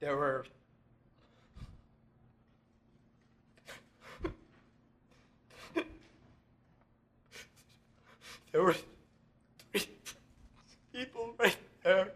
[0.00, 0.44] there were
[8.52, 8.76] there were
[9.72, 9.88] three
[10.92, 12.12] people right there.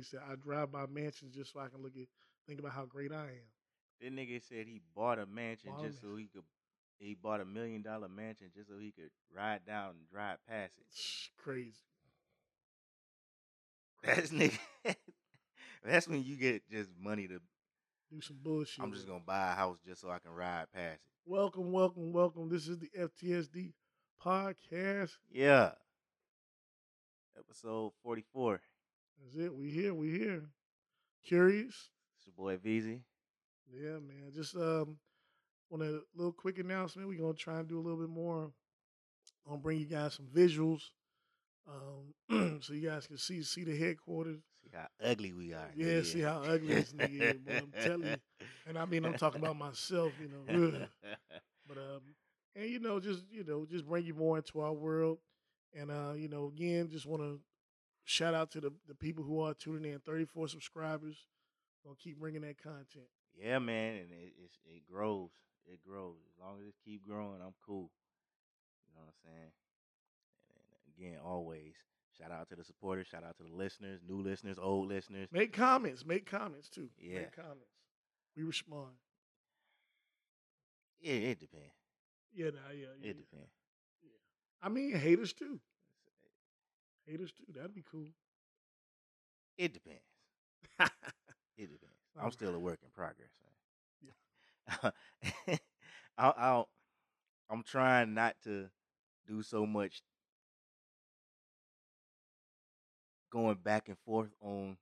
[0.00, 2.06] Nigga said I drive by mansions just so I can look at
[2.46, 3.48] think about how great I am.
[4.00, 6.42] That nigga said he bought a mansion Bought a just so he could.
[6.98, 10.74] He bought a million dollar mansion just so he could ride down and drive past
[10.78, 10.84] it.
[10.90, 11.72] It's crazy.
[14.02, 14.58] That's nigga.
[15.84, 17.40] That's when you get just money to.
[18.10, 18.82] Do some bullshit.
[18.82, 21.30] I'm just gonna buy a house just so I can ride past it.
[21.30, 22.48] Welcome, welcome, welcome.
[22.48, 23.72] This is the FTSD
[24.24, 25.12] podcast.
[25.30, 25.72] Yeah.
[27.38, 28.60] Episode 44.
[29.20, 29.54] That's it.
[29.54, 29.94] We here.
[29.94, 30.42] We here.
[31.28, 31.74] Qurious.
[32.16, 33.00] It's your boy Veezy.
[33.72, 34.32] Yeah, man.
[34.34, 34.98] Just um,
[35.70, 37.08] want a little quick announcement.
[37.08, 38.44] We're gonna try and do a little bit more.
[39.46, 40.82] I'm Gonna bring you guys some visuals,
[41.68, 44.40] um, so you guys can see see the headquarters.
[44.62, 45.70] See how ugly we are.
[45.74, 46.06] Yeah, nigga.
[46.06, 47.52] see how ugly this nigga is, boy.
[47.58, 48.16] I'm telling you.
[48.66, 50.66] And I mean, I'm talking about myself, you know.
[50.66, 50.88] ugh.
[51.66, 52.00] But um,
[52.54, 55.18] and you know, just you know, just bring you more into our world.
[55.74, 57.40] And uh, you know, again, just want to
[58.10, 60.00] shout out to the the people who are tuning in.
[60.00, 61.16] 34 subscribers.
[61.84, 63.08] Gonna keep bringing that content.
[63.40, 65.30] yeah, man, and it it's, it grows.
[65.66, 66.16] It grows.
[66.34, 67.90] As long as it keep growing, I'm cool.
[68.86, 69.52] You know what I'm saying?
[70.50, 71.74] And, and again, always
[72.18, 73.06] shout out to the supporters.
[73.06, 75.28] Shout out to the listeners, new listeners, old listeners.
[75.32, 76.04] Make comments.
[76.04, 76.88] Make comments too.
[76.98, 77.20] Yeah.
[77.20, 77.70] Make comments.
[78.36, 78.92] We respond.
[81.00, 81.72] Yeah, it depends.
[82.34, 83.10] Yeah, nah, yeah, yeah.
[83.10, 83.50] It depends.
[84.02, 84.18] yeah
[84.62, 85.60] I mean, haters too.
[87.10, 87.44] Haters too.
[87.52, 88.08] That'd be cool.
[89.58, 90.02] It depends.
[91.58, 91.96] It depends.
[92.18, 93.30] I'm still a work in progress.
[93.42, 93.52] Man.
[94.02, 94.12] Yeah.
[96.18, 96.64] I, I,
[97.50, 98.68] I'm trying not to
[99.28, 100.02] do so much
[103.30, 104.76] going back and forth on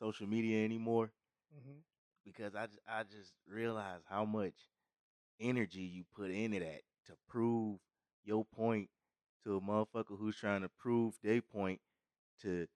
[0.00, 1.12] social media anymore
[1.52, 1.80] hmm
[2.24, 4.54] because I, I just realize how much
[5.40, 7.78] energy you put into that to prove
[8.24, 8.88] your point
[9.44, 11.80] to a motherfucker who's trying to prove their point
[12.42, 12.66] to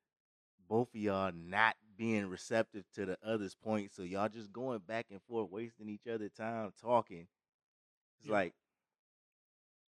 [0.69, 3.93] both of y'all not being receptive to the other's point.
[3.93, 7.29] So y'all just going back and forth, wasting each other time talking.
[8.21, 8.33] It's Yeah.
[8.33, 8.55] like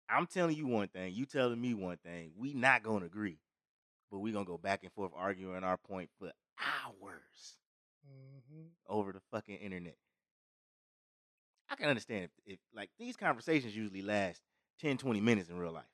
[0.09, 2.33] I'm telling you one thing, you telling me one thing.
[2.37, 3.39] We not gonna agree,
[4.11, 7.59] but we gonna go back and forth arguing our point for hours
[8.05, 9.97] hmm over the fucking internet.
[11.69, 14.41] I can understand if, if like these conversations usually last
[14.81, 15.85] 10, 20 minutes in real life.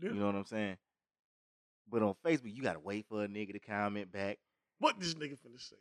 [0.00, 0.10] Yeah.
[0.10, 0.76] You know what I'm saying?
[1.90, 4.38] But on Facebook, you gotta wait for a nigga to comment back,
[4.78, 5.76] What this nigga finna say?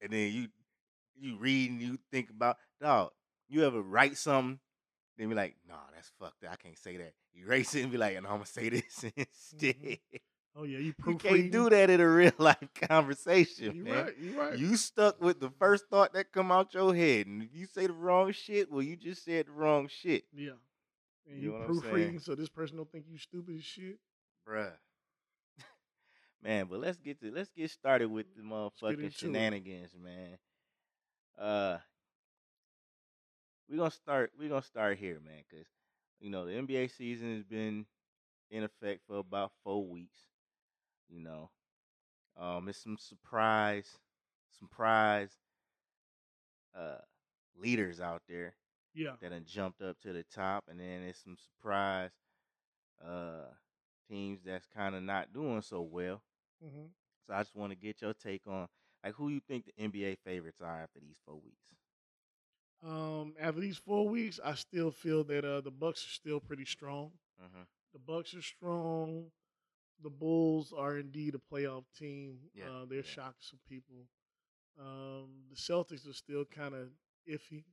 [0.00, 0.48] and then you
[1.20, 3.10] you read and you think about dog.
[3.48, 4.58] You ever write something,
[5.18, 6.42] then be like, nah, that's fucked.
[6.44, 6.52] up.
[6.52, 7.12] I can't say that.
[7.34, 9.20] You erase it and be like, no, I'm gonna say this mm-hmm.
[9.20, 9.98] instead.
[10.56, 14.04] Oh yeah, you You can't do that in a real life conversation, You man.
[14.04, 14.18] right.
[14.18, 14.58] You right.
[14.58, 17.86] You stuck with the first thought that come out your head, and if you say
[17.86, 20.52] the wrong shit, well, you just said the wrong shit, yeah.
[21.26, 22.14] And You you, know what I'm saying?
[22.14, 23.98] proofreading so this person don't think you stupid as shit.
[24.46, 24.76] bruh.
[26.42, 29.46] man, but let's get to let's get started with the motherfucking into it.
[29.50, 30.38] shenanigans, man.
[31.38, 31.78] Uh,
[33.68, 34.32] we're gonna start.
[34.38, 35.66] We're gonna start here, man, because
[36.20, 37.86] you know the NBA season has been
[38.50, 40.18] in effect for about four weeks.
[41.08, 41.50] You know,
[42.38, 43.98] um, it's some surprise,
[44.58, 45.30] surprise,
[46.76, 46.98] uh,
[47.56, 48.54] leaders out there
[48.94, 49.12] Yeah.
[49.20, 52.10] that done jumped up to the top, and then there's some surprise
[53.04, 53.48] uh
[54.08, 56.22] teams that's kind of not doing so well.
[56.62, 56.86] hmm
[57.26, 58.68] So I just want to get your take on
[59.04, 61.56] like who you think the NBA favorites are after these four weeks.
[62.84, 66.64] Um, after these four weeks, I still feel that uh, the Bucks are still pretty
[66.64, 67.12] strong.
[67.42, 67.62] Mm-hmm.
[67.92, 69.26] The Bucks are strong.
[70.02, 72.38] The Bulls are indeed a playoff team.
[72.54, 73.04] Yeah, uh, they're yeah.
[73.04, 74.06] shocking some people.
[74.80, 76.88] Um, the Celtics are still kind of
[77.30, 77.64] iffy.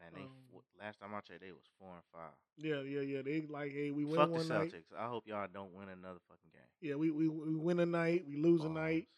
[0.00, 2.34] Man, they Um, last time I checked, they was four and five.
[2.56, 3.22] Yeah, yeah, yeah.
[3.22, 4.72] They like, hey, we win Fuck the one night.
[4.72, 4.92] Celtics.
[4.96, 6.68] I hope y'all don't win another fucking game.
[6.80, 9.08] Yeah, we, we we win a night, we lose a night.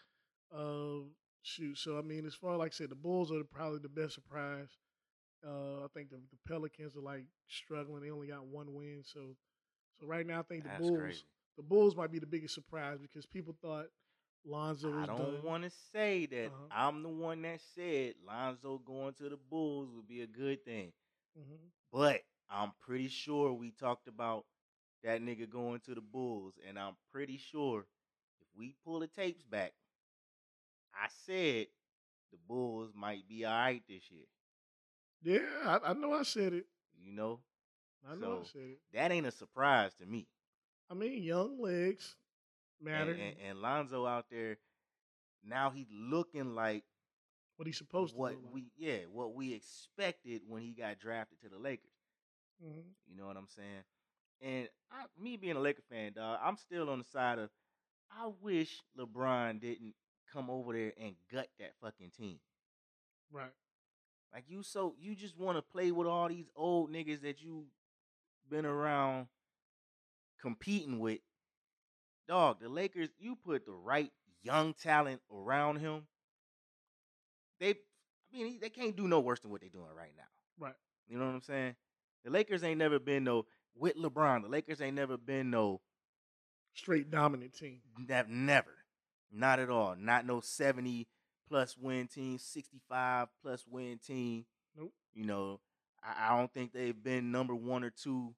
[0.55, 1.07] Uh,
[1.43, 1.77] shoot.
[1.79, 4.69] So I mean, as far like I said, the Bulls are probably the best surprise.
[5.47, 8.03] Uh, I think the, the Pelicans are like struggling.
[8.03, 9.03] They only got one win.
[9.05, 9.37] So
[10.01, 11.23] so right now, I think the That's Bulls crazy.
[11.57, 13.87] the Bulls might be the biggest surprise because people thought
[14.44, 16.69] Lonzo I don't want to say that Uh-huh.
[16.70, 20.93] I'm the one that said Lonzo going to the Bulls would be a good thing,
[21.37, 24.44] hmm but I'm pretty sure we talked about
[25.05, 27.87] that nigga going to the Bulls, and I'm pretty sure
[28.40, 29.73] if we pull the tapes back,
[30.94, 31.69] I said
[32.31, 34.26] the Bulls might be all right this year.
[35.23, 36.67] Yeah, I, I know I said it.
[36.99, 37.41] You know,
[38.08, 38.81] I know I said it.
[38.93, 40.26] that ain't a surprise to me.
[40.91, 42.17] I mean, young legs
[42.83, 43.13] matter.
[43.13, 44.59] And, and, and Lonzo out there
[45.45, 46.85] now, he's looking like
[47.57, 48.55] what he's supposed to what look like.
[48.55, 51.91] we yeah what we expected when he got drafted to the Lakers.
[52.65, 52.83] Mhm.
[53.07, 53.85] You know what I'm saying?
[54.41, 57.51] And I, me being a Laker fan, dog, I'm still on the side of
[58.11, 59.95] I wish LeBron didn't
[60.33, 62.39] come over there and gut that fucking team.
[63.33, 63.51] Right.
[64.33, 67.65] Like you so you just want to play with all these old niggas that you
[68.51, 69.27] been around
[70.41, 71.21] competing with.
[72.29, 76.07] Dog, the Lakers, you put the right young talent around him.
[77.59, 80.67] They I mean, they can't do no worse than what they're doing right now.
[80.67, 80.75] Right.
[81.09, 81.75] You know what I'm saying?
[82.25, 84.43] The Lakers ain't never been no with LeBron.
[84.43, 85.81] The Lakers ain't never been no
[86.79, 87.81] Straight dominant team.
[88.07, 88.75] Nev- never.
[89.33, 89.97] Not at all.
[89.99, 91.09] Not no 70
[91.49, 94.45] plus win team, 65 plus win team.
[94.77, 94.93] Nope.
[95.13, 95.61] You know,
[96.05, 98.33] I, I don't think they've been number one or two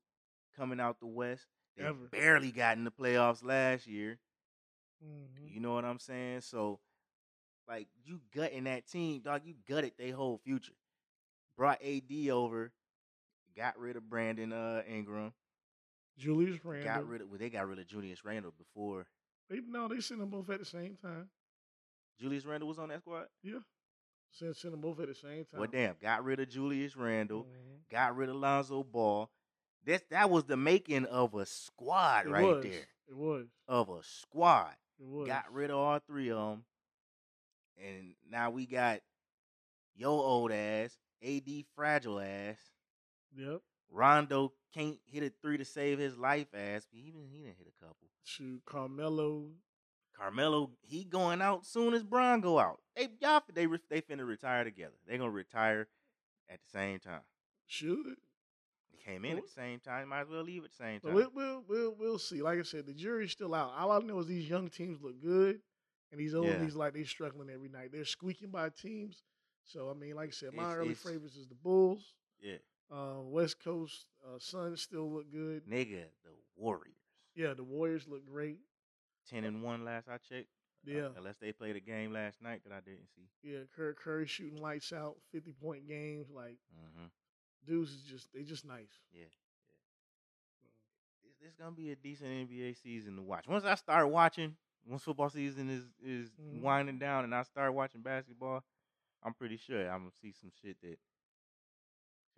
[0.57, 1.49] coming out the West.
[1.77, 2.09] They Ever.
[2.11, 4.19] barely got in the playoffs last year.
[5.05, 5.53] Mhm.
[5.53, 6.43] You know what I'm saying?
[6.43, 6.81] So,
[7.67, 9.43] like, you gutting that team, dog.
[9.45, 10.75] You gutted their whole future.
[11.57, 12.73] Brought AD over,
[13.57, 15.33] got rid of Brandon uh, Ingram,
[16.17, 16.85] Julius Randle.
[16.95, 19.07] got rid of well, they got rid of Julius Randle before
[19.49, 21.29] They no, they sent them both at the same time.
[22.19, 23.27] Julius Randle was on that squad.
[23.43, 23.61] Yeah.
[24.33, 25.61] Sent sent them both at the same time.
[25.61, 27.89] Well, damn, got rid of Julius Randle, Mhm.
[27.91, 29.31] got rid of Lonzo Ball.
[29.87, 32.63] That that was the making of a squad It right was.
[32.65, 32.87] there.
[33.09, 33.47] It was.
[33.67, 34.75] Of a squad.
[34.99, 35.27] It was.
[35.27, 36.65] Got rid of all three of them,
[37.83, 39.01] and now we got
[39.97, 42.59] yo old ass, AD fragile ass,
[43.37, 43.61] Yep.
[43.91, 46.87] Rondo can't hit a three to save his life ass.
[46.93, 48.09] Even he didn't hit a couple.
[48.23, 49.49] Shoot, Carmelo.
[50.17, 52.81] Carmelo, he going out soon as Bron go out.
[52.95, 54.95] They y'all they they finna retire together.
[55.07, 55.89] They gonna retire
[56.49, 57.23] at the same time.
[57.67, 58.17] Should.
[59.05, 60.09] Came in at the same time.
[60.09, 61.15] Might as well leave at the same time.
[61.15, 62.43] we'll, we'll we'll we'll see.
[62.43, 63.73] Like I said, the jury's still out.
[63.77, 65.61] All I know is these young teams look good,
[66.13, 66.67] and these old Yeah.
[66.75, 67.91] like they're struggling every night.
[67.93, 69.23] They're squeaking by teams.
[69.65, 72.15] So I mean, like I said, my It's- early it's- favorites is the Bulls.
[72.41, 72.57] yeah,
[72.91, 75.65] Uh, West Coast uh, Suns still look good.
[75.67, 76.97] nigga, the Warriors.
[77.35, 78.59] Yeah, the Warriors look great.
[79.29, 80.49] Ten and one last I checked.
[80.87, 83.29] uh, Yeah, unless they played a game last night that I didn't see.
[83.43, 83.61] yeah.
[83.75, 86.29] Curry, Curry shooting lights out, fifty point games.
[86.31, 87.07] Like hmm
[87.67, 88.91] dudes is just they just nice.
[89.13, 89.25] Yeah,
[91.25, 93.47] It's, it's gonna be a decent NBA season to watch.
[93.49, 94.57] Once I start watching,
[94.87, 96.61] once football season is is Mhm.
[96.63, 98.65] winding down, and I start watching basketball,
[99.23, 100.99] I'm pretty sure I'm gonna see some shit that is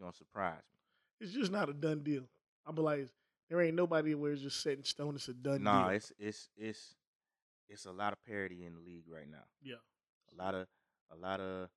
[0.00, 0.78] gonna surprise me.
[1.26, 2.28] It's just not a done deal.
[2.66, 3.08] I'm like,
[3.49, 5.14] there ain't nobody where it's just set in stone.
[5.14, 5.96] It's a done Nah, deal.
[5.96, 6.94] it's it's it's
[7.68, 9.44] it's a lot of parity in the league right now.
[9.62, 9.76] yeah.
[10.32, 10.66] A lot of
[11.11, 11.68] a lot of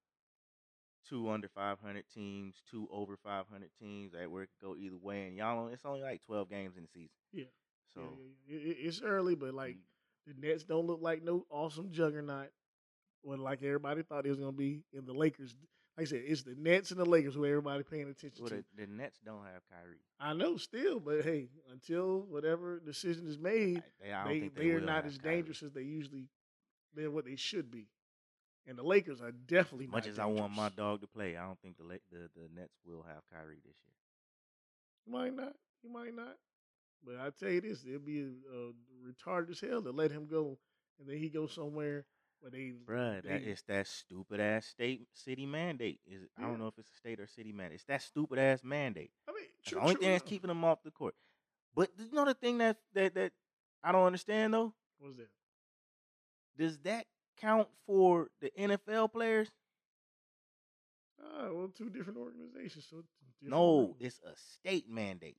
[1.08, 5.28] two under 500 teams, two over 500 teams, that where it could go either way.
[5.28, 7.10] And y'all, it's only like 12 games in the season.
[7.32, 7.46] Yeah.
[7.94, 8.02] So
[8.48, 8.88] yeah, yeah, yeah.
[8.88, 10.34] It's early, but like mm.
[10.42, 12.50] the Nets don't look like no awesome juggernaut.
[13.22, 15.56] When like everybody thought it was gonna be, and the Lakers.
[15.98, 18.66] Like I said, it's the Nets and the Lakers who everybody paying attention well, to.
[18.76, 19.96] the, the Nets don't have Kyrie.
[20.20, 24.70] I know still, but hey, until whatever decision is made, they, I they, they, they,
[24.72, 25.36] are not as Kyrie.
[25.36, 26.28] dangerous as they usually
[26.94, 27.88] they're what they should be.
[28.68, 31.60] And the Lakers are definitely much as I want my dog to play, I don't
[31.62, 33.96] think the the the Nets will have Kyrie this year.
[35.06, 35.54] He might not.
[35.84, 36.36] He might not.
[37.06, 38.72] But I tell you this, it'll be uh,
[39.08, 40.58] retarded as hell to let him go,
[41.00, 42.06] and then he go somewhere
[42.40, 42.72] where they.
[42.86, 46.00] Bruh, that they- it's that stupid ass state city mandate.
[46.08, 47.76] Is it, I don't know if it's a state or city mandate.
[47.76, 49.12] It's that stupid ass mandate.
[49.28, 51.14] I mean, true, the only true thing that's keeping him off the court.
[51.76, 53.32] But you know the thing that that that
[53.84, 54.74] I don't understand though.
[54.98, 55.30] What's that?
[56.58, 57.06] Does that
[57.38, 59.52] count for the NFL players?
[61.22, 62.86] Ah, well, two different organizations.
[62.90, 63.04] So
[63.42, 63.98] different No, rules.
[64.00, 65.38] it's a state mandate.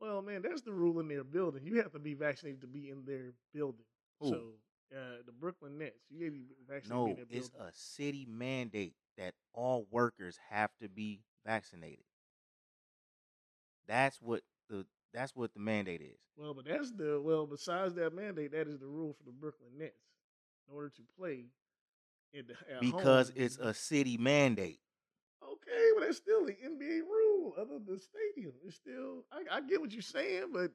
[0.00, 1.66] Well, man, that's the rule in their building.
[1.66, 3.84] You have to be vaccinated to be in their building.
[4.20, 4.28] Who?
[4.28, 4.54] So
[4.94, 7.50] uh, the Brooklyn Nets, you got to be vaccinated to No, be in their it's
[7.58, 12.04] a city mandate that all workers have to be vaccinated.
[13.86, 16.18] That's what the that's what the mandate is.
[16.36, 17.46] Well, but that's the well.
[17.46, 20.09] Besides that mandate, that is the rule for the Brooklyn Nets
[20.70, 21.46] in order to play.
[22.32, 23.36] In the, Because home.
[23.38, 24.78] it's a city mandate.
[25.42, 27.54] okay, but that's still the NBA rule.
[27.58, 29.24] Other than the stadium, it's still.
[29.32, 30.70] I, I get what you're saying, but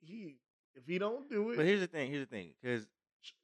[0.00, 0.36] he
[0.76, 2.10] if he don't do it, But here's the thing.
[2.12, 2.50] Here's the thing.
[2.62, 2.86] Because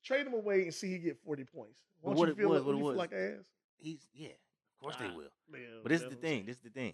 [0.04, 1.80] trade him away and see he get 40 points.
[2.00, 3.44] What you it feel, was- like, what you feel like ass?
[3.76, 4.28] he's yeah.
[4.28, 5.32] Of course they Ah, will.
[5.50, 6.20] Man, But this is the thing.
[6.22, 6.46] saying.
[6.46, 6.92] This is the thing.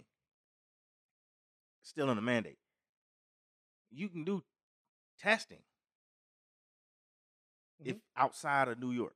[1.83, 2.57] Still on the mandate.
[3.91, 4.41] You can do
[5.19, 5.59] testing
[7.83, 8.01] if Mhm.
[8.15, 9.15] outside of New York.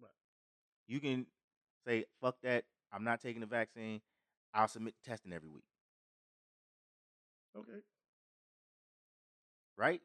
[0.00, 0.10] Right.
[0.86, 1.26] You can
[1.86, 2.64] say, fuck that.
[2.92, 4.02] I'm not taking the vaccine.
[4.54, 5.64] I'll submit testing every week.
[7.56, 7.82] Okay,
[9.76, 10.02] Right?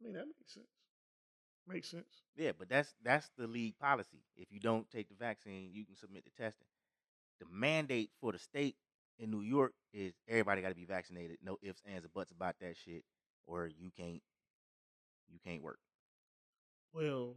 [0.00, 0.66] I mean that makes sense.
[1.66, 2.22] Makes sense.
[2.36, 4.22] Yeah, but that's that's the league policy.
[4.36, 6.66] If you don't take the vaccine, you can submit the testing.
[7.40, 8.76] The mandate for the state
[9.18, 11.38] in New York is everybody got to be vaccinated.
[11.42, 13.04] No ifs, ands, or buts about that shit,
[13.46, 14.22] or you can't
[15.28, 15.78] you can't work.
[16.92, 17.34] Well,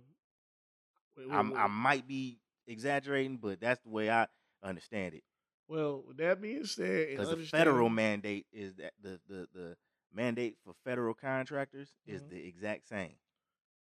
[1.17, 1.59] wait, wait, I'm, wait.
[1.59, 4.27] I might be exaggerating, but that's the way I
[4.63, 5.23] understand it.
[5.67, 9.77] well, with that being said, Because the federal mandate is that the the the
[10.13, 12.29] mandate for federal contractors is Mhm.
[12.29, 13.15] the exact same.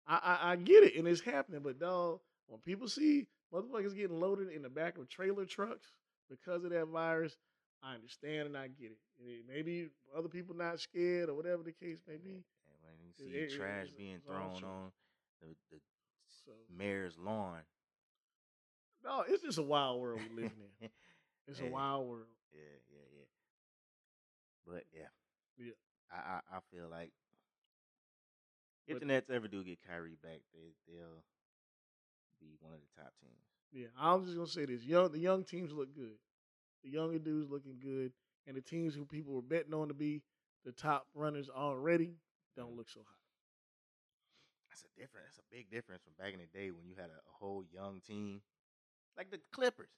[0.07, 1.61] I, I I get it, and it's happening.
[1.61, 5.91] But dog, when people see motherfuckers getting loaded in the back of trailer trucks
[6.29, 7.37] because of that virus,
[7.81, 8.97] I understand and I get it.
[9.19, 12.43] And it- maybe other people not scared or whatever the case may be.
[12.67, 14.91] And when you It- see it- it- trash it's- being thrown on
[15.43, 15.81] the, the
[16.45, 17.61] So mayor's lawn,
[19.03, 20.89] no, it's just a wild world we living in.
[21.47, 22.27] It's a wild world.
[22.53, 23.25] Yeah, yeah, yeah.
[24.65, 25.09] But yeah,
[25.57, 25.73] Yeah.
[26.11, 27.13] I I, I feel like
[28.87, 31.23] if But- the Nets ever do get Kyrie back, they they'll
[32.39, 33.37] be one of the top teams.
[33.71, 36.17] Yeah, I'm just gonna say this: young, the young teams look good.
[36.83, 38.13] The younger dudes looking good,
[38.47, 40.21] and the teams who people were betting on to be
[40.65, 42.17] the top runners already
[42.55, 42.77] don't mm-hmm.
[42.77, 43.22] look so hot.
[44.73, 45.27] That's a different.
[45.27, 47.63] That's a big difference from back in the day when you had a, a whole
[47.71, 48.41] young team,
[49.15, 49.89] like the Clippers.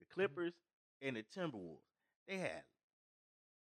[0.00, 0.20] The Mm-hmm.
[0.20, 0.52] Clippers
[1.00, 1.86] and the Timberwolves.
[2.28, 2.62] They had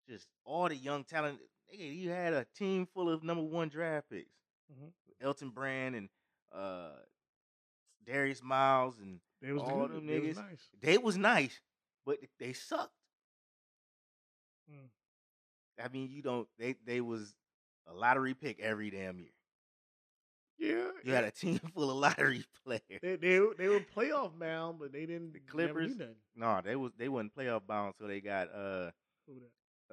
[0.10, 1.38] just all the young talent.
[1.70, 4.32] They, you had a team full of number one draft picks.
[4.74, 4.92] Mhm.
[5.22, 6.10] Elton Brand and
[6.52, 6.92] uh,
[8.08, 9.98] Darius Miles and They was all good.
[9.98, 10.50] them They was niggas.
[10.50, 10.70] nice.
[10.82, 11.60] they was nice,
[12.06, 12.94] but they sucked.
[14.72, 14.90] Mm.
[15.84, 16.48] I mean, you don't.
[16.58, 17.36] They they was
[17.88, 19.30] a lottery pick every damn year.
[20.60, 22.82] Yeah, You had a team full of lottery players.
[23.02, 25.34] They they were- they were playoff bound, but they didn't.
[25.34, 25.96] The Clippers?
[26.36, 28.92] No, they was they wasn't playoff bound, so they got uh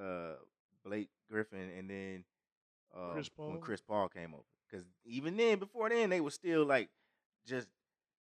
[0.00, 0.35] uh
[0.85, 2.25] Blake Griffin and then
[2.96, 4.42] uh, Chris when Chris Paul came over.
[4.68, 6.88] Because even then, before then, they were still like
[7.46, 7.68] just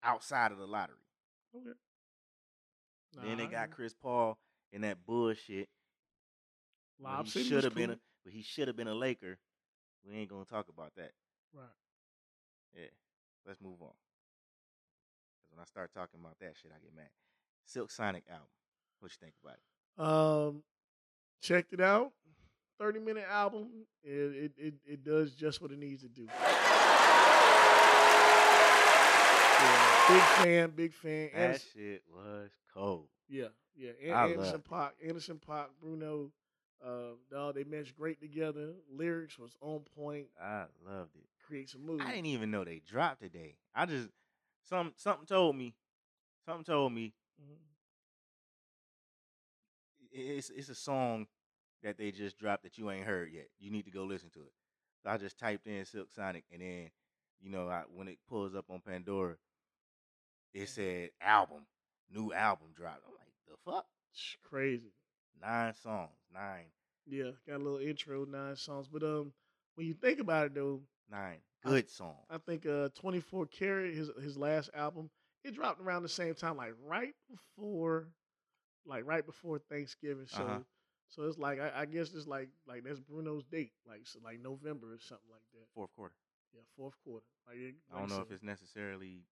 [0.03, 0.95] outside of the lottery.
[1.55, 1.69] Okay.
[3.24, 4.38] then they got Chris Paul
[4.71, 5.69] in that bullshit.
[7.00, 9.38] Lob he should have been a, but he should have been a Laker.
[10.07, 11.12] We ain't gonna talk about that.
[11.53, 11.65] right.
[12.75, 12.86] Yeah,
[13.48, 13.94] let's move on.
[15.36, 17.10] Because when I start talking about that shit, I get mad.
[17.66, 18.48] Silk Sonic album.
[19.00, 19.63] What you think about it?
[20.01, 20.63] Um,
[21.42, 22.12] checked it out.
[22.80, 23.68] Thirty minute album.
[24.04, 26.28] It, it it it does just what it needs to do.
[29.62, 31.30] Yeah, big fan, big fan.
[31.34, 33.06] That Anderson, shit was cold.
[33.30, 33.92] yeah, yeah.
[34.04, 34.63] An- I Anderson.
[34.70, 36.32] Paak, Anderson Paak, Bruno.
[36.84, 38.70] Uh, dog, they meshed great together.
[38.92, 40.25] Lyrics was on point.
[40.42, 41.28] I loved it.
[41.51, 42.01] Create some mood.
[42.01, 43.58] I didn't even know they dropped today.
[43.75, 44.08] I just
[44.63, 45.75] some something told me,
[46.46, 47.58] something told me Mhm.
[50.12, 51.27] it's it's a song
[51.84, 53.50] that they just dropped that you ain't heard yet.
[53.60, 54.53] You need to go listen to it.
[55.03, 56.89] So I just typed in Silk Sonic, and then
[57.41, 59.36] you know I, when it pulls up on Pandora,
[60.53, 61.65] it said album,
[62.10, 63.01] new album dropped.
[63.08, 64.91] I'm like, the fuck, It's crazy.
[65.41, 66.65] nine songs, nine,
[67.08, 68.88] Yeah, got a little intro, nine songs.
[68.88, 69.34] But um,
[69.75, 70.81] when you think about it though,
[71.12, 72.15] nine good song.
[72.30, 75.10] I think uh 24 Karat, his his last album,
[75.44, 78.08] it dropped around the same time, like right before
[78.86, 80.25] like right before Thanksgiving.
[80.27, 80.60] So Uh-huh.
[81.10, 84.39] so it's like I, I guess it's like like that's Bruno's date, like so like
[84.39, 85.68] November or something like that.
[85.75, 86.15] Fourth quarter.
[86.53, 87.25] Yeah, fourth quarter.
[87.48, 89.24] Like, it- I don't like know if it's necessarily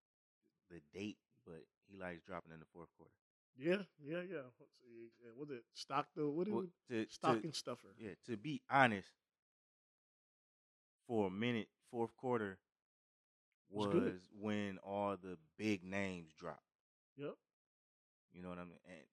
[0.70, 3.14] the date, but he likes dropping in the fourth quarter.
[3.58, 4.46] yeah, yeah, yeah.
[4.58, 6.70] What's it, was it stock the what is Well, it?
[6.90, 7.88] to, to- Stocking stuffer.
[7.98, 9.10] yeah, to be honest,
[11.10, 12.60] for a minute, fourth quarter
[13.72, 16.64] Was was when all the big names dropped.
[17.18, 17.34] Yep,
[18.32, 18.80] You know what I mean?
[18.88, 19.08] And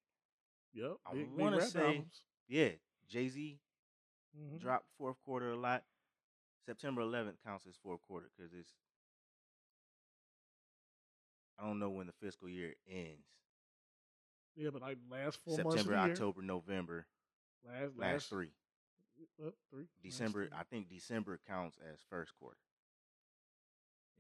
[0.75, 0.97] yep.
[1.07, 2.23] I wanna rap say- albums.
[2.47, 2.73] yeah,
[3.09, 3.59] Jay Z
[4.39, 4.61] Mhm.
[4.61, 5.85] drop fourth quarter a lot.
[6.67, 8.75] September 11th counts as fourth quarter because it's.
[11.59, 13.27] I don't know when the fiscal year ends.
[14.57, 17.07] Yeah, but like last four months September, the year, October, November,
[17.65, 18.53] last last last three.
[19.45, 20.49] Uh, three December.
[20.59, 22.59] I think December counts as first quarter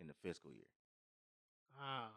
[0.00, 0.67] in the fiscal year.
[1.81, 2.12] I don't know.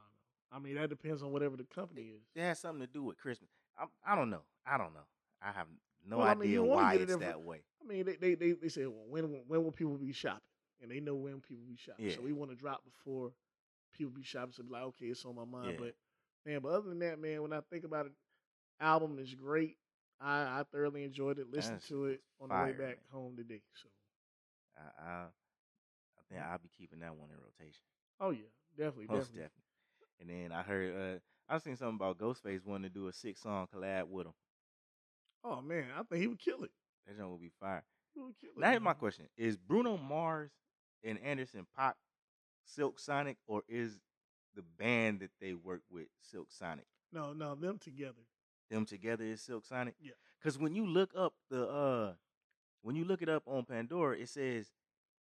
[0.51, 2.21] I mean, that depends on whatever the company is.
[2.35, 3.49] It has something to do with Christmas.
[3.77, 4.41] I, I don't know.
[4.65, 5.05] I don't know.
[5.41, 5.67] I have
[6.07, 7.61] no Well, I mean, idea why it's that way.
[7.81, 10.41] I mean, they they they, they say, well, when when will people be shopping?
[10.81, 12.05] And they know when people be shopping.
[12.07, 12.15] Yeah.
[12.15, 13.31] So we want to drop before
[13.93, 14.53] people be shopping.
[14.53, 15.71] So be like, okay, it's on my mind.
[15.73, 15.77] Yeah.
[15.79, 15.95] But
[16.45, 18.13] man, but other than that, man, when I think about it,
[18.79, 19.77] album is great.
[20.21, 21.51] I, I thoroughly enjoyed it.
[21.51, 22.95] Listened to it on the way back man.
[23.11, 23.61] home today.
[23.81, 23.89] So
[24.77, 27.83] I, I, I think I'll be keeping that one in rotation.
[28.19, 29.41] oh yeah, definitely, Most definitely.
[29.41, 29.63] definitely.
[30.19, 33.41] And then I heard, uh, I seen something about Ghostface wanting to do a six
[33.41, 34.33] song collab with him.
[35.43, 36.71] Oh man, I think he would kill it.
[37.07, 37.83] That joint would be fire.
[38.13, 38.59] He would kill it.
[38.59, 40.51] Now here's my question: Is Bruno Mars
[41.03, 41.93] and Anderson Paak
[42.65, 43.99] Silk Sonic, or is
[44.55, 46.85] the band that they work with Silk Sonic?
[47.11, 48.21] No, no, them together.
[48.69, 49.95] Them together is Silk Sonic.
[49.99, 50.11] Yeah.
[50.39, 52.13] Because when you look up the uh,
[52.81, 54.67] when you look it up on Pandora, it says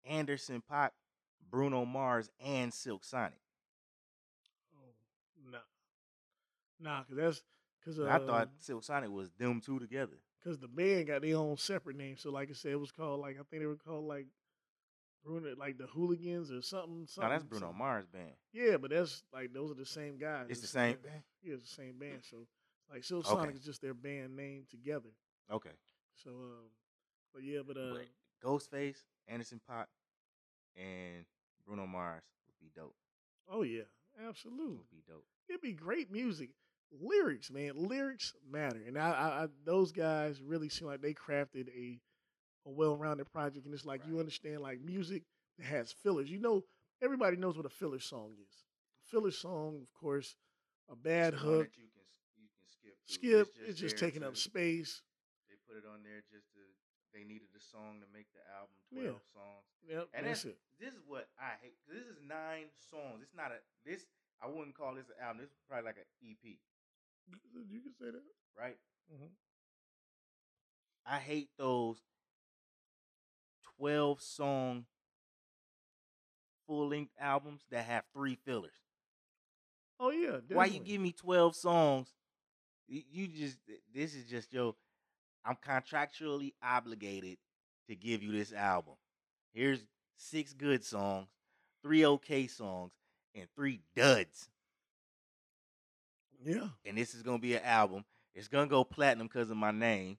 [0.04, 0.90] Anderson Paak,
[1.50, 3.40] Bruno Mars, and Silk Sonic.
[4.76, 5.58] Oh no,
[6.80, 7.42] nah, cause that's
[7.84, 10.16] cause uh, I thought Silk Sonic was them two together.
[10.42, 12.16] because the band got their own separate name.
[12.16, 14.26] So like I said, it was called like I think they were called like
[15.25, 17.00] Bruno, like the Hooligans or something.
[17.00, 17.78] No, something that's Bruno something.
[17.78, 18.32] Mars band.
[18.52, 20.46] Yeah, but that's like those are the same guys.
[20.49, 21.22] It's the same band.
[21.42, 22.22] Yeah, it's the same band.
[22.28, 22.38] So
[22.92, 23.34] like Silk Okay.
[23.34, 25.11] Sonic is just their band name together.
[25.50, 25.70] Okay.
[26.22, 26.70] So um,
[27.32, 27.94] but yeah, but uh,
[28.44, 29.87] Ghostface, Anderson Paak,
[30.76, 31.25] and
[31.66, 32.94] Bruno Mars would be dope.
[33.50, 33.82] oh yeah,
[34.28, 34.76] absolutely.
[34.76, 35.25] Would be dope.
[35.49, 36.50] it'd be great music.
[37.00, 41.68] Lyrics, man, lyrics matter, and I, I, I those guys really seem like they crafted
[41.70, 41.99] a
[42.66, 45.22] a well-rounded project, and it's like you understand like music
[45.58, 46.30] that has fillers.
[46.30, 46.64] You know,
[47.02, 48.54] everybody knows what a filler song is.
[49.06, 50.36] A filler song, of course,
[50.90, 51.92] a bad It's the one hook, you can you can
[53.14, 53.46] skip.
[53.54, 53.54] through.
[53.54, 53.68] skip.
[53.68, 55.02] It's just, taking up space.
[55.48, 56.60] They put it on there just to.
[57.12, 59.12] They needed a song to make the album Yeah.
[59.12, 59.66] twelve songs.
[59.84, 60.42] Yep, And that's
[60.80, 61.76] this is what I hate.
[61.86, 63.20] This is nine songs.
[63.22, 64.06] It's not a this.
[64.40, 65.42] I wouldn't call this an album.
[65.42, 66.58] This is probably like an EP,
[67.70, 68.22] You can say that.
[68.58, 68.78] right?
[69.12, 69.28] Mhm.
[71.04, 71.98] I hate those
[73.76, 74.86] twelve song
[76.66, 78.72] full length albums that have three fillers.
[80.00, 80.56] Oh yeah, definitely.
[80.56, 82.08] Why you give me twelve songs?
[82.88, 83.58] You, just
[83.95, 84.76] this is just yo.
[85.45, 87.38] I'm contractually obligated
[87.88, 88.95] to give you this album.
[89.52, 89.84] Here's
[90.16, 91.28] six good songs,
[91.82, 92.92] three okay songs,
[93.34, 94.49] and three duds.
[96.45, 98.04] Yeah, And this is gonna be an album.
[98.34, 100.18] It's gonna go platinum because of my name,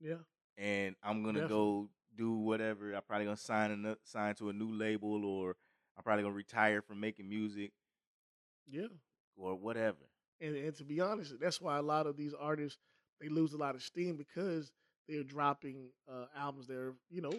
[0.00, 0.16] yeah,
[0.58, 1.48] and I'm gonna Definitely.
[1.48, 2.92] go do whatever.
[2.92, 5.56] I'm probably gonna sign a, sign to a new label, or
[5.96, 7.70] I'm probably gonna retire from making music,
[8.68, 8.88] yeah.
[9.36, 9.98] or whatever.
[10.40, 12.78] And and to be honest, that's why a lot of these artists
[13.20, 14.72] they lose a lot of steam because
[15.08, 17.32] they're dropping uh, albums that are you know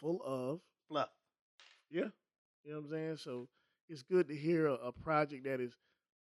[0.00, 1.10] full of Fluff.
[1.90, 2.06] yeah,
[2.64, 3.16] you know what I'm saying.
[3.18, 3.48] So
[3.88, 5.72] it's good to hear a, a project that is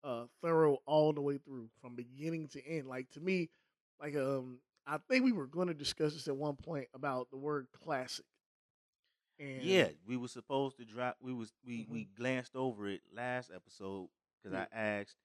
[0.05, 2.87] uh, thorough all the way through from beginning to end.
[2.89, 3.51] Like to me,
[4.01, 7.37] like um, I think we were going to discuss this at one point about the
[7.39, 8.25] word classic.
[9.39, 11.17] And Yeah, we were supposed to drop.
[11.21, 11.91] We was we Mhm.
[11.91, 14.09] we glanced over it last episode
[14.43, 15.17] because I asked,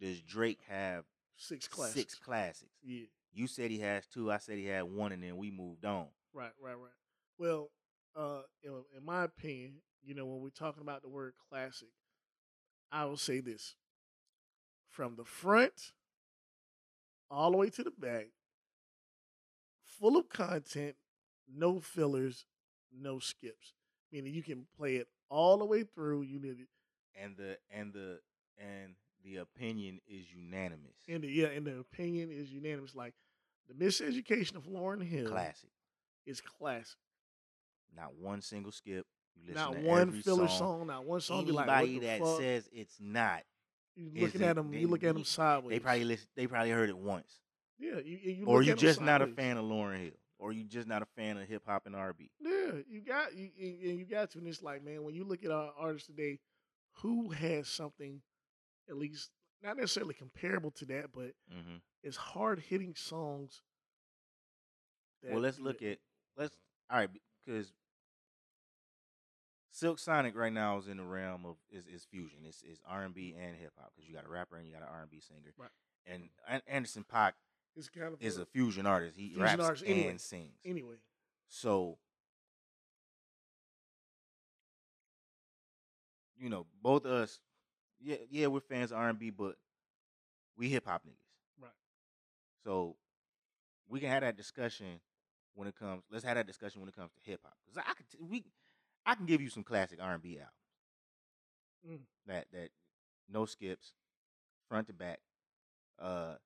[0.00, 1.04] "Does Drake have
[1.36, 1.94] six classics.
[1.94, 3.06] six classics?" Yeah.
[3.32, 4.32] You said he has two.
[4.32, 6.06] I said he had one, and then we moved on.
[6.32, 6.92] Right, right, right.
[7.38, 7.70] Well,
[8.14, 11.88] uh, in, in my opinion, you know, when we're talking about the word classic,
[12.90, 13.76] I will say this:
[14.88, 15.92] from the front
[17.30, 18.28] all the way to the back,
[19.84, 20.96] full of content,
[21.52, 22.46] no fillers,
[22.92, 23.74] no skips.
[24.12, 26.22] Meaning you can play it all the way through.
[26.22, 26.68] You need it,
[27.20, 28.20] And the and the
[28.58, 30.96] and the opinion is unanimous.
[31.08, 32.94] and the, yeah, and the opinion is unanimous.
[32.94, 33.14] Like
[33.68, 35.70] the Miseducation of Lauryn Hill Classic.
[36.26, 36.98] is classic.
[37.96, 39.06] Not one single skip.
[39.34, 40.58] You listen Not to one every filler song.
[40.58, 41.44] song, not one song.
[41.44, 42.38] Be like, Anybody what the that fuck?
[42.40, 43.42] says it's not,
[43.96, 44.70] You looking at them.
[44.70, 45.70] they- You look at them sideways.
[45.70, 47.40] they probably listen, they probably heard it once.
[47.78, 47.98] yeah.
[48.04, 51.02] You, you or you just not a fan of Lauryn Hill, or you just not
[51.02, 52.30] a fan of hip hop and R&B.
[52.40, 53.50] Yeah, you got you.
[53.56, 56.38] you- You got to, and it's like, man, when you look at our artists today,
[57.00, 58.22] who has something,
[58.88, 59.30] at least
[59.62, 61.76] not necessarily comparable to that, but Mm-hmm.
[62.02, 63.62] it's hard hitting songs.
[65.22, 65.98] that- Well, let's look at
[66.36, 66.56] let's
[66.90, 67.10] all right
[67.44, 67.72] because
[69.72, 72.40] Silk Sonic right now is in the realm of is, is fusion.
[72.46, 74.72] It's is R and B and hip hop because you got a rapper and you
[74.72, 75.40] got an R and B singer.
[75.58, 75.68] Right.
[76.06, 76.30] And
[76.68, 77.32] Anderson Paak
[77.74, 79.16] It's kind of is a fusion artist.
[79.16, 80.16] He Fusion raps artist and anyway.
[80.18, 80.54] sings.
[80.64, 80.96] anyway.
[81.48, 81.98] So,
[86.38, 87.40] you know, both of us,
[88.00, 89.56] yeah, yeah, we're fans of R and B, but
[90.56, 91.28] we hip hop niggas.
[91.60, 91.70] Right.
[92.64, 92.96] So
[93.88, 95.00] we can have that discussion
[95.54, 96.04] when it comes.
[96.10, 98.44] Let's have that discussion when it comes to hip hop because I could t- we
[99.06, 100.52] I can give you some classic R and B albums
[101.86, 102.06] Mm.
[102.26, 102.70] that that
[103.28, 103.92] no skips,
[104.68, 105.20] front to back.
[105.98, 106.36] Uh,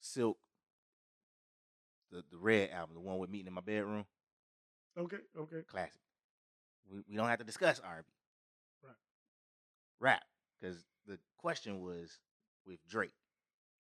[0.00, 0.38] Silk,
[2.10, 4.04] the the Red album, the one with meeting in my bedroom,
[4.96, 5.62] Okay, okay.
[5.66, 6.00] classic.
[6.90, 8.12] We we don't have to discuss R and B.
[8.82, 8.96] Right.
[10.00, 10.22] Rap,
[10.62, 12.18] because the question was
[12.66, 13.12] with Drake,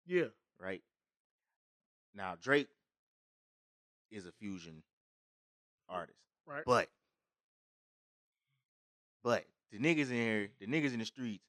[0.05, 0.29] Yeah.
[0.59, 0.81] right?
[2.15, 2.67] Now Drake
[4.09, 4.83] is a fusion
[5.87, 6.63] artist, Right.
[6.65, 6.89] but
[9.23, 11.45] but the niggas in here, the niggas in the streets,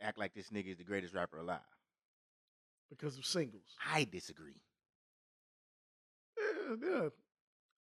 [0.00, 1.60] act like this nigga is the greatest rapper alive.
[2.90, 3.74] because of singles.
[3.86, 4.60] I disagree,
[6.36, 7.08] Yeah, yeah.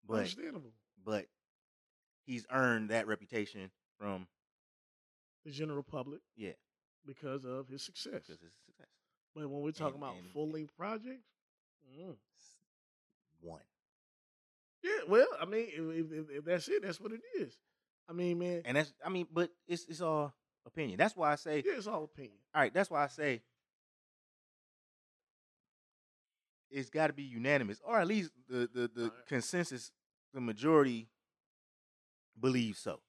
[0.07, 0.73] but understandable.
[1.03, 1.27] but
[2.25, 4.27] he's earned that reputation from
[5.45, 6.53] The general public yeah
[7.05, 8.23] because of his success.
[8.25, 8.87] because his success.
[9.35, 11.27] But when we're talking And- about and- full length projects,
[11.99, 12.15] mm.
[13.41, 13.61] One.
[14.83, 15.01] yeah.
[15.07, 17.53] Well, I mean, if, if, if that's it, that's what it is.
[18.09, 20.33] I mean, man, And that's I mean, but it's it's all
[20.65, 20.97] opinion.
[20.97, 22.37] That's why I say yeah, it's all opinion.
[22.55, 23.41] all right, that's why I say
[26.71, 29.27] it's got to be unanimous, or at least the the, the Alright.
[29.27, 29.91] consensus,
[30.33, 31.07] the majority
[32.39, 32.99] believes so.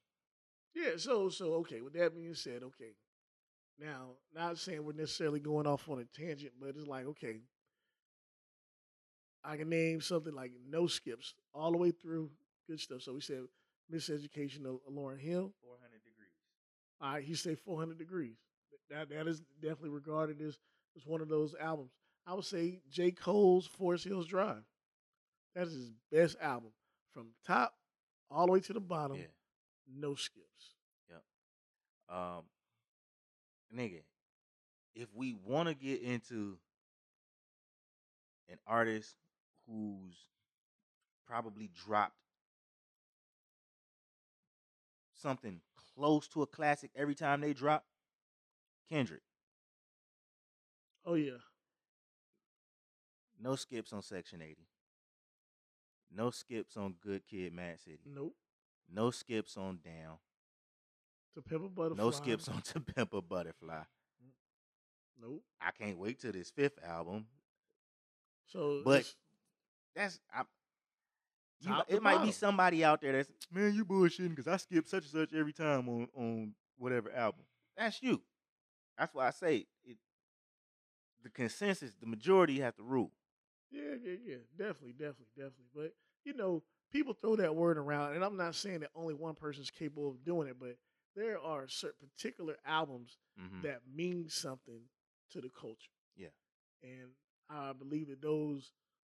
[0.76, 0.96] Yeah.
[0.98, 1.80] So, so okay.
[1.80, 2.92] With that being said, okay.
[3.78, 7.40] Now, not saying we're necessarily going off on a tangent, but it's like, okay,
[9.44, 12.30] I can name something like no skips all the way through.
[12.68, 13.02] Good stuff.
[13.02, 13.42] So we said
[13.92, 15.52] Miseducation of Lauryn Hill.
[15.62, 16.16] Four hundred degrees.
[17.00, 18.36] All right, he said 400 degrees.
[18.90, 20.58] That that is definitely regarded as,
[20.96, 21.90] as one of those albums.
[22.26, 23.10] I would say J.
[23.10, 24.64] Cole's Forest Hills Drive.
[25.54, 26.70] That is his best album
[27.12, 27.74] from top
[28.30, 29.16] all the way to the bottom.
[29.16, 29.24] Yeah.
[29.88, 30.45] No skips.
[32.08, 32.42] Um,
[33.74, 34.02] nigga,
[34.94, 36.58] if we want to get into
[38.48, 39.16] an artist
[39.68, 40.16] who's
[41.26, 42.14] probably dropped
[45.14, 45.60] something
[45.94, 47.84] close to a classic every time they drop,
[48.88, 49.22] Kendrick.
[51.04, 51.38] Oh yeah.
[53.40, 54.56] No skips on Section 80.
[56.14, 58.00] No skips on Good Kid, Mad City.
[58.06, 58.34] Nope.
[58.92, 60.18] No skips on Down.
[61.36, 62.02] To Pimp a Butterfly.
[62.02, 63.74] No skips on To Pimp a Butterfly.
[63.74, 64.32] Mm,
[65.20, 65.42] nope.
[65.60, 67.26] I can't wait till this fifth album.
[68.46, 69.04] So But
[69.94, 70.42] That's I,
[71.60, 75.04] you, it might be somebody out there that's man, you bullshitting because I skip such
[75.04, 77.42] and such every time on on whatever album.
[77.76, 78.22] That's you.
[78.98, 79.96] That's why I say it.
[81.22, 83.10] The consensus, the majority have to rule.
[83.70, 84.36] Yeah, yeah, yeah.
[84.56, 85.66] Definitely, definitely, definitely.
[85.74, 85.92] But
[86.24, 89.70] you know, people throw that word around, and I'm not saying that only one person's
[89.70, 90.76] capable of doing it, but
[91.16, 93.62] there are certain particular albums Mhm.
[93.62, 94.88] that mean something
[95.30, 95.92] to the culture.
[96.16, 96.30] Yeah.
[96.82, 97.16] And
[97.48, 98.72] I believe that those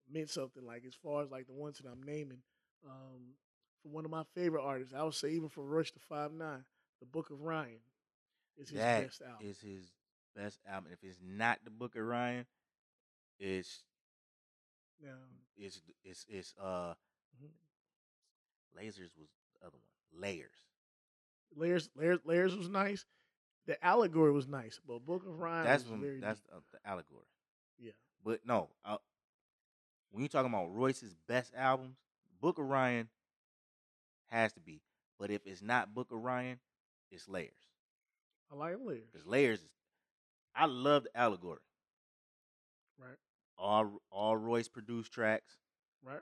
[0.07, 2.43] meant something like as far as like the ones that I'm naming.
[2.85, 3.37] Um,
[3.81, 6.65] for one of my favorite artists, I would say even for Royce da Five Nine,
[6.99, 7.81] The Book of Ryan
[8.57, 9.47] is his That best album.
[9.47, 9.91] is his
[10.35, 10.91] best album.
[10.91, 12.47] If it's not the Book of Ryan,
[13.39, 13.83] it's
[14.99, 15.17] now,
[15.57, 16.95] it's it's it's uh
[17.41, 17.51] Mhm.
[18.75, 19.27] Layers was the
[19.65, 20.21] other one.
[20.21, 20.70] Layers.
[21.55, 23.05] Layers, Layers, Layers was nice.
[23.67, 26.51] The allegory was nice, but Book of Ryan That's when very that's deep.
[26.71, 27.25] the, allegory.
[27.79, 27.91] yeah.
[28.23, 28.97] But no, uh,
[30.11, 31.95] when you're talking about Royce's best albums,
[32.41, 33.07] Book of Ryan
[34.29, 34.81] has to be.
[35.19, 36.59] But if it's not Book of Ryan,
[37.11, 37.51] it's Layers.
[38.51, 39.07] I like Layers.
[39.11, 39.69] Because Layers is,
[40.55, 41.59] I love the allegory.
[42.99, 43.17] Right,
[43.57, 45.57] All all Royce produced tracks.
[46.03, 46.19] right.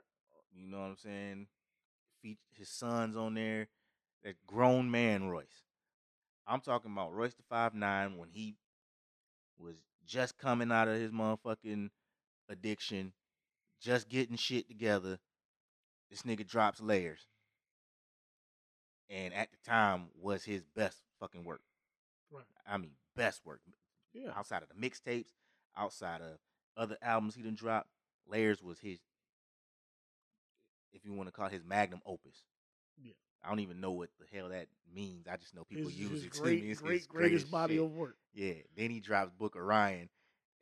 [0.54, 1.46] You know what I'm saying?
[2.58, 3.68] His sons on there.
[4.24, 5.64] That grown man Royce.
[6.46, 8.56] I'm talking about Royce da Five Nine when he
[9.58, 11.90] was just coming out of his motherfucking
[12.48, 13.12] addiction,
[13.80, 15.18] just getting shit together.
[16.10, 17.26] This nigga drops layers.
[19.08, 21.62] And at the time was his best fucking work.
[22.30, 22.44] Right.
[22.66, 23.60] I mean best work.
[24.12, 24.30] Yeah.
[24.36, 25.32] Outside of the mixtapes,
[25.76, 26.38] outside of
[26.76, 27.86] other albums he didn't drop,
[28.28, 28.98] Layers was his
[30.92, 32.44] if you want to call it his magnum opus.
[33.00, 33.12] Yeah.
[33.44, 35.26] I don't even know what the hell that means.
[35.26, 36.62] I just know people his, use it great.
[36.64, 37.82] It's great, greatest body shit.
[37.84, 38.16] of work.
[38.34, 38.54] Yeah.
[38.76, 40.08] Then he drops Book of Ryan.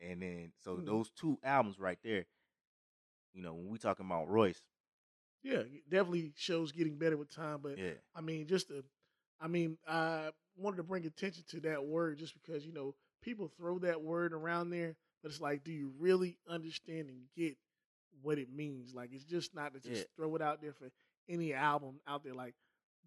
[0.00, 0.86] And then so Mhm.
[0.86, 2.26] those two albums right there,
[3.32, 4.62] you know, when we talking about Royce,
[5.42, 7.60] Yeah, definitely shows getting better with time.
[7.62, 7.94] But yeah.
[8.14, 8.84] I mean, just to,
[9.40, 13.48] I mean, I wanted to bring attention to that word just because you know people
[13.48, 17.56] throw that word around there, but it's like, do you really understand and get
[18.22, 18.94] what it means.
[18.94, 20.06] Like it's just not to just Yeah.
[20.16, 20.90] throw it out there for
[21.28, 22.34] any album out there.
[22.34, 22.54] Like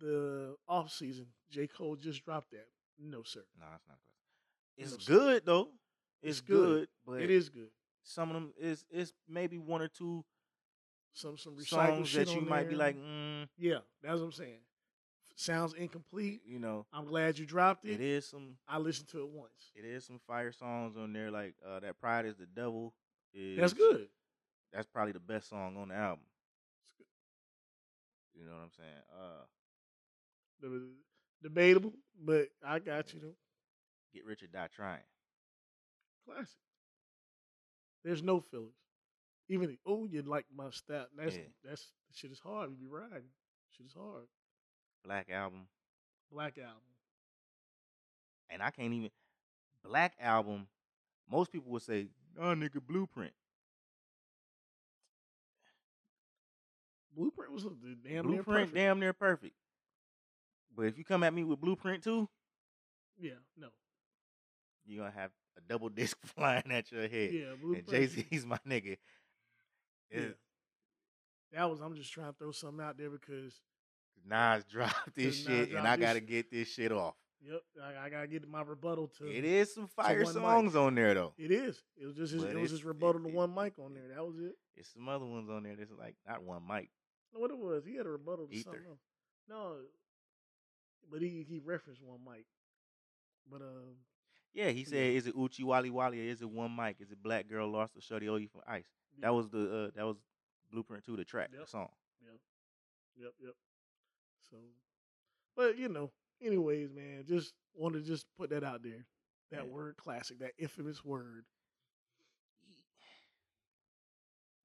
[0.02, 1.68] the off season, J.
[1.68, 2.68] Cole just dropped that.
[3.00, 3.42] No, sir.
[3.60, 4.04] No, it's not classic.
[4.78, 5.14] It's No, sir.
[5.20, 5.70] good though.
[6.22, 6.58] It's, It's good.
[6.82, 7.70] good, but it is good.
[8.04, 10.24] some of them is it's maybe one or two
[11.14, 14.60] Some some songs that you might be like, mm, yeah, that's what I'm saying.
[15.36, 16.42] Sounds incomplete.
[16.46, 17.94] you know, I'm glad you dropped it.
[17.94, 19.72] it is some I listened to it once.
[19.76, 21.32] it is some fire songs on there.
[21.32, 22.94] Like uh, that "Pride Is the Devil"
[23.34, 24.08] is That's good.
[24.72, 26.26] That's probably the best song on the album.
[26.86, 27.08] It's good.
[28.40, 29.04] You know what I'm saying?
[29.12, 29.44] Uh,
[31.44, 31.94] Debatable,
[32.24, 33.36] but I got you though.
[34.14, 35.04] "Get Rich or Die Trying."
[36.26, 36.58] Classic.
[38.04, 38.74] There's no fillers.
[39.50, 41.10] Even oh, you like my step.
[41.16, 41.42] That's Yeah.
[41.64, 42.70] that's shit is hard.
[42.72, 43.30] You be riding.
[43.72, 44.28] Shit is hard.
[45.04, 45.68] Black album,
[46.32, 46.82] Black album.
[48.50, 49.12] and I can't even
[49.84, 50.68] Black album.
[51.30, 53.34] Most people would say, "Oh, nigga, Blueprint."
[57.16, 58.74] Blueprint was a damn near Blueprint, perfect.
[58.76, 59.56] damn near perfect.
[60.82, 62.28] But if you come at me with Blueprint too,
[63.20, 63.68] Yeah, no.
[64.84, 67.32] you're gonna have a double disc flying at your head.
[67.32, 67.88] Yeah, and Blueprint.
[67.88, 68.98] Jay Z's my nigga.
[70.12, 70.30] Yeah.
[71.54, 71.82] That was.
[71.82, 73.54] I'm just trying to throw something out there because.
[74.28, 77.14] Nas dropped this shit, and I gotta get this shit off.
[77.44, 79.28] Yep, I, I gotta get my rebuttal to.
[79.28, 80.44] It is some fire one mic.
[80.44, 81.34] songs on there though.
[81.38, 81.80] It is.
[81.96, 82.34] It was just.
[82.34, 84.08] His, it was his rebuttal it- to one mic on there.
[84.16, 84.56] That was it.
[84.76, 86.90] It's some other ones on there that's like not one mic.
[87.36, 87.86] No, what it was?
[87.86, 88.64] He had a rebuttal to Ether.
[88.64, 89.00] something else.
[89.48, 89.76] No,
[91.10, 92.46] but he he referenced one mic.
[93.50, 93.98] But um,
[94.54, 95.18] Yeah, he said, Yeah.
[95.18, 96.98] "Is it Oochie Wally Wally or is it one mic?
[97.00, 98.88] Is it Black Girl Lost or Shorty Oye from Ice?"
[99.18, 99.28] yeah.
[99.28, 100.18] That was the uh, that was
[100.72, 101.62] Blueprint to the track, Yep.
[101.62, 101.90] the song.
[102.22, 102.40] Yep.
[103.18, 103.34] Yep.
[103.42, 103.56] Yep.
[104.50, 104.58] So,
[105.56, 106.12] but you know,
[106.42, 109.06] anyways, man, just want to just put that out there.
[109.52, 109.72] That Yeah.
[109.72, 111.46] word classic, that infamous word.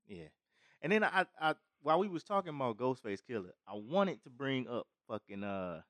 [0.07, 0.29] Yeah,
[0.83, 4.68] and then I, I while we was talking about Ghostface Killah, I wanted to bring
[4.68, 5.83] up fucking uh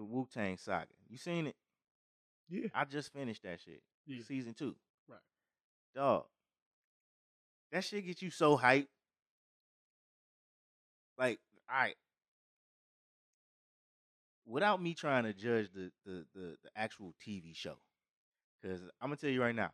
[0.00, 0.86] the Wu Tang Saga.
[1.10, 1.54] You seen it?
[2.48, 2.68] Yeah.
[2.74, 3.82] I just finished that shit.
[4.06, 4.22] Yeah.
[4.26, 4.74] Season two.
[5.06, 5.18] Right.
[5.94, 6.24] Dog.
[7.70, 8.86] That shit gets you so hyped.
[11.18, 11.38] Like,
[11.70, 11.96] all right.
[14.46, 17.76] Without me trying to judge the the the, the actual TV show.
[18.64, 19.70] Cause I'm gonna tell you right now,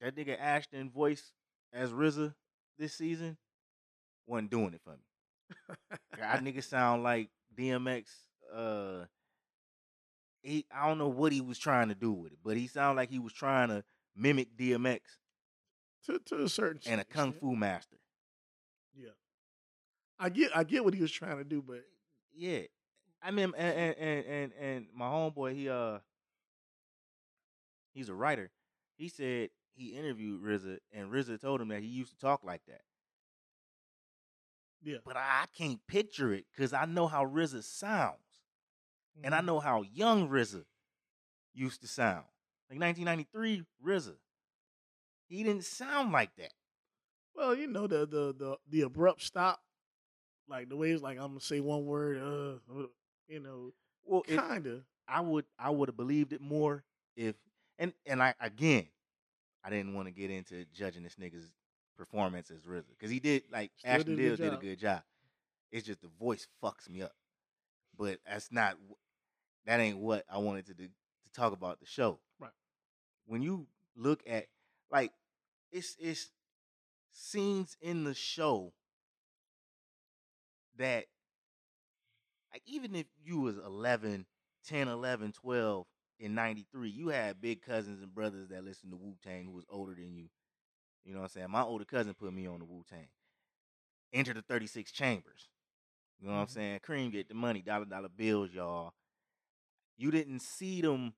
[0.00, 1.32] that nigga Ashton voice
[1.72, 2.32] as RZA
[2.78, 3.36] this season
[4.26, 5.88] wasn't doing it for me.
[6.18, 8.04] That nigga sound like DMX.
[8.54, 9.06] Uh,
[10.42, 12.96] he I don't know what he was trying to do with it, but he sounded
[13.00, 13.84] like he was trying to
[14.16, 15.00] mimic DMX
[16.06, 17.40] to to a certain and a kung extent.
[17.40, 17.96] fu master.
[18.94, 19.10] Yeah.
[20.18, 21.84] I get I get what he was trying to do, but
[22.32, 22.62] Yeah,
[23.22, 25.98] I mean, and and and and, and my homeboy, he uh,
[27.92, 28.50] he's a writer.
[28.96, 32.64] He said he interviewed RZA, and RZA told him that he used to talk like
[32.66, 32.82] that.
[34.82, 34.98] yeah.
[35.04, 38.18] But I can't picture it because I know how RZA sounds.
[39.22, 39.44] And I Mhm.
[39.46, 40.64] know how young RZA
[41.54, 42.26] used to sound.
[42.70, 44.16] Like 1993 RZA,
[45.28, 46.52] he didn't sound like that.
[47.34, 49.62] Well, you know the the the the abrupt stop,
[50.48, 52.86] like the way it's like I'm gonna say one word, uh,
[53.28, 53.72] you know,
[54.04, 54.84] Well, kind of.
[55.08, 56.84] I would I would have believed it more
[57.16, 57.36] if
[57.78, 58.86] and and I again,
[59.64, 61.52] I didn't want to get into judging this nigga's
[61.96, 64.78] performance as RZA because he did like Still Ashton did a Dill did a good
[64.78, 65.02] job.
[65.72, 67.12] It's just the voice fucks me up,
[67.98, 68.76] but that's not
[69.66, 72.20] that ain't what I wanted to do, to talk about the show.
[72.38, 72.50] Right.
[73.26, 74.46] When you look at
[74.90, 75.12] like
[75.72, 76.30] it's it's
[77.12, 78.72] scenes in the show
[80.76, 81.06] that
[82.52, 84.26] like even if you was 11
[84.66, 85.86] 10 11 12
[86.18, 89.94] in 93 you had big cousins and brothers that listened to wu-tang who was older
[89.94, 90.28] than you
[91.04, 93.08] you know what i'm saying my older cousin put me on the wu-tang
[94.12, 95.48] enter the 36 chambers
[96.20, 96.50] you know what i'm Mhm.
[96.50, 98.92] saying cream get the money dollar dollar bills y'all
[99.96, 101.14] you didn't see them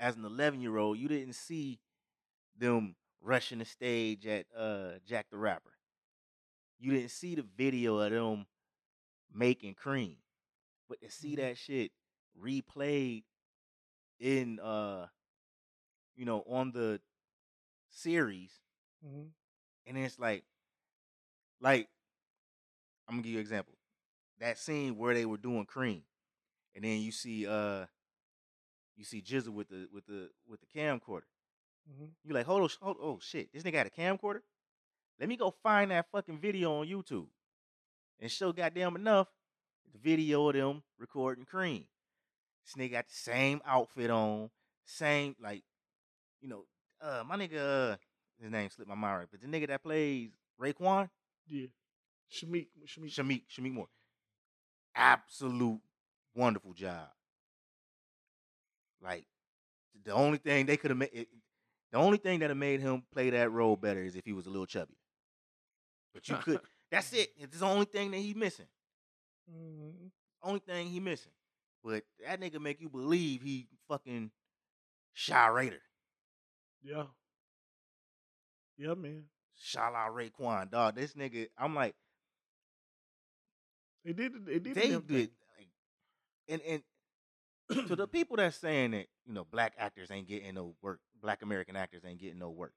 [0.00, 1.78] as an 11 year old you didn't see
[2.58, 5.72] them rushing the stage at uh jack the rapper.
[6.78, 8.46] You didn't see the video of them
[9.32, 10.16] making cream
[10.88, 11.36] but to see Mhm.
[11.36, 11.92] that shit
[12.38, 13.24] replayed
[14.20, 15.08] in uh
[16.16, 17.00] you know on the
[17.90, 18.52] series
[19.02, 19.26] hmm
[19.86, 20.44] and it's like
[21.60, 21.88] like
[23.08, 23.74] i'm gonna give you an example.
[24.40, 26.02] That scene where they were doing cream
[26.74, 27.84] and then you see uh
[28.96, 31.22] you see jizzle with the with the with the camcorder
[31.86, 34.40] hmm you like hold on hold, oh shit this nigga had a camcorder
[35.18, 37.26] let me go find that fucking video on youtube
[38.20, 39.28] and show goddamn enough
[39.92, 41.84] the video of them recording cream
[42.64, 44.50] this nigga got the same outfit on
[44.84, 45.62] same like
[46.40, 46.64] you know
[47.00, 47.96] uh my nigga uh
[48.42, 50.30] his name slipped my mind right, but the nigga that plays
[50.60, 51.08] Raekwon,
[51.48, 51.66] Yeah.
[52.30, 52.68] Shameik.
[52.86, 53.12] Shameik.
[53.14, 53.88] Shameik, Shameik Moore,
[54.94, 55.80] absolute
[56.34, 57.08] wonderful job.
[59.02, 59.26] Like
[60.04, 61.26] the only thing they could have made,
[61.92, 64.46] the only thing that have made him play that role better is if he was
[64.46, 64.96] a little chubby.
[66.14, 66.60] But you could.
[66.90, 67.30] that's it.
[67.36, 68.66] It's the only thing that he missing.
[69.50, 70.10] Mhm.
[70.42, 71.32] Only thing he missing.
[71.84, 74.30] But that nigga make you believe he fucking
[75.12, 75.82] Shy Raider.
[76.82, 77.04] Yeah.
[78.76, 79.24] Yeah, man.
[79.60, 80.94] Shala Raekwon, dog.
[80.96, 81.94] This nigga, I'm like,
[84.04, 84.34] They did.
[84.34, 84.74] it- They did.
[84.74, 85.30] they did
[86.48, 86.82] and and
[87.88, 91.42] to the people that's saying that you know black actors ain't getting no work, black
[91.42, 92.72] American actors ain't getting no work.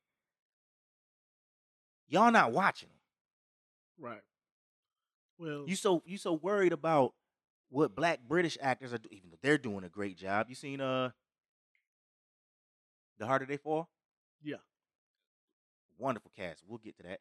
[2.08, 4.06] Y'all not watching them.
[4.08, 4.22] Right.
[5.38, 7.14] Well, You so you so worried about
[7.70, 10.48] what black British actors are doing, even though they're doing a great job.
[10.50, 11.10] You seen uh,
[13.18, 13.90] the harder they fall.
[14.44, 14.58] Yeah.
[15.98, 16.64] Wonderful cast.
[16.68, 17.20] We'll get to that.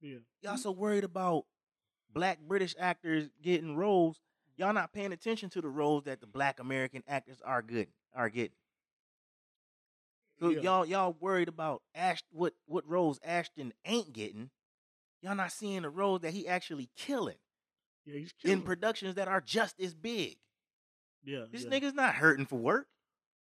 [0.00, 0.18] yeah.
[0.42, 1.44] Y'all so worried about
[2.12, 4.20] black British actors getting roles.
[4.56, 8.28] Y'all not paying attention to the roles that the black American actors are good are
[8.28, 8.56] getting.
[10.38, 10.60] So Yeah.
[10.60, 14.50] y'all y'all worried about Ash what what roles Ashton ain't getting.
[15.22, 17.36] Y'all not seeing the roles that he actually killing
[18.04, 18.58] Yeah, he's killing.
[18.58, 20.36] in productions that are just as big.
[21.24, 21.44] yeah.
[21.50, 21.70] This yeah.
[21.70, 22.88] nigga's not hurting for work.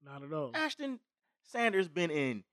[0.04, 0.52] Not at all.
[0.54, 1.00] Ashton
[1.43, 2.43] Sanders been in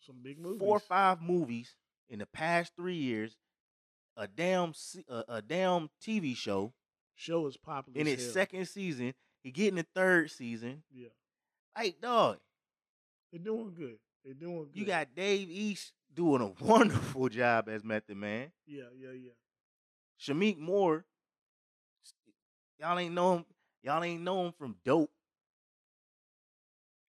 [0.00, 0.60] Some big movies.
[0.60, 1.74] four or five movies
[2.08, 3.36] in the past three years,
[4.16, 4.72] a damn
[5.08, 6.72] a, a damn TV show
[7.14, 7.98] Show is popular.
[8.00, 8.32] in its hell.
[8.32, 9.14] second season.
[9.42, 10.82] He getting the third season.
[10.92, 11.08] Yeah.
[11.76, 12.38] Like dog,
[13.32, 13.98] They're doing good.
[14.24, 14.70] They're doing good.
[14.74, 18.50] you got Dave East doing a wonderful job as Method Man.
[18.66, 19.30] Yeah, yeah, yeah.
[20.20, 21.04] Shameik Moore,
[22.80, 23.44] y'all ain't know him.
[23.82, 25.10] Y'all ain't know him from Dope.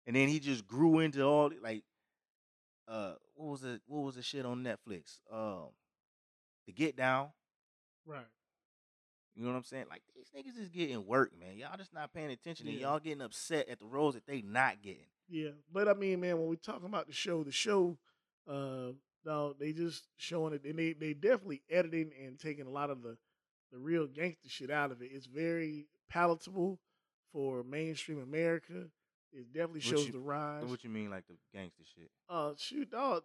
[0.08, 1.84] And then he just grew into all like,
[2.88, 3.82] uh, what was it?
[3.88, 5.20] What was the shit on Netflix?
[5.32, 5.68] Um,
[6.68, 7.30] The Get Down.
[8.06, 8.26] Right.
[9.36, 9.86] You know what I'm saying?
[9.90, 11.58] Like these niggas is getting work, man.
[11.58, 14.82] Y'all just not paying attention, and y'all getting upset at the roles that they not
[14.84, 15.08] getting.
[15.28, 17.98] Yeah, but I mean, man, when we talking about the show, the show,
[18.48, 18.92] uh,
[19.26, 23.02] no, they just showing it, and they they definitely editing and taking a lot of
[23.02, 23.18] the
[23.72, 25.10] the real gangster shit out of it.
[25.12, 26.80] It's very palatable
[27.32, 28.86] for mainstream America.
[29.32, 30.64] It definitely shows you- the rise.
[30.66, 32.12] What you mean, like the gangster shit?
[32.30, 33.24] Uh, shoot, dog.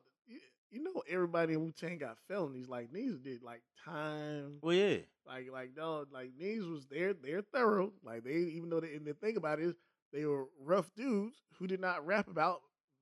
[0.70, 2.68] You, know, everybody in Wu Tang got felonies.
[2.68, 4.58] Like these did like time.
[4.62, 7.92] Well, yeah, Like like dog, like these was they're they're thorough.
[8.04, 9.74] Like they even though they and the thing about it is
[10.12, 12.60] they were rough dudes who did not rap about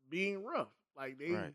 [0.09, 0.69] being rough.
[0.97, 1.55] Like they Right.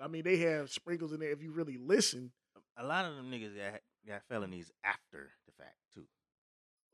[0.00, 2.32] I mean they have sprinkles in there if you really listen.
[2.76, 6.04] a lot of them niggas got got felonies after the fact too.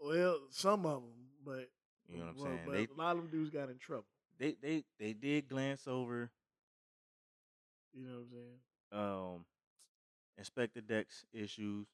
[0.00, 1.12] Well, some of them,
[1.44, 1.68] but
[2.09, 2.61] You know what I'm well, saying?
[2.66, 4.07] But They a lot of them dudes got in trouble.
[4.38, 6.31] they they they did glance over
[7.97, 9.37] You know what I'm saying?
[9.37, 9.45] um
[10.41, 11.87] Inspectah Deck's issues.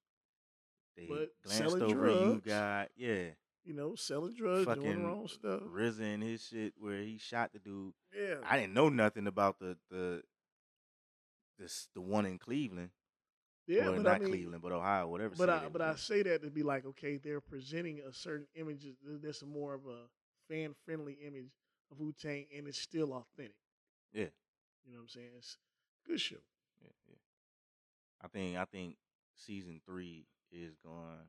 [0.96, 3.30] They But glanced over you drugs, got yeah.
[3.64, 5.60] You know, selling drugs, doing Fucking the wrong stuff.
[5.72, 7.92] RZA and his shit where he shot the dude.
[8.12, 10.22] Yeah, I didn't know nothing about the the
[11.58, 12.90] this the one in Cleveland.
[13.68, 15.34] yeah, or but not I mean, Cleveland, but Ohio, whatever.
[15.38, 18.82] But I but I say that to be like, okay, they're presenting a certain image.
[19.04, 20.08] there- There's some more of a
[20.48, 21.52] fan friendly image
[21.90, 23.54] of Wu Tang, and it's still authentic.
[24.12, 24.26] Yeah.
[24.84, 25.30] You know what I'm saying?
[25.38, 25.56] It's
[26.06, 26.36] good show.
[26.82, 27.16] Yeah, yeah.
[28.22, 28.96] I think I think
[29.36, 31.28] season three is going.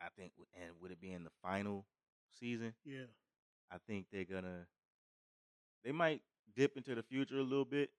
[0.00, 1.86] I think, and would it be in the final
[2.38, 2.74] season?
[2.84, 3.06] Yeah,
[3.70, 4.66] I think they're gonna.
[5.84, 6.22] They might
[6.54, 7.90] dip into the future a little bit.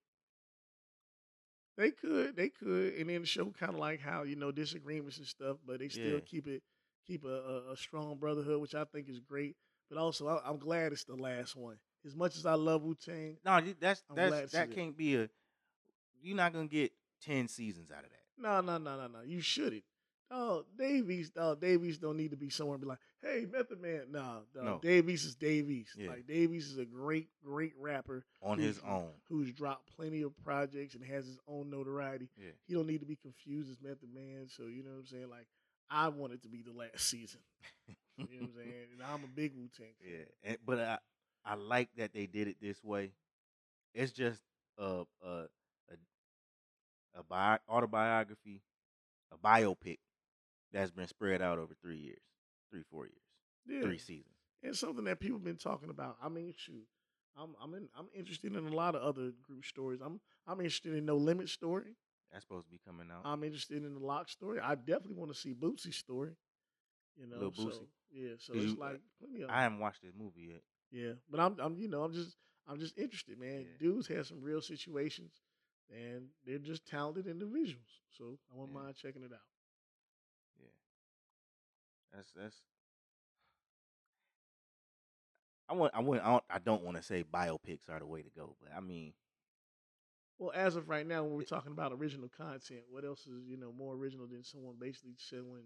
[1.77, 5.27] they could, they could, and then show kind of like how you know disagreements and
[5.27, 6.25] stuff, but they still Yeah.
[6.25, 6.63] keep it
[7.05, 9.55] keep a, a, a strong brotherhood, which I think is great.
[9.89, 11.77] But also, I, I'm glad it's the last one.
[12.05, 15.29] As much as I love Wu Tang, No, that's I'm that's that can't be a.
[16.21, 16.91] You're not gonna get
[17.23, 18.41] ten seasons out of that.
[18.41, 19.19] No, no, no, no, no.
[19.25, 19.83] You shouldn't.
[20.33, 23.45] Oh, Dave East, oh, Dave East don't need to be somewhere and be like, hey,
[23.51, 24.03] Method Man.
[24.11, 24.63] No, no.
[24.63, 24.79] No.
[24.81, 25.91] Dave East is Dave East.
[25.97, 26.09] Yeah.
[26.09, 29.09] Like Dave East is a great, great rapper On his own.
[29.27, 32.29] who's dropped plenty of projects and has his own notoriety.
[32.37, 32.51] Yeah.
[32.65, 34.47] He don't need to be confused as Method Man.
[34.47, 35.29] So you know what I'm saying?
[35.29, 35.47] Like,
[35.89, 37.41] I want it to be the last season.
[38.17, 38.87] You know what I'm saying?
[38.93, 40.11] And I'm a big Wu Tang fan.
[40.13, 40.99] Yeah, and, but I
[41.45, 43.13] I like that they did it this way.
[43.93, 44.41] It's just
[44.77, 45.27] a a
[45.89, 45.95] a,
[47.15, 48.61] a bi- autobiography,
[49.31, 49.99] a biopic
[50.71, 52.21] that's been spread out over three years,
[52.69, 53.21] three four years,
[53.67, 53.81] Yeah.
[53.81, 54.35] three seasons.
[54.63, 56.17] and something that people have been talking about.
[56.21, 56.85] I mean, shoot,
[57.35, 59.99] I'm I'm in, I'm interested in a lot of other group stories.
[60.03, 61.95] I'm I'm interested in No Limit story.
[62.31, 63.23] That's supposed to be coming out.
[63.25, 64.59] I'm interested in the LOX story.
[64.61, 66.31] I definitely want to see Bootsy's story.
[67.19, 67.87] You know, Lil so Boosie.
[68.13, 70.61] yeah, so it's you- uh, like plenty of I haven't watched this movie yet.
[70.91, 72.35] Yeah, but I'm I'm you know I'm just
[72.67, 73.65] I'm just interested, man.
[73.65, 73.77] Yeah.
[73.79, 75.33] Dudes have some real situations,
[75.89, 78.01] and they're just talented individuals.
[78.17, 78.75] So I wouldn't Yeah.
[78.75, 79.39] mind checking it out.
[80.59, 80.69] Yeah.
[82.13, 82.61] That's that's.
[85.69, 85.93] I want.
[85.95, 86.21] I want.
[86.23, 88.79] I don't, I don't want to say biopics are the way to go, but I
[88.81, 89.13] mean,
[90.37, 93.57] Well, as of right now, when we're talking about original content, what else is you
[93.57, 95.65] know more original than someone basically showing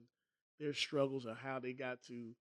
[0.60, 2.36] their struggles or how they got to, you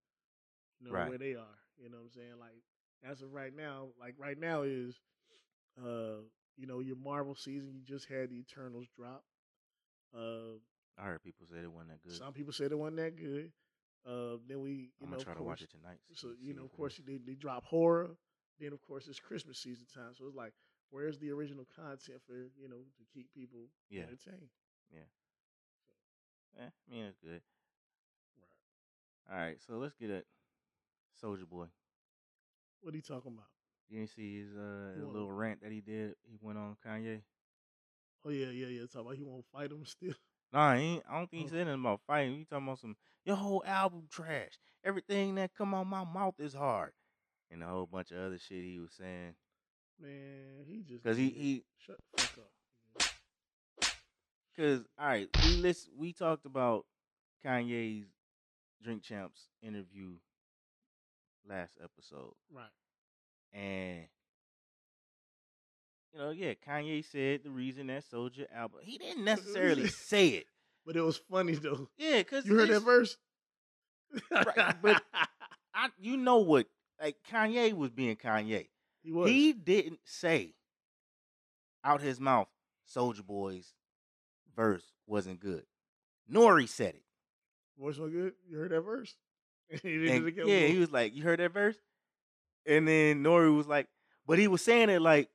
[0.80, 1.02] know, Right.
[1.02, 1.58] where they are.
[1.78, 2.38] You know what I'm saying?
[2.38, 2.62] Like
[3.08, 4.94] as of right now, like right now is,
[5.82, 6.22] uh,
[6.56, 7.72] you know, your Marvel season.
[7.74, 9.24] You just had the Eternals drop.
[10.16, 10.58] Uh,
[10.98, 12.16] I heard people say it wasn't that good.
[12.16, 13.50] some people said it wasn't that good.
[14.06, 15.98] Uh, then we, you I'm know, gonna try to course, watch it tonight.
[16.12, 18.16] so see- you know, of course, they, they drop horror.
[18.60, 20.52] Then of course it's Christmas season time, so it's like,
[20.90, 24.48] where's the original content for you know to keep people entertained?
[24.92, 24.98] Yeah.
[25.00, 25.08] entertained?
[26.60, 27.42] Eh, I mean, it's good.
[28.38, 29.36] Right.
[29.36, 30.24] All right, so let's get at
[31.20, 31.66] Soulja Boy.
[32.84, 33.46] What are you talking about?
[33.88, 36.16] You didn't see his uh little rant that he did.
[36.22, 37.22] He went on Kanye.
[38.26, 38.82] Oh yeah, yeah, yeah.
[38.82, 40.12] Talking about he won't fight him still.
[40.52, 41.50] Nah, he ain't, I don't think he Oh.
[41.50, 42.34] said anything about fighting.
[42.34, 44.58] You talking about some your whole album trash.
[44.84, 46.92] Everything that come out my mouth is hard,
[47.50, 49.34] and a whole bunch of other shit he was saying.
[49.98, 53.08] Man, he just Cause he he shut the fuck up.
[54.58, 56.84] Cause all right, we list we talked about
[57.42, 58.08] Kanye's
[58.82, 60.16] Drink Champs interview
[61.48, 62.68] last episode, Right.
[63.52, 64.06] and
[66.12, 68.80] you know, yeah, Kanye said the reason that Soldier album.
[68.84, 70.46] He didn't necessarily say it,
[70.86, 71.88] But it was funny though.
[71.98, 73.16] yeah, cause You heard that verse?
[74.30, 75.02] Right, but-
[75.76, 76.66] I, you know what?
[77.02, 78.68] Like Kanye was being Kanye.
[79.02, 79.28] he was.
[79.28, 80.54] He didn't say
[81.82, 82.46] out his mouth,
[82.94, 83.74] Soulja Boy's
[84.54, 85.64] verse wasn't good.
[86.32, 87.02] Nori said it.
[87.76, 88.34] Voice was good.
[88.48, 89.16] You heard that verse?
[89.82, 91.76] he And yeah, he was like, "You heard that verse?"
[92.66, 93.88] And then Nori was like,
[94.26, 95.28] "But he was saying it like,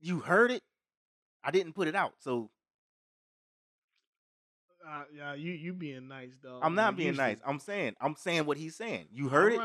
[0.00, 0.62] you heard it.
[1.44, 2.50] I didn't put it out, so
[4.86, 6.60] Uh, yeah, you you being nice, dog.
[6.62, 7.38] I'm not being nice.
[7.46, 9.08] I'm saying, I'm saying what he's saying.
[9.12, 9.60] You heard it?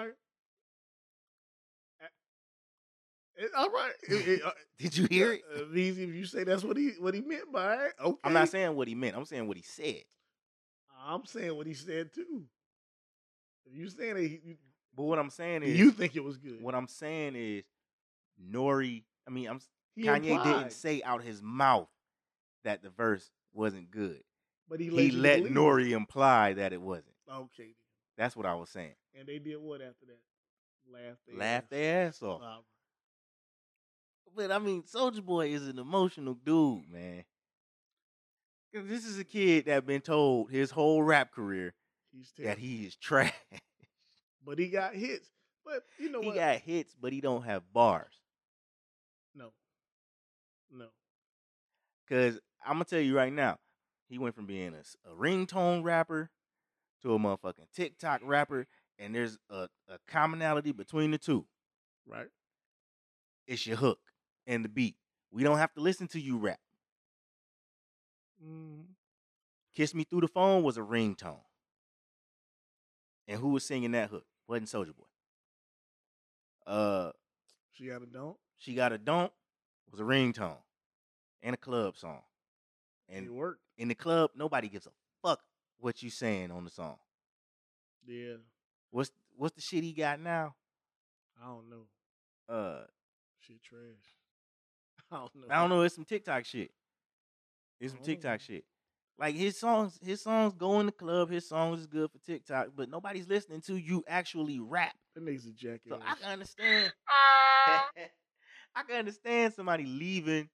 [3.55, 3.91] All right.
[4.07, 5.41] It- it, uh, Did you hear it?
[5.55, 7.93] Uh, if you say that's what he what he meant by it.
[7.99, 8.19] Okay.
[8.23, 9.15] I'm not saying what he meant.
[9.15, 10.03] I'm saying what he said.
[11.06, 12.43] I'm saying what he said too.
[13.66, 14.56] If you saying it, you,
[14.95, 16.62] But what I'm saying is, you think it was good?
[16.62, 17.64] what I'm saying is,
[18.51, 19.04] Nori.
[19.28, 19.60] I mean, I'm
[19.95, 21.88] He Kanye implied, didn't say out his mouth
[22.64, 24.22] that the verse wasn't good.
[24.70, 25.54] but he, He let, believe.
[25.56, 27.16] Nori imply that it wasn't.
[27.32, 27.76] Okay.
[28.18, 28.93] That's what I was saying.
[29.18, 30.20] and they did what after that?
[30.91, 31.18] Laugh.
[31.28, 31.70] their Laugh ass.
[31.70, 32.41] their ass off.
[34.36, 37.24] But I mean, Soulja Boy is an emotional dude, man.
[38.74, 41.74] 'Cause This is a kid that been told his whole rap career
[42.11, 43.34] He's that he is trash.
[44.45, 45.30] but he got hits.
[45.63, 46.36] But you know he what?
[46.36, 48.19] got hits, but he don't have bars.
[49.36, 49.53] no,
[50.71, 50.88] no.
[52.09, 53.59] Cause I'm gonna tell you right now,
[54.09, 56.30] he went from being a, a ringtone rapper
[57.01, 58.67] to a motherfucking TikTok rapper,
[58.99, 61.45] and there's a, a commonality between the two.
[62.07, 62.28] Right.
[63.47, 63.99] It's your hook
[64.47, 64.95] and the beat.
[65.32, 66.59] We don't have to listen to you rap.
[68.43, 68.83] Mm,
[69.75, 71.39] Kiss Me Through the Phone was a ringtone.
[73.27, 74.25] And who was singing that hook?
[74.47, 75.05] Wasn't Soulja Boy.
[76.65, 77.11] Uh
[77.71, 78.37] she got a don't.
[78.57, 79.31] She Got a Don't
[79.91, 80.57] was a ringtone
[81.41, 82.21] and a club song.
[83.09, 83.61] And And it worked.
[83.77, 84.91] in the club, nobody gives a
[85.21, 85.41] fuck
[85.79, 86.97] what you saying on the song.
[88.05, 88.35] Yeah.
[88.91, 90.55] What's what's the shit he got now?
[91.41, 91.87] I don't know.
[92.53, 92.85] Uh
[93.39, 93.81] Shit trash.
[95.11, 95.47] I don't know.
[95.49, 96.71] I don't know, it's some TikTok shit.
[97.84, 98.05] It's some Oh.
[98.05, 98.63] TikTok shit.
[99.19, 102.69] Like his songs, his songs go in the club, his songs is good for TikTok,
[102.75, 104.95] but nobody's listening to you actually rap.
[105.13, 105.89] That nigga's a jackass.
[105.89, 106.93] So I can understand.
[108.75, 110.49] I can understand somebody leaving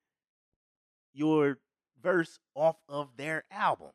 [1.14, 1.58] your
[2.02, 3.92] verse off of their album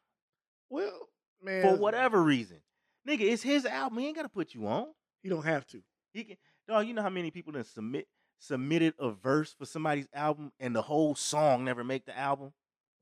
[0.71, 1.09] well,
[1.43, 2.59] man, for whatever reason.
[3.07, 3.99] Nigga, it's his album.
[3.99, 4.87] He ain't gotta put you on.
[5.23, 5.83] He don't have to.
[6.13, 6.37] He can.
[6.67, 8.07] Dog, you know how many people done submit
[8.39, 12.53] submitted a verse for somebody's album and the whole song never make the album.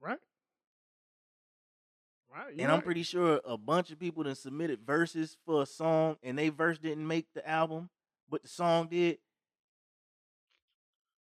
[0.03, 0.19] Right.
[2.35, 2.51] Right.
[2.51, 6.17] and you're I'm pretty sure a bunch of people that submitted verses for a song
[6.23, 7.91] and they verse didn't make the album,
[8.29, 9.19] but the song did.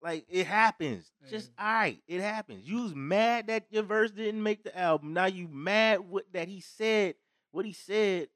[0.02, 1.12] Like it happens.
[1.30, 2.66] Just all right, it happens.
[2.66, 5.14] You was mad that your verse didn't make the album.
[5.14, 7.16] Now you mad what that he said,
[7.52, 8.30] what he said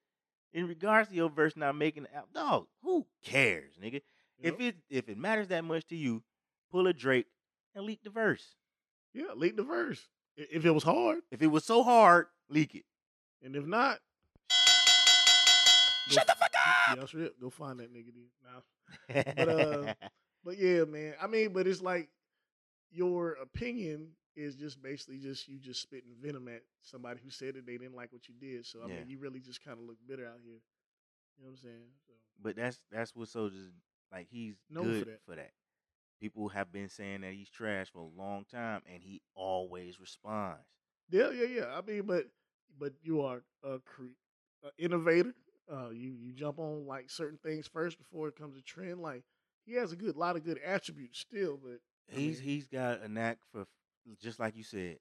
[0.52, 2.30] in regards to your verse not making the album.
[2.34, 4.02] Dog, who cares, nigga?
[4.39, 4.54] Yep.
[4.56, 6.22] If it if it matters that much to you,
[6.72, 7.28] pull a Drake
[7.76, 8.56] and leak the verse.
[9.14, 10.10] yeah, leak the verse.
[10.36, 12.86] If it was hard, If it was so hard, leak it.
[13.43, 13.99] and if not,
[16.09, 16.51] Go Shut the fuck
[16.89, 17.29] Yeah, that's real.
[17.39, 18.11] Go find that nigga.
[18.13, 18.27] Then.
[18.43, 19.47] Nah.
[19.47, 19.88] up.
[19.88, 19.93] uh,
[20.45, 21.13] But yeah, man.
[21.21, 22.09] I mean, but it's like
[22.91, 27.65] your opinion is just basically just you just spitting venom at somebody who said that
[27.65, 28.65] they didn't like what you did.
[28.65, 28.95] So I Yeah.
[28.99, 30.59] mean, you really just kind of look bitter out here.
[31.38, 31.88] You know what I'm saying?
[32.05, 33.71] So But that's that's what soldiers
[34.11, 34.27] like.
[34.29, 35.21] He's Known for good that.
[35.25, 35.51] for that.
[36.22, 40.61] People have been saying that he's trash for a long time, and he always responds.
[41.09, 41.66] yeah, yeah, yeah.
[41.78, 42.28] I mean, but
[42.80, 44.16] but you are a cre-
[44.64, 45.34] a innovator.
[45.72, 49.01] Uh, you you jump on like certain things first before it comes to trend.
[49.01, 49.24] Like
[49.66, 51.80] he has a good lot of good attributes still, but
[52.11, 53.66] I He's mean- he's got a knack for
[54.22, 54.99] just like you said,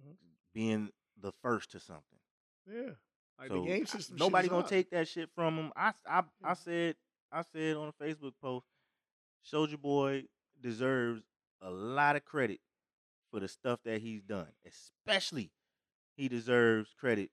[0.00, 0.16] Mhm.
[0.52, 0.90] being
[1.20, 2.18] the first to something.
[2.68, 2.90] yeah,
[3.38, 4.16] like so the game I- system.
[4.16, 4.70] shit nobody gonna hot.
[4.70, 5.72] take that shit from him.
[5.76, 6.96] I I I said
[7.30, 8.66] I said on a Facebook post,
[9.44, 10.24] Soulja Boy
[10.64, 11.22] deserves
[11.62, 12.60] a lot of credit
[13.30, 14.48] for the stuff that he's done.
[14.66, 15.52] Especially,
[16.16, 17.30] he deserves credit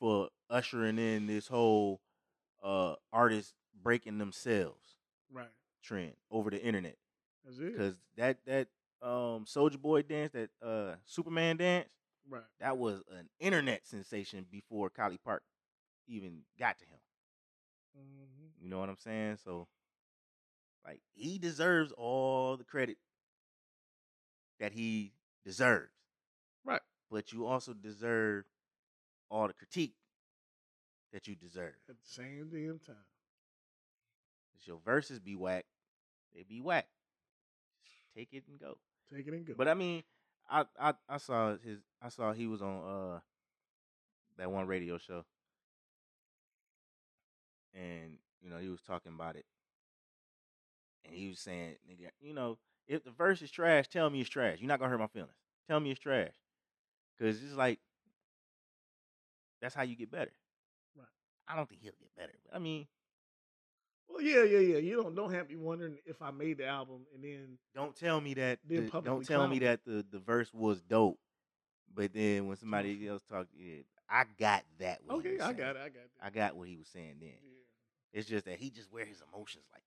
[0.00, 2.00] for ushering in this whole
[2.62, 4.96] uh artists breaking themselves
[5.32, 5.48] right.
[5.82, 6.96] trend over the internet.
[7.44, 7.72] That's it.
[7.72, 8.68] Because that that
[9.02, 11.90] um Soulja Boy dance, that uh Superman dance,
[12.28, 12.42] Right.
[12.60, 15.40] that was an internet sensation before Collipark
[16.08, 16.98] even got to him.
[17.94, 19.38] hmm You know what I'm saying?
[19.44, 19.68] So,
[20.86, 22.98] like, he deserves all the credit
[24.60, 25.12] that he
[25.44, 25.92] deserves.
[26.64, 26.80] Right.
[27.10, 28.44] But you also deserve
[29.30, 29.94] all the critique
[31.12, 31.74] that you deserve.
[31.88, 32.96] At the same damn time.
[34.58, 35.64] If your verses be whack,
[36.34, 36.86] they be whack.
[37.84, 38.78] Just take it and go.
[39.14, 39.54] Take it and go.
[39.56, 40.02] But I mean,
[40.48, 43.20] I, I I saw his I saw he was on uh
[44.38, 45.24] that one radio show.
[47.74, 49.44] And, you know, he was talking about it.
[51.04, 54.30] And he was saying, nigga, you know, if the verse is trash, tell me it's
[54.30, 54.58] trash.
[54.60, 55.32] You're not gonna hurt my feelings.
[55.68, 56.32] Tell me it's trash.
[57.18, 57.78] Cause it's like
[59.60, 60.32] that's how you get better.
[60.96, 61.06] Right.
[61.48, 62.34] I don't think he'll get better.
[62.44, 62.86] But I mean,
[64.08, 64.78] well, yeah, yeah, yeah.
[64.78, 68.20] You don't don't have me wondering if I made the album and then don't tell
[68.20, 71.18] me that the- don't tell me that the, the verse was dope.
[71.94, 74.98] But then when somebody else talked, yeah, I got that.
[75.08, 75.56] okay, I saying.
[75.56, 76.10] got it, I got it.
[76.20, 77.30] I got what he was saying then.
[77.30, 77.62] yeah.
[78.12, 79.82] It's just that he just wear his emotions like,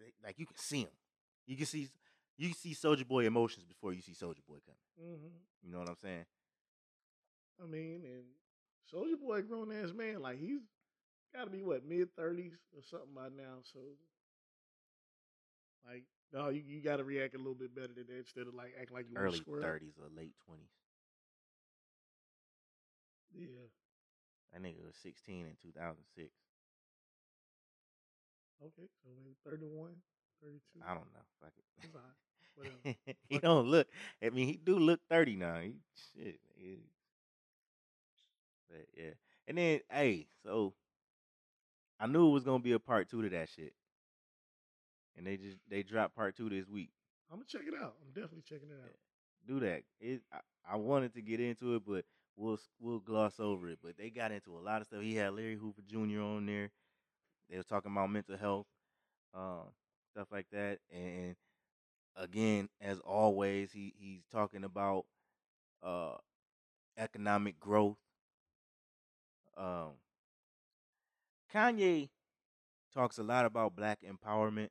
[0.00, 0.90] they- like you can see him.
[1.46, 1.88] You can see
[2.36, 4.88] you can see Soulja Boy emotions before you see Soulja Boy coming.
[5.18, 5.28] hmm
[5.62, 6.24] You know what I'm saying?
[7.62, 8.24] I mean, and
[8.92, 10.60] Soulja Boy, grown ass man, like he's
[11.34, 13.60] got to be what mid thirties or something by now.
[13.72, 13.78] So,
[15.86, 18.54] like, no, you, you got to react a little bit better than that instead of
[18.54, 19.58] like acting like you Early to square.
[19.58, 19.64] up.
[19.64, 20.70] thirties or late twenties.
[23.32, 23.68] Yeah.
[24.52, 26.30] That nigga was 16 in 2006.
[28.62, 28.88] Okay.
[29.02, 29.90] So maybe 31,
[30.42, 30.80] 32.
[30.86, 31.24] I don't know.
[31.40, 31.64] Fuck it.
[31.84, 32.16] It's all right.
[32.54, 32.76] Whatever.
[33.28, 33.42] he Fuck it.
[33.42, 33.86] don't look.
[34.22, 35.60] I mean, he do look thirty now.
[35.60, 35.74] He
[36.14, 36.40] shit.
[36.60, 36.76] nigga.
[38.68, 39.10] But yeah,
[39.48, 40.74] and then hey, so
[41.98, 43.72] I knew it was gonna be a part two to that shit,
[45.16, 46.90] and they just they dropped part two this week.
[47.30, 47.94] I'm gonna check it out.
[48.02, 48.90] I'm definitely checking it out.
[49.46, 49.82] Do that.
[50.00, 50.22] It.
[50.32, 50.40] I,
[50.72, 52.04] I wanted to get into it, but
[52.36, 53.78] we'll we'll gloss over it.
[53.82, 55.00] But they got into a lot of stuff.
[55.02, 56.20] He had Larry Hoover Jr.
[56.20, 56.70] on there.
[57.50, 58.66] They were talking about mental health,
[59.34, 59.64] um,
[60.12, 61.36] stuff like that, and
[62.16, 65.06] again, as always, he he's talking about
[65.82, 66.16] uh
[66.98, 67.96] economic growth.
[69.56, 69.92] Um
[71.52, 72.10] Kanye
[72.94, 74.68] talks a lot about black empowerment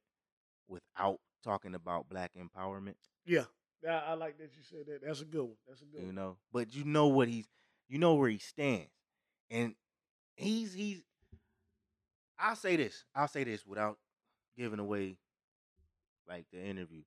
[0.67, 3.45] without talking about black empowerment, Yeah.
[3.84, 5.01] Yeah, I like that you said that.
[5.05, 5.55] That's a good one.
[5.67, 6.15] That's a good you one.
[6.15, 6.38] know.
[6.51, 7.47] But you know what he's
[7.88, 8.89] you know where he stands.
[9.49, 9.75] And
[10.36, 11.03] he's he's
[12.40, 13.04] I'll say this.
[13.16, 13.98] I'll say this without
[14.58, 15.18] giving away
[16.28, 17.02] like the interview.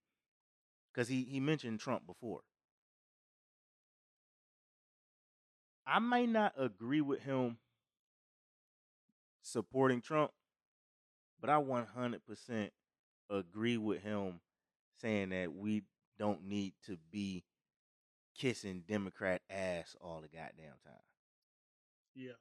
[0.94, 2.40] Cause he he mentioned Trump before.
[5.86, 7.56] I may not agree with him
[9.42, 10.30] supporting Trump,
[11.40, 12.70] but I 100%
[13.30, 14.40] agree with him
[15.00, 15.82] saying that we
[16.18, 17.44] don't need to be
[18.38, 20.94] kissing Democrat ass all the goddamn time.
[22.14, 22.32] Yeah.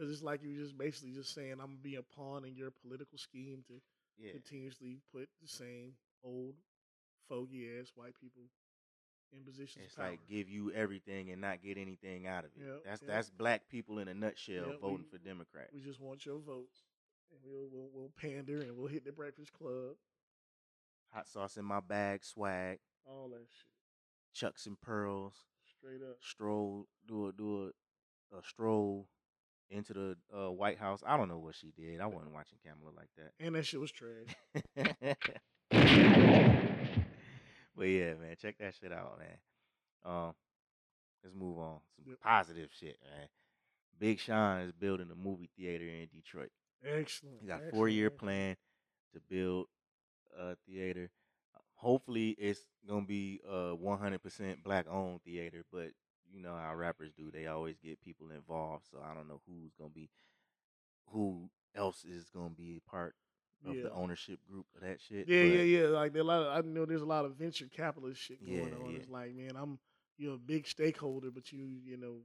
[0.00, 2.54] Because it's like you're just basically just saying, I'm going to be a pawn in
[2.56, 3.74] your political scheme to
[4.18, 4.32] Yeah.
[4.32, 5.92] continuously put the same
[6.24, 6.54] old
[7.28, 8.44] fogey ass white people
[9.32, 10.10] in positions It's of power.
[10.12, 12.62] like give you everything and not get anything out of it.
[12.66, 13.10] Yep, that's yep.
[13.10, 15.70] that's black people in a nutshell Yep, voting we- for Democrats.
[15.74, 16.82] we just want your votes.
[17.30, 19.96] And we'll, we'll, we'll pander and we'll hit the Breakfast Club,
[21.12, 23.68] Hot sauce in my bag, swag, all that shit.
[24.32, 25.34] chucks and pearls,
[25.78, 26.16] Straight up.
[26.22, 27.70] stroll, do a do
[28.32, 29.06] a, a stroll
[29.70, 31.02] into the uh, White House.
[31.06, 32.00] I don't know what she did.
[32.00, 33.32] I wasn't watching Kamala like that.
[33.44, 34.34] And that shit was trash.
[37.76, 39.38] but yeah, man, check that shit out, man.
[40.04, 40.34] Um,
[41.22, 41.78] let's move on.
[41.96, 42.20] Some Yep.
[42.20, 43.28] positive shit, man.
[43.98, 46.50] Big Sean is building a movie theater in Detroit.
[46.84, 47.40] Excellent.
[47.42, 48.56] He got a four year plan
[49.12, 49.66] to build
[50.38, 51.10] a theater.
[51.74, 55.64] Hopefully, it's gonna be a one hundred percent black owned theater.
[55.70, 55.90] But
[56.32, 58.86] you know how rappers do; they always get people involved.
[58.90, 60.08] So I don't know who's gonna be,
[61.12, 63.14] who else is gonna be a part
[63.66, 63.82] of Yeah.
[63.84, 65.28] the ownership group of that shit.
[65.28, 65.86] Yeah, but yeah, yeah.
[65.88, 68.78] Like a lot of, I know there's a lot of venture capitalist shit going Yeah,
[68.78, 68.90] on.
[68.92, 68.98] yeah.
[68.98, 69.78] It's like, man, I'm
[70.16, 72.22] you're a big stakeholder, but you you know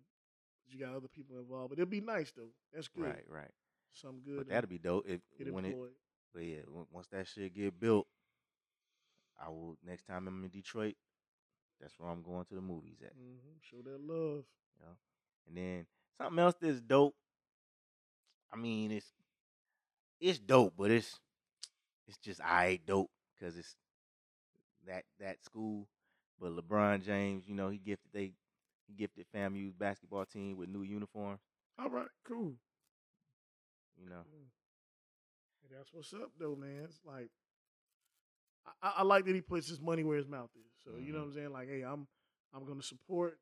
[0.68, 1.70] you got other people involved.
[1.70, 2.50] But it'll be nice though.
[2.74, 3.04] That's good.
[3.06, 3.52] Right, right.
[3.94, 4.38] Some good.
[4.38, 5.70] But that'd be dope if get when it.
[5.70, 5.92] employed.
[6.34, 8.08] But yeah, once that shit get built,
[9.42, 9.78] I will.
[9.86, 10.96] Next time I'm in Detroit,
[11.82, 13.14] that's where I'm going to the movies at.
[13.14, 14.44] hmm Show that love.
[14.78, 14.96] You know?
[15.48, 15.86] And then
[16.18, 17.16] something else that's dope.
[18.54, 19.12] I mean, it's
[20.20, 21.20] it's dope, but it's
[22.08, 23.76] it's just I ain't dope because it's
[24.88, 25.88] that that school.
[26.40, 28.34] But LeBron James, you know, he gifted they
[28.88, 31.40] he gifted FAMU's basketball team with new uniforms.
[31.80, 32.54] All right, cool.
[34.02, 34.24] You know.
[35.64, 36.84] And that's what's up though, man.
[36.86, 37.30] It's like
[38.82, 40.72] I- I like that he puts his money where his mouth is.
[40.86, 41.22] So you know Mhm.
[41.22, 41.52] what I'm saying?
[41.54, 42.08] Like, hey, I'm
[42.54, 43.40] I'm gonna support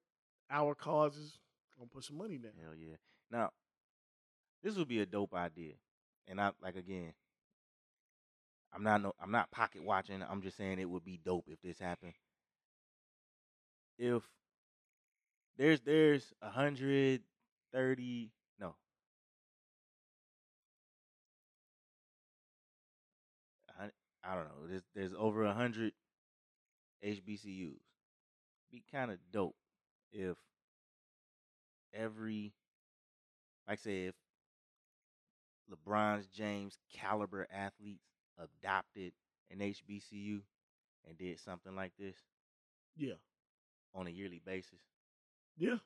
[0.49, 1.39] our causes.
[1.73, 2.53] I'm gonna put some money down.
[2.61, 2.97] hell yeah.
[3.31, 3.51] Now,
[4.63, 5.73] this would be a dope idea,
[6.27, 7.13] and I like again.
[8.73, 10.21] I'm not no, I'm not pocket watching.
[10.23, 12.13] I'm just saying it would be dope if this happened.
[13.99, 14.23] If
[15.57, 17.23] there's there's a hundred
[17.71, 18.75] thirty no.
[23.77, 23.91] hun-
[24.23, 24.67] I don't know.
[24.67, 25.93] There's there's over a hundred
[27.03, 27.79] HBCUs.
[28.71, 29.55] Be kind of dope
[30.11, 30.37] if
[31.93, 32.53] every
[33.67, 34.15] like I say if
[35.71, 38.03] LeBron's James caliber athletes
[38.37, 39.13] adopted
[39.51, 40.41] an HBCU
[41.07, 42.15] and did something like this
[42.95, 43.13] Yeah,
[43.93, 44.79] on a yearly basis,
[45.57, 45.77] yeah.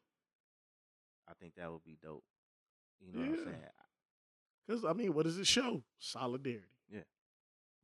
[1.28, 2.24] I think that would be dope.
[3.02, 3.44] You know what I'm Yeah.
[3.44, 3.64] saying?
[4.66, 5.84] Because I mean, what does it show?
[6.00, 6.66] Solidarity.
[6.90, 7.04] Yeah.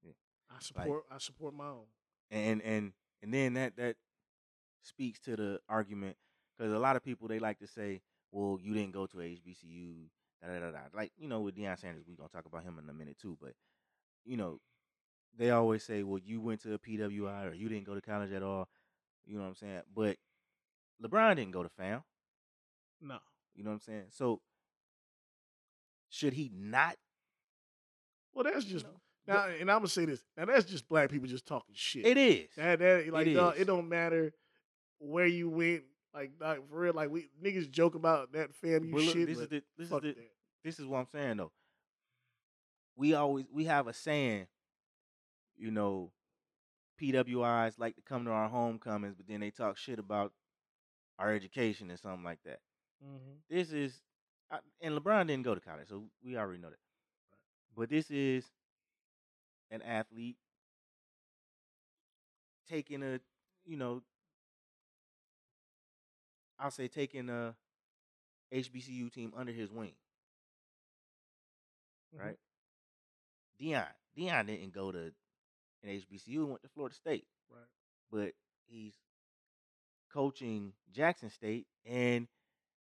[0.02, 0.14] Yeah.
[0.50, 1.04] I support.
[1.12, 1.86] I support my own.
[2.32, 2.94] and and
[3.24, 3.96] and then that that
[4.84, 6.18] speaks to the argument
[6.56, 8.02] because a lot of people they like to say,
[8.32, 10.10] "Well, you didn't go to HBCU."
[10.42, 10.80] Da, da, da, da.
[10.94, 13.38] Like you know, with Deion Sanders, we're gonna talk about him in a minute too.
[13.42, 13.54] But
[14.26, 14.60] you know,
[15.38, 18.34] they always say, "Well, you went to a PWI or you didn't go to college
[18.34, 18.68] at all."
[19.26, 19.82] You know what I'm saying?
[19.96, 20.18] But
[21.02, 22.04] LeBron didn't go to FAM.
[23.02, 23.20] No.
[23.56, 24.06] You know what I'm saying?
[24.10, 24.42] So
[26.10, 26.98] should he not?
[28.34, 30.24] Well, that's just know, now, and I'm gonna say this.
[30.38, 32.06] Now, that's just black people just talking shit.
[32.06, 32.48] It is.
[32.58, 34.34] That that like It dog, it don't matter
[35.00, 35.84] where you went.
[36.14, 39.28] Like, like for real, like we niggas joke about that family look, shit.
[39.28, 40.18] this is the this is the that.
[40.64, 41.52] this is what I'm saying though.
[42.96, 44.46] We always we have a saying,
[45.58, 46.12] you know,
[47.02, 50.34] PWIs like to come to our homecomings, but then they talk shit about
[51.18, 52.60] our education and something like that.
[53.04, 53.38] Mhm.
[53.50, 54.02] This is,
[54.52, 56.80] I- and LeBron didn't go to college, so we already know that.
[57.76, 58.46] But this is
[59.72, 60.38] an athlete
[62.68, 63.20] taking a,
[63.66, 64.02] you know,
[66.60, 67.56] I'll say taking a
[68.52, 69.94] HBCU team under his wing
[72.14, 72.20] Mhm.
[72.20, 72.38] right?
[73.60, 73.88] Deion,
[74.18, 75.14] Deion didn't go to
[75.84, 77.68] an HBCU, went to Florida State, Right.
[78.12, 78.34] but
[78.68, 78.96] he's
[80.12, 82.28] coaching Jackson State, and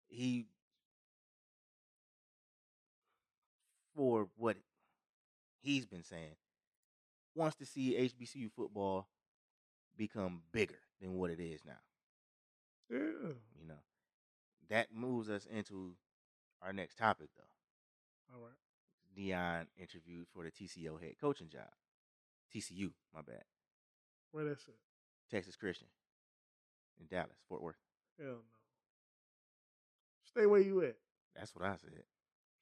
[0.07, 0.47] he,
[3.95, 4.57] for what
[5.61, 6.35] he's been saying,
[7.37, 9.07] wants to see HBCU football
[9.95, 11.79] become bigger than what it is now.
[12.89, 13.29] Yeah.
[13.59, 13.79] You know,
[14.69, 15.93] that moves us into
[16.61, 18.35] our next topic, though.
[18.35, 18.55] All right.
[19.17, 21.69] Deion interviewed for the TCO head coaching job.
[22.53, 23.43] TCU, my bad.
[24.31, 24.73] Where that's at?
[25.29, 25.87] Texas Christian
[26.99, 27.75] in Dallas, Fort Worth.
[28.19, 28.41] Hell no.
[30.25, 30.95] Stay where you at.
[31.35, 32.03] That's what I said.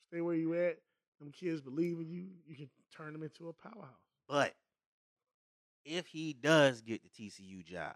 [0.07, 0.77] Stay where you at.
[1.19, 2.25] Them kids believe in you.
[2.47, 3.89] You can turn them into a powerhouse.
[4.27, 4.53] But
[5.85, 7.95] if he does get the TCU job,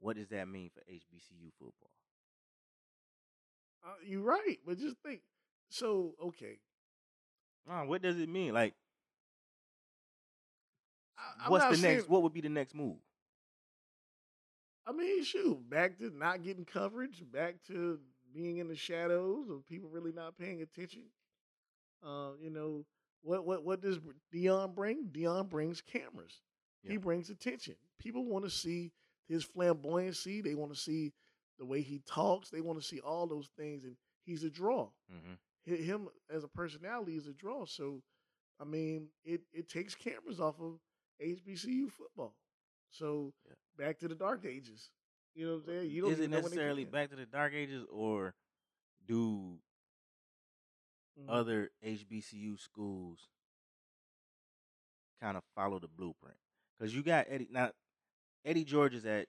[0.00, 1.90] what does that mean for HBCU football?
[3.84, 5.20] Uh, you're right, but just think.
[5.70, 6.58] So okay,
[7.68, 8.52] Uh, what does it mean?
[8.52, 8.74] Like,
[11.18, 12.08] I, what's the saying- next?
[12.08, 12.96] What would be the next move?
[14.86, 18.00] I mean, shoot, back to not getting coverage, back to
[18.34, 21.04] being in the shadows of people really not paying attention.
[22.04, 22.84] Uh, you know,
[23.22, 23.98] what what what does
[24.34, 25.06] Deion bring?
[25.12, 26.40] Deion brings cameras.
[26.90, 27.76] He brings attention.
[27.98, 28.92] People want to see
[29.28, 30.42] his flamboyancy.
[30.42, 31.12] They want to see
[31.58, 32.50] the way he talks.
[32.50, 34.90] They want to see all those things, and he's a draw.
[35.12, 35.74] Mm-hmm.
[35.74, 37.66] Him as a personality is a draw.
[37.66, 38.02] So,
[38.60, 40.80] I mean, it it takes cameras off of
[41.20, 42.34] HBCU football.
[42.90, 43.54] So Yeah.
[43.76, 44.90] back to the dark ages.
[45.34, 45.90] You know what I'm saying?
[45.90, 48.34] You don't Is it even know when they necessarily back to the dark ages, or
[49.06, 49.60] do
[51.18, 51.28] Mhm.
[51.28, 53.28] other HBCU schools
[55.20, 56.41] kind of follow the blueprint.
[56.82, 57.70] Because you got Eddie now,
[58.44, 59.28] Eddie George is at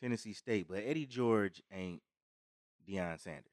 [0.00, 2.00] Tennessee State, but Eddie George ain't
[2.88, 3.50] Deion Sanders.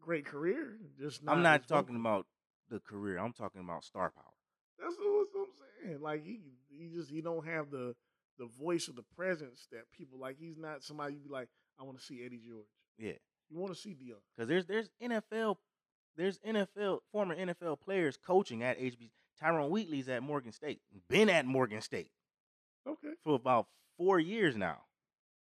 [0.00, 0.76] great career.
[0.96, 2.26] Just not I'm not talking about
[2.70, 3.18] the career.
[3.18, 4.24] I'm talking about star power.
[4.78, 5.46] That's what I'm
[5.84, 6.00] saying.
[6.00, 6.38] Like he,
[6.70, 7.96] he just he don't have the
[8.38, 10.36] the voice or the presence that people like.
[10.38, 11.48] He's not somebody you be like,
[11.80, 12.66] I want to see Eddie George.
[12.96, 13.18] Yeah,
[13.50, 14.20] You want to see Deion.
[14.36, 15.56] because there's there's NFL
[16.16, 19.10] there's NFL former NFL players coaching at HB.
[19.40, 20.80] Tyrone Wheatley's at Morgan State.
[21.08, 22.10] Been at Morgan State.
[22.86, 23.12] Okay.
[23.22, 23.66] for about
[23.96, 24.78] four years now.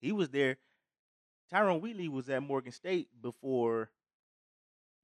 [0.01, 0.59] He was there.
[1.51, 3.91] Tyrone Wheatley was at Morgan State before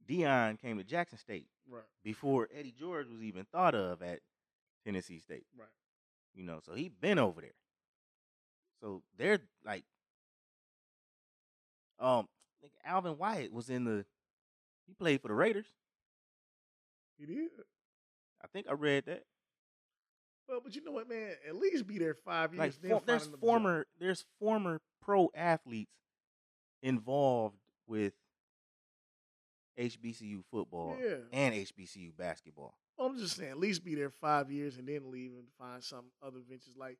[0.08, 1.46] Deion came to Jackson State.
[1.70, 1.82] Right.
[2.02, 4.20] Before Eddie George was even thought of at
[4.84, 5.46] Tennessee State.
[5.58, 5.68] Right.
[6.34, 7.50] You know, so he been over there.
[8.80, 9.84] So they're like,
[11.98, 12.28] um,
[12.84, 14.04] Alvin Wyatt was in the.
[14.86, 15.66] He played for the Raiders.
[17.18, 17.50] He did.
[18.42, 19.24] I think I read that.
[20.48, 21.32] Well, but you know what, man?
[21.46, 22.58] At least be there five years.
[22.58, 23.40] like for- there's another job.
[23.40, 25.92] former there's former pro athletes
[26.82, 28.14] involved with
[29.78, 31.18] HBCU football Yeah.
[31.32, 32.78] and HBCU basketball.
[32.98, 36.06] I'm just saying, at least be there five years and then leave and find some
[36.20, 36.76] other ventures.
[36.76, 36.98] Like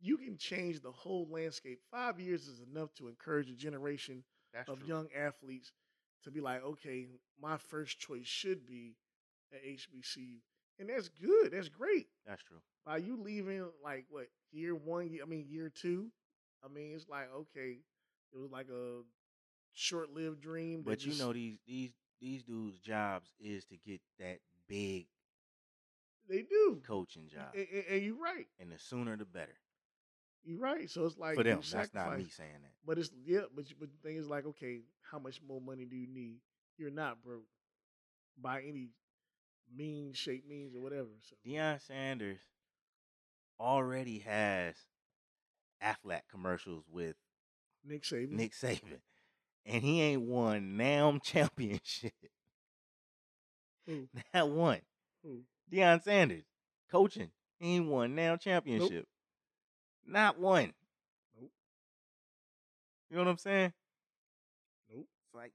[0.00, 1.80] you can change the whole landscape.
[1.90, 4.88] Five years is enough to encourage a generation That's of true.
[4.88, 5.72] young athletes
[6.22, 7.08] to be like, okay,
[7.40, 8.96] my first choice should be
[9.52, 10.36] at HBCU,
[10.78, 11.52] and that's good.
[11.52, 12.08] That's great.
[12.26, 12.58] That's true.
[12.84, 15.10] By you leaving, like what year one?
[15.12, 16.10] year- I mean year two.
[16.64, 17.78] I mean it's like okay,
[18.32, 19.02] it was like a
[19.72, 20.82] short-lived dream.
[20.82, 25.06] But you just- know these these these dudes' jobs is to get that big
[26.28, 26.80] they do.
[26.86, 28.48] coaching job, And, and- and you're right.
[28.58, 29.58] and the sooner the better
[30.42, 30.88] You're right.
[30.90, 31.60] So it's like for them.
[31.70, 32.72] That's not me saying that.
[32.86, 35.96] But it's yeah, but but the thing is like, okay, how much more money do
[35.96, 36.40] you need?
[36.78, 37.46] You're not broke
[38.38, 38.88] by any
[39.76, 41.08] means, shape, means, or whatever.
[41.22, 42.40] So Deion Sanders
[43.58, 44.74] already has
[45.82, 47.16] Aflac commercials with
[47.84, 49.00] Nick Saban, Nick Saban,
[49.66, 52.12] and he ain't won NAM championship.
[53.86, 54.08] Who?
[54.34, 54.80] Not one.
[55.22, 55.42] Who?
[55.72, 56.44] Deion Sanders
[56.90, 57.30] coaching.
[57.58, 59.06] He ain't won NAM championship.
[60.06, 60.72] Not one.
[61.38, 61.50] Nope.
[63.10, 63.72] You know what I'm saying?
[64.92, 65.06] Nope.
[65.24, 65.52] It's like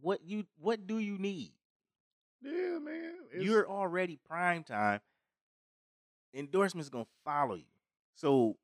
[0.00, 1.52] what you what do you need?
[2.42, 3.14] Yeah, man.
[3.32, 5.00] It's, You're already prime time.
[6.34, 7.64] Endorsements gonna follow you.
[8.14, 8.56] So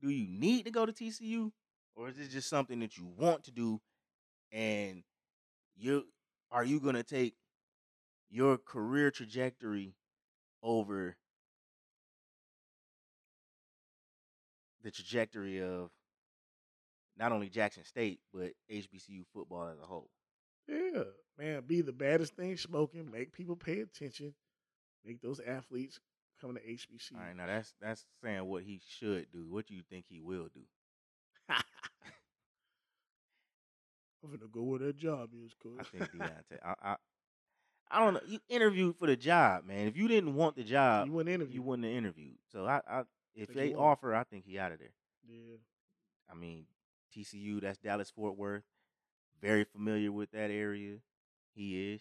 [0.00, 1.50] do you need to go to TCU?
[1.96, 3.80] Or is it just something that you want to do
[4.52, 5.02] and
[5.76, 6.04] you
[6.50, 7.34] are you gonna take
[8.30, 9.94] your career trajectory
[10.62, 11.16] over
[14.82, 15.90] the trajectory of
[17.16, 20.10] not only Jackson State but HBCU football as a whole?
[20.68, 21.04] yeah,
[21.38, 21.62] man.
[21.66, 23.10] Be the baddest thing smoking.
[23.10, 24.34] Make people pay attention.
[25.04, 25.98] Make those athletes
[26.40, 27.16] come to HBCU.
[27.16, 29.46] All right, now that's that's saying what he should do.
[29.48, 30.60] What do you think he will do?
[31.48, 31.62] I'm
[34.30, 35.72] gonna go where that job is, cuz.
[35.78, 36.58] I think Deontay.
[36.64, 36.96] I, I
[37.90, 38.20] I don't know.
[38.26, 39.86] You interviewed for the job, man.
[39.86, 41.56] If you didn't want the job, you wouldn't interview.
[41.56, 42.36] you wouldn't have interviewed.
[42.50, 43.02] So I, I
[43.34, 44.94] if they offer, I think he out of there.
[45.28, 45.56] Yeah.
[46.30, 46.64] I mean,
[47.14, 48.64] TCU, that's Dallas Fort Worth.
[49.40, 50.96] Very familiar with that area.
[51.54, 52.00] He is.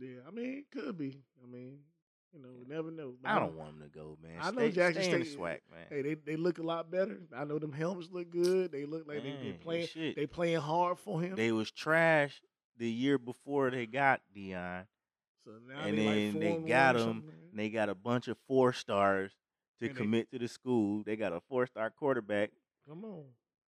[0.00, 1.22] Yeah, I mean, it could be.
[1.42, 1.78] I mean,
[2.32, 3.14] you know, we never know.
[3.20, 4.36] But I don't want him to go, man.
[4.40, 5.86] I know Stay, Jackson stay in State- SWAC, man.
[5.90, 7.18] Hey, they they look a lot better.
[7.36, 8.70] I know them helmets look good.
[8.70, 10.16] They look like they they Man, playing shit.
[10.16, 11.34] they playing hard for him.
[11.34, 12.40] They was trash
[12.76, 14.86] the year before they got Deion.
[15.44, 17.02] so now and they like then four they and got him.
[17.02, 17.50] something like that.
[17.50, 19.32] And they got a bunch of four stars
[19.80, 21.02] to And they- commit to the school.
[21.02, 22.50] They got a four star quarterback.
[22.88, 23.24] Come on,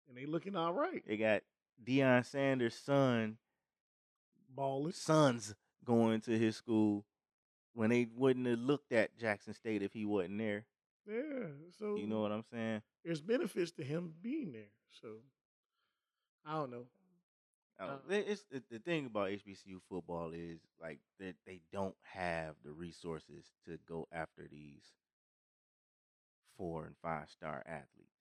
[0.08, 1.02] and they looking all right.
[1.06, 1.42] They got
[1.82, 3.38] Deion Sanders' son,
[4.54, 4.92] Balling.
[4.92, 7.04] sons going to his school
[7.74, 10.64] when they wouldn't have looked at Jackson State if he wasn't there.
[11.06, 11.46] Yeah.
[11.78, 12.82] So You know what I'm saying?
[13.04, 14.72] there's benefits to him being there.
[15.00, 15.08] So
[16.44, 16.86] I don't know.
[17.78, 22.72] Uh, it- it's the, thing about HBCU football is like that they don't have the
[22.72, 24.82] resources to go after these
[26.58, 28.18] four and five star athletes.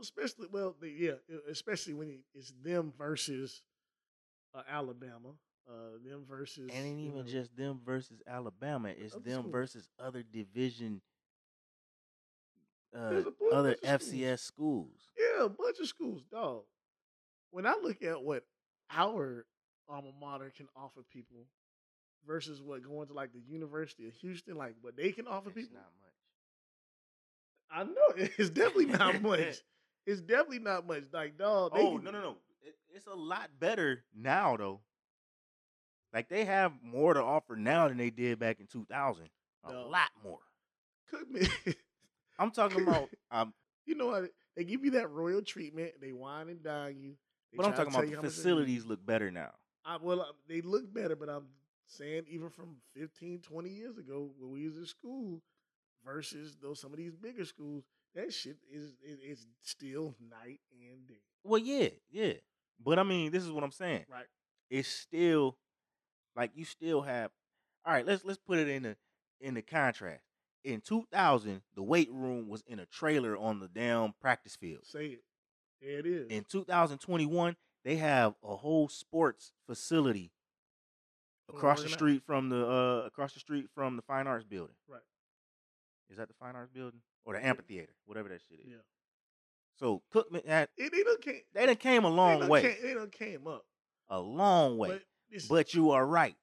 [0.00, 1.12] Especially well, the, yeah,
[1.50, 3.60] especially when it's them versus
[4.54, 5.30] uh, Alabama.
[5.68, 8.88] Uh, them versus And ain't even know, just them versus Alabama.
[8.88, 11.00] It's them versus other division,
[12.96, 14.02] uh, There's a bunch other schools.
[14.02, 14.90] FCS schools.
[15.16, 16.62] Yeah, a bunch of schools, dog.
[17.52, 18.44] When I look at what
[18.90, 19.46] our
[19.88, 21.46] alma mater can offer people
[22.26, 25.68] versus what going to like the University of Houston, like what they can offer It's
[25.68, 26.10] people, not much.
[27.70, 29.58] I know it's definitely not much.
[30.06, 31.04] It's definitely not much.
[31.12, 31.72] Like, dog.
[31.74, 32.36] Oh can- no no no!
[32.92, 34.80] It, it's a lot better now though.
[36.12, 39.28] Like they have more to offer now than they did back in 2000.
[39.64, 39.88] A No.
[39.88, 40.38] lot more.
[41.12, 41.74] Cookman,
[42.38, 43.08] I'm talking about.
[43.30, 43.52] Um,
[43.86, 44.30] you know what?
[44.56, 45.92] They give you that royal treatment.
[46.00, 47.16] They wine and dine you.
[47.52, 48.32] They but I'm talking about the how much they need.
[48.32, 49.50] facilities look better now.
[49.84, 51.46] I, well, uh, they look better, but I'm
[51.86, 55.42] saying even from 15, 20 years ago when we was in school
[56.04, 57.84] versus those some of these bigger schools,
[58.14, 61.22] that shit is is, is still night and day.
[61.44, 62.34] Well, yeah, yeah.
[62.84, 64.06] But I mean, this is what I'm saying.
[64.10, 64.26] Right.
[64.70, 65.56] It's still
[66.36, 67.30] like you still have.
[67.84, 68.96] All right, let's let's put it in the
[69.40, 70.22] in the contrast.
[70.62, 74.84] In 2000, the weight room was in a trailer on the damn practice field.
[74.84, 75.22] Say it.
[75.80, 76.26] There it is.
[76.28, 80.32] In 2021, they have a whole sports facility
[81.48, 84.76] across the street from the uh across the street from the Fine Arts Building.
[84.88, 85.00] Right.
[86.10, 88.66] Is that the Fine Arts Building or the amphitheater, whatever that shit is?
[88.68, 88.76] yeah.
[89.80, 92.62] So Cookman had It, they done came, they done came a they long done way,
[92.62, 93.64] Came, they done came up.
[94.10, 95.00] a long way.
[95.30, 96.36] But, But you are right.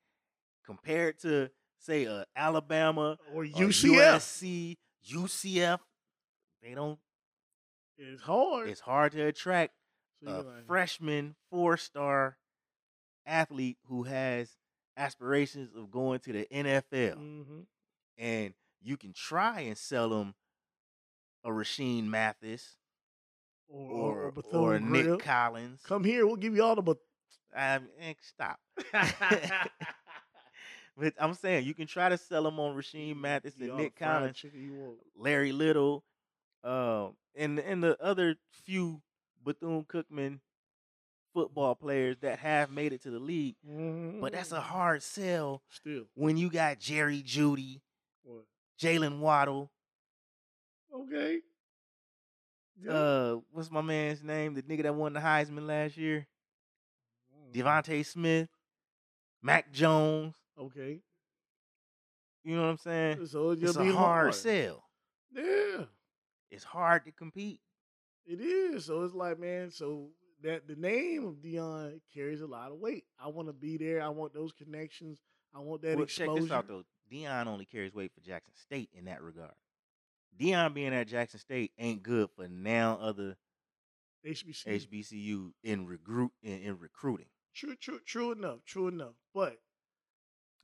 [0.65, 4.77] Compared to say uh, Alabama, or or UCF, USC,
[5.13, 5.79] UCF,
[6.63, 6.99] they don't.
[7.97, 8.69] it's hard.
[8.69, 9.73] It's hard to attract
[10.23, 12.37] So a like, freshman four star
[13.25, 14.57] athlete who has
[14.97, 17.65] aspirations of going to the NFL, mhm.
[18.17, 20.33] and you can try and sell them
[21.45, 22.77] a Rashean Mathis
[23.67, 25.03] or, or, or or, or, Bethune Grill.
[25.17, 25.81] Nick Collins.
[25.85, 26.95] Come here, we'll give you all the.
[27.55, 28.59] I mean, stop.
[30.99, 34.35] But I'm saying you can try to sell them on Rashean Mathis and Nick Collins,
[34.35, 34.97] chicken you want.
[35.15, 36.03] Larry Little,
[36.63, 38.99] um, and and the other few
[39.45, 40.39] Bethune Cookman
[41.35, 43.55] football players that have made it to the league.
[43.63, 44.61] But that's a Mhm.
[44.63, 46.07] hard sell still.
[46.15, 47.81] when you got Jerry Jeudy?
[48.81, 49.71] Jaylen Waddle,
[50.91, 51.41] Okay.
[52.87, 54.53] Uh, what's my man's name?
[54.53, 56.27] The nigga that won the Heisman last year.
[57.53, 58.49] DeVonta Smith,
[59.41, 60.35] Mac Jones.
[60.59, 60.99] Okay.
[62.43, 63.25] You know what I'm saying?
[63.27, 64.83] So it's, It's a be hard sell.
[65.33, 65.85] Yeah,
[66.51, 67.61] It's hard to compete.
[68.25, 68.85] it is.
[68.85, 70.09] So it's like, man, so
[70.43, 73.05] that the name of Deion carries a lot of weight.
[73.19, 74.01] I want to be there.
[74.01, 75.19] I want those connections.
[75.53, 76.83] I want that well, check this out though.
[77.11, 79.53] Deion only carries weight for Jackson State in that regard.
[80.39, 83.37] Deion being at Jackson State ain't good for now other
[84.25, 84.87] HBC.
[84.87, 87.27] HBCU in recruit in, in recruiting.
[87.55, 88.59] True, true, true enough.
[88.65, 89.15] True enough.
[89.33, 89.57] But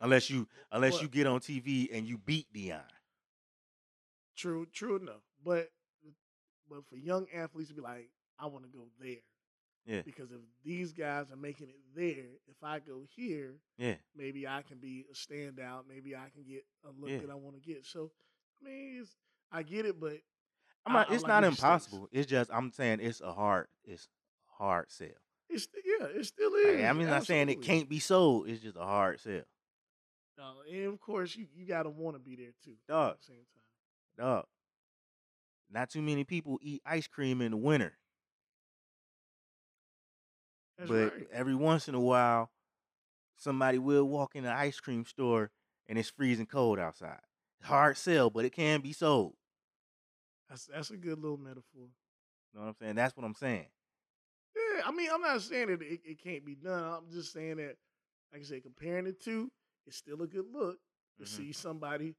[0.01, 2.81] Unless you unless Well- you get on TV and you beat Deion.
[4.35, 5.21] true, true enough.
[5.43, 5.69] But
[6.69, 8.09] but for young athletes to be like,
[8.39, 9.17] I want to go there.
[9.85, 10.01] Yeah.
[10.01, 13.95] Because if these guys are making it there, if I go here, Yeah.
[14.15, 15.87] maybe I can be a standout.
[15.87, 17.19] Maybe I can get a look Yeah.
[17.19, 17.85] that I want to get.
[17.85, 18.11] So,
[18.61, 19.17] I mean, it's,
[19.53, 20.17] I get it, but
[20.85, 22.09] I'm not, I it's like not impossible.
[22.11, 24.07] It's just I'm saying it's a hard it's
[24.49, 25.07] a hard sell.
[25.49, 26.85] it's yeah, it still Like, is.
[26.85, 28.49] I mean, I'm not saying it can't be sold.
[28.49, 29.43] It's just a hard sell.
[30.41, 32.73] Uh, and of course, you, you got to want to be there too.
[32.89, 33.11] Dog.
[33.13, 33.35] At the same
[34.17, 34.25] time.
[34.25, 34.45] Dog.
[35.71, 37.93] Not too many people eat ice cream in the winter.
[40.77, 41.27] That's but right.
[41.31, 42.49] every once in a while,
[43.37, 45.51] somebody will walk in an ice cream store
[45.87, 47.19] and it's freezing cold outside.
[47.61, 49.35] Hard sell, but it can be sold.
[50.53, 51.87] That's that's a good little metaphor.
[52.53, 52.93] You know what I'm saying?
[52.95, 53.65] That's what I'm saying.
[54.55, 56.83] Yeah, I mean, I'm not saying that it, it can't be done.
[56.83, 57.75] I'm just saying that,
[58.31, 59.51] like I said, comparing the two,
[59.87, 60.77] it's still a good look
[61.17, 61.27] to Mhm.
[61.27, 62.15] see somebody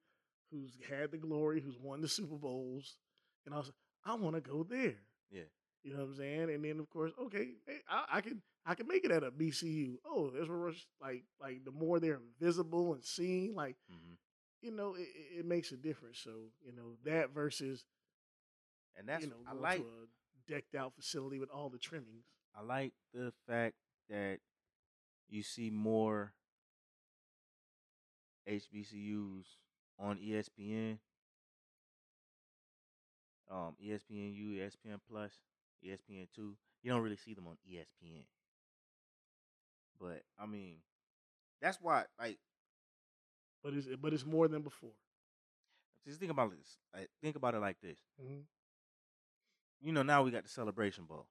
[0.50, 2.96] who's had the glory, who's won the Super Bowls,
[3.46, 3.70] and I was,
[4.04, 4.96] I want to go there.
[5.30, 5.44] Yeah.
[5.84, 6.50] You know what I'm saying?
[6.50, 9.30] And then of course, okay, hey, I, I can I can make it at a
[9.30, 10.00] BCU.
[10.04, 14.14] Oh, there's where like like the more they're visible and seen, like hmm
[14.60, 15.08] you know, it
[15.38, 16.18] it makes a difference.
[16.18, 16.30] So
[16.64, 17.84] you know that versus
[18.96, 22.26] And that's you know I like a decked out facility with all the trimmings.
[22.56, 23.74] I like the fact
[24.08, 24.38] that
[25.28, 26.32] you see more
[28.48, 29.44] HBCUs
[29.98, 30.98] on ESPN,
[33.50, 35.32] um, ESPNU, ESPN Plus,
[35.84, 36.54] ESPN Two.
[36.82, 38.24] You don't really see them on ESPN.
[40.00, 40.76] But I mean,
[41.60, 42.04] that's why.
[42.20, 42.38] Like,
[43.62, 44.90] But it's but it's more than before.
[46.06, 46.76] just think about this.
[46.94, 47.98] Like, think about it like this.
[48.22, 48.40] Mm-hmm.
[49.84, 51.26] You know, now we got the Celebration Bowl.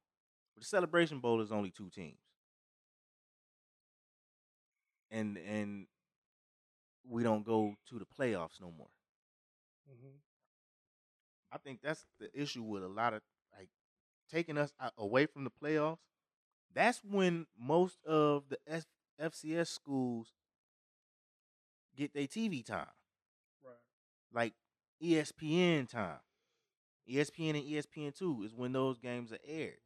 [0.53, 2.19] But the Celebration Bowl is only two teams.
[5.09, 5.87] And and
[7.09, 8.89] we don't go to the playoffs no more.
[9.89, 10.17] Mm-hmm.
[11.51, 13.21] I think that's the issue with a lot of
[13.57, 13.69] like
[14.31, 15.97] taking us away from the playoffs.
[16.73, 18.85] That's when most of the F-
[19.21, 20.27] FCS schools
[21.95, 22.87] get their TV time,
[23.63, 23.75] Right.
[24.31, 24.53] like
[25.01, 26.19] ESPN time.
[27.09, 29.79] ESPN and ESPN two is when those games are aired.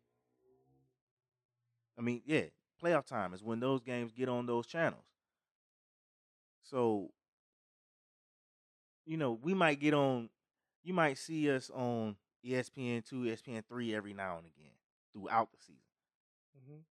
[1.98, 2.44] I mean, yeah,
[2.82, 5.06] playoff time is when those games get on those channels.
[6.64, 7.12] So,
[9.06, 10.30] you know, we might get on.
[10.84, 14.72] You might see us on ESPN two, ESPN three every now and again
[15.14, 15.82] throughout the season,
[16.60, 16.86] Mhm.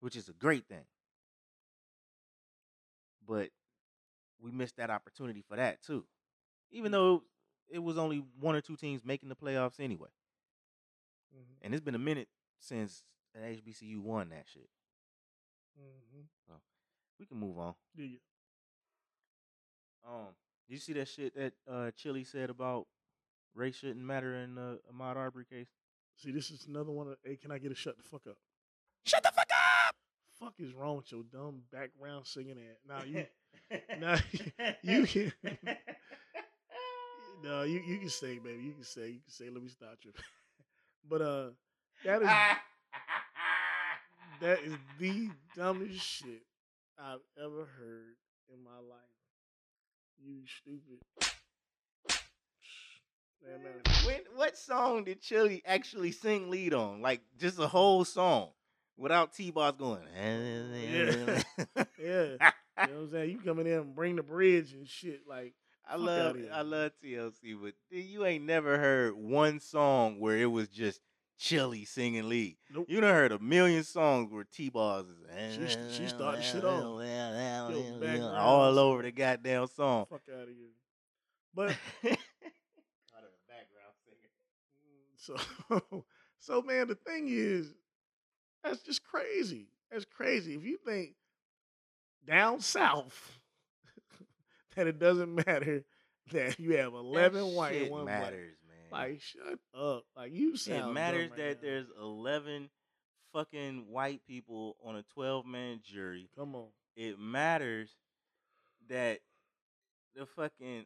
[0.00, 0.86] which is a great thing.
[3.26, 3.50] But
[4.38, 6.06] we missed that opportunity for that too,
[6.70, 7.24] even though
[7.70, 10.08] it was only one or two teams making the playoffs anyway.
[11.34, 11.56] Mhm.
[11.62, 13.04] And it's been a minute since
[13.34, 14.70] the HBCU won that shit.
[15.78, 16.26] Mhm.
[17.18, 17.74] We can move on.
[17.96, 18.18] Yeah.
[20.04, 20.28] Um,
[20.68, 22.86] did you see that shit that uh Chili said about
[23.54, 25.68] race shouldn't matter in the Ahmaud Arbery case?
[26.16, 27.08] See, this is another one.
[27.08, 28.38] Of, hey, can I get a shut the fuck up?
[29.04, 29.48] Shut the fuck
[29.86, 29.96] up!
[30.38, 32.78] Fuck is wrong with your dumb background singing ass?
[32.86, 33.26] Now you,
[33.98, 34.16] now
[34.82, 35.32] you can.
[37.42, 38.62] No, you you can say, baby.
[38.64, 39.08] You can say.
[39.08, 39.44] You can say.
[39.50, 40.12] Let me stop you.
[41.08, 41.48] but uh,
[42.04, 42.28] that is
[44.40, 46.42] that is the dumbest shit
[46.98, 48.16] I've ever heard
[48.52, 48.98] in my life.
[50.24, 50.98] You stupid.
[53.40, 53.72] Man, man.
[54.04, 57.00] when what song did Chili actually sing lead on?
[57.00, 58.48] Like just a whole song
[58.96, 60.02] without T-Boz going.
[60.16, 61.42] Yeah.
[62.02, 62.24] Yeah.
[62.86, 63.30] You know what I'm saying?
[63.30, 65.22] You coming in and bring the bridge and shit.
[65.28, 65.54] Like,
[65.88, 69.58] I Fuck love outta here, I love TLC, but dude, you ain't never heard one
[69.58, 71.00] song where it was just
[71.38, 72.56] Chili singing lead.
[72.74, 72.86] nope.
[72.88, 75.16] You done heard a million songs where T-Boz is
[75.54, 77.00] She she started shit off.
[77.00, 80.06] Yo, background all over the goddamn song.
[80.10, 80.74] Fuck out of here.
[81.54, 81.68] But
[83.48, 84.30] background singer.
[85.16, 86.04] so,
[86.38, 87.72] so man, the thing is,
[88.62, 89.68] that's just crazy.
[89.90, 90.54] That's crazy.
[90.54, 91.14] If you think
[92.26, 93.37] down south
[94.78, 95.84] that it doesn't matter
[96.32, 99.00] that you have eleven white and one black, matters, man.
[99.00, 100.04] like shut up.
[100.16, 100.90] Like you sound.
[100.90, 101.68] it matters right that now.
[101.68, 102.70] there's eleven
[103.32, 106.28] fucking white people on a twelve man jury.
[106.36, 106.68] Come on.
[106.96, 107.90] It matters
[108.88, 109.20] that
[110.16, 110.84] the fucking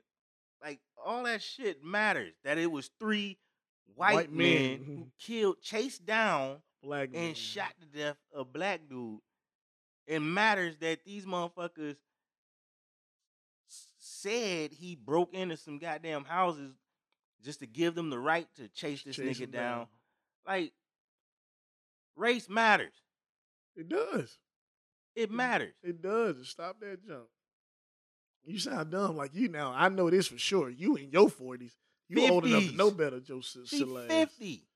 [0.63, 2.35] like all that shit matters.
[2.45, 3.39] That it was three
[3.95, 4.81] white, White men, men.
[4.87, 7.29] who killed, chased down, Black man.
[7.29, 9.21] and shot to death a black dude.
[10.07, 11.97] It matters that these motherfuckers
[14.23, 16.75] said he broke into some goddamn houses
[17.45, 19.87] just to give them the right to chase this Chase nigga him down.
[20.47, 20.73] Like,
[22.17, 22.95] race matters.
[23.77, 24.39] It does.
[25.17, 25.75] It matters.
[25.83, 26.49] It does.
[26.49, 27.27] Stop that jump.
[28.45, 29.73] You sound dumb like you now.
[29.75, 30.69] I know this for sure.
[30.69, 31.77] You in your forties.
[32.09, 34.11] You old enough to know better, Joe S- She silly ass.
[34.11, 34.67] 50.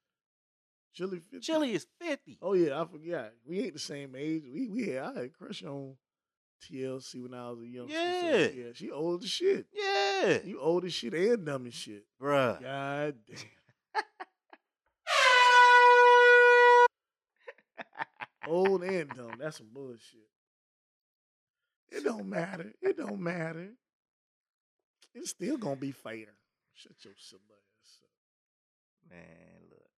[0.95, 1.41] Chili 50.
[1.41, 2.39] Chili is 50.
[2.41, 3.33] Oh yeah, I forgot.
[3.45, 4.45] We ain't the same age.
[4.51, 5.97] We we had I had a crush on
[6.63, 8.49] TLC when I was a so, Yeah.
[8.55, 8.73] yeah.
[8.75, 9.67] She old as shit.
[9.73, 10.39] Yeah.
[10.45, 12.05] You old as shit and dumb as shit.
[12.21, 12.61] Bruh.
[12.63, 13.37] God damn.
[18.49, 19.33] old and dumb.
[19.39, 20.21] That's some bullshit.
[21.91, 22.73] It don't matter.
[22.83, 23.71] It don't matter.
[25.15, 26.27] It's still gonna be fair.
[26.75, 27.41] Shut your silly
[27.83, 29.11] ass up.
[29.11, 29.89] Man, look.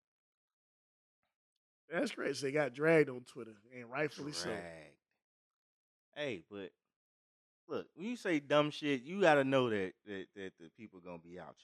[1.91, 2.47] That's crazy.
[2.47, 4.51] They got dragged on Twitter, and rightfully so.
[6.19, 6.71] Hey, but
[7.69, 11.19] look, when you say dumb shit, you gotta know that that, that the people gonna
[11.19, 11.57] be out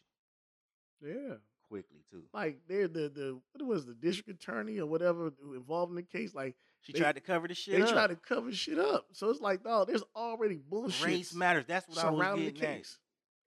[1.00, 1.34] you Yeah.
[1.68, 2.22] quickly too.
[2.32, 6.34] Like they're the the what was the district attorney or whatever involved in the case.
[6.34, 7.88] Like She They- tried to cover the shit they up.
[7.88, 9.06] try to cover shit up.
[9.12, 11.64] So it's like, dog, there's already bullshit Race matters.
[11.66, 12.96] That's what I was surrounding the getting at.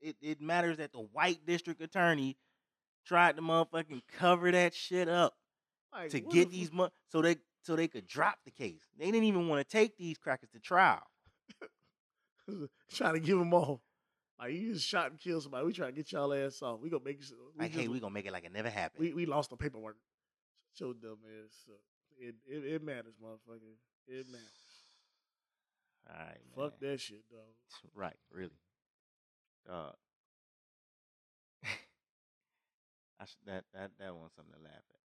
[0.02, 2.38] It it matters that the white district attorney
[3.06, 5.38] tried to motherfucking cover that shit up
[5.94, 7.38] Like, to get these mo- so they
[7.68, 8.80] so they could drop the case.
[8.98, 11.04] They didn't even want to take these crackers to trial.
[12.94, 13.82] trying to give them all.
[14.40, 15.66] Like you just shot and killed somebody.
[15.66, 16.80] We try to get y'all ass off.
[16.80, 17.26] We gonna make it.
[17.58, 19.02] We Like, just, hey, we gonna make it like it never happened.
[19.02, 19.98] we, we lost the paperwork.
[20.78, 21.82] Your dumb ass up.
[22.20, 23.76] It, it it matters, motherfucker.
[24.08, 24.48] It matters.
[26.10, 26.56] All right, man.
[26.56, 27.42] Fuck that shit, dog.
[27.94, 28.52] Right, really.
[29.70, 29.92] Uh,
[33.20, 34.97] I sh- that that that was something to laugh at.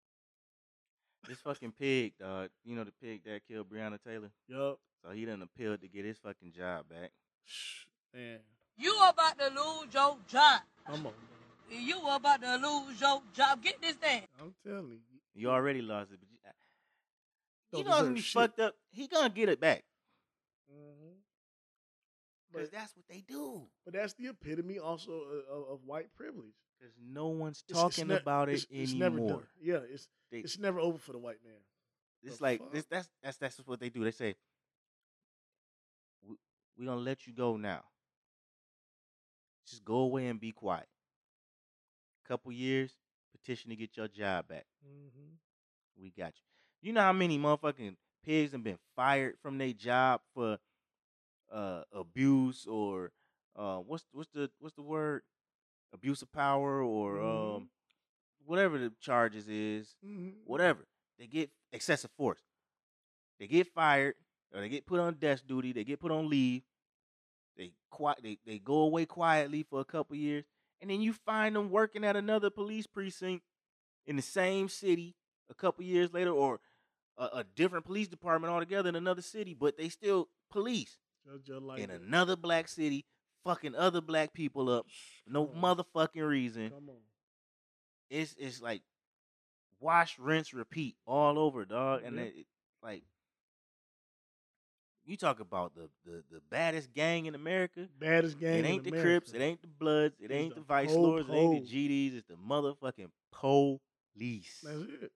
[1.28, 2.50] This fucking pig, dog.
[2.64, 4.30] You know the pig that killed Breonna Taylor.
[4.48, 4.78] Yup.
[5.04, 7.10] So he done appealed to get his fucking job back.
[7.44, 8.38] Shh, Man,
[8.76, 10.60] You about to lose your job.
[10.86, 11.12] come on, dog.
[11.70, 13.62] You about to lose your job.
[13.62, 14.22] Get this thing.
[14.40, 14.98] I'm telling you.
[15.34, 16.38] You already lost it, but you,
[17.72, 18.32] Don't you know what's gonna be shit.
[18.34, 18.74] fucked up.
[18.90, 19.82] He gonna get it back
[20.70, 21.01] Mhm.
[22.52, 23.62] Because that's what they do.
[23.84, 25.12] but that's the epitome also
[25.50, 26.54] of, of, white privilege.
[26.78, 29.38] Because no one's It's- it's talking ne- about it it's, it's never anymore.
[29.40, 29.48] done.
[29.60, 31.60] Yeah, it's They- it's never over for the white man.
[32.22, 32.84] It's The like this.
[32.86, 34.04] That's that's that's just what they do.
[34.04, 34.36] They say,
[36.22, 36.36] "We
[36.76, 37.84] we gonna let you go now.
[39.66, 40.88] Just go away and be quiet.
[42.26, 42.94] Couple years,
[43.32, 44.66] petition to get your job back.
[44.86, 45.34] Mm-hmm.
[46.02, 46.42] We got you.
[46.88, 50.58] You know how many motherfucking pigs have been fired from their job for
[51.52, 53.12] uh, abuse or
[53.56, 55.22] uh, what's what's the what's the word?
[55.92, 57.56] Abuse of power or Mhm.
[57.56, 57.70] um,
[58.46, 60.34] whatever the charges is, Mhm.
[60.44, 60.86] whatever.
[61.18, 62.40] They get excessive force,
[63.38, 64.14] they get fired
[64.52, 66.62] or they get put on desk duty, they get put on leave,
[67.56, 70.44] they qui- they they go away quietly for a couple years,
[70.80, 73.44] and then you find them working at another police precinct
[74.06, 75.14] in the same city
[75.50, 76.60] a couple years later, or
[77.18, 81.62] a, a different police department altogether in another city, but they still police Just, just
[81.62, 82.00] like in that.
[82.00, 83.04] another black city,
[83.44, 84.86] fucking other black people up,
[85.26, 86.70] no Come motherfucking reason.
[86.70, 86.96] Come on.
[88.10, 88.82] It's it's like
[89.80, 92.02] wash, rinse, repeat all over, dog.
[92.04, 92.22] And Yeah.
[92.24, 92.46] it,
[92.82, 93.04] like
[95.04, 97.88] you talk about the, the the baddest gang in America.
[97.98, 98.54] Baddest gang.
[98.54, 99.08] It in ain't the America.
[99.08, 101.74] Crips, it ain't the Bloods, it It's ain't the the Vice Lords, it ain't the.
[101.74, 104.60] GDs, it's the motherfucking police.
[104.62, 105.12] That's it.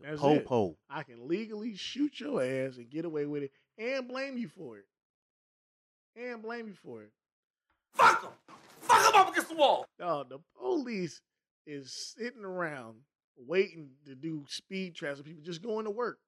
[0.00, 0.46] The that's po it.
[0.46, 0.76] po.
[0.88, 4.78] I can legally shoot your ass and get away with it and blame you for
[4.78, 4.86] it.
[6.16, 7.10] And blame you for it.
[7.94, 8.30] Fuck them!
[8.80, 9.86] Fuck them up against the wall!
[9.98, 11.20] Dog, the police
[11.66, 12.96] is sitting around
[13.36, 16.18] waiting to do speed traps with people just going to work.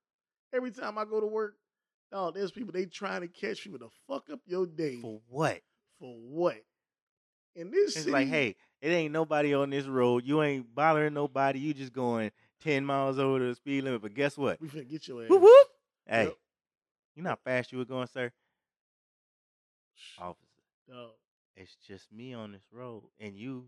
[0.54, 1.56] Every time I go to work,
[2.12, 5.00] dog, there's people they trying to catch people to fuck up your day.
[5.00, 5.60] For what?
[5.98, 6.56] For what?
[7.56, 10.24] In this It's city, like, hey, it ain't nobody on this road.
[10.24, 11.58] You ain't bothering nobody.
[11.60, 12.30] You just going
[12.62, 14.02] 10 miles over the speed limit.
[14.02, 14.60] But guess what?
[14.60, 15.30] we finna get your ass.
[15.30, 15.66] Whoop, whoop.
[16.06, 16.34] Hey, Yep.
[17.16, 18.32] you know how fast you were going, sir?
[20.18, 20.46] Officer,
[20.88, 21.10] Dog,
[21.56, 23.04] it's just me on this road.
[23.20, 23.66] And you,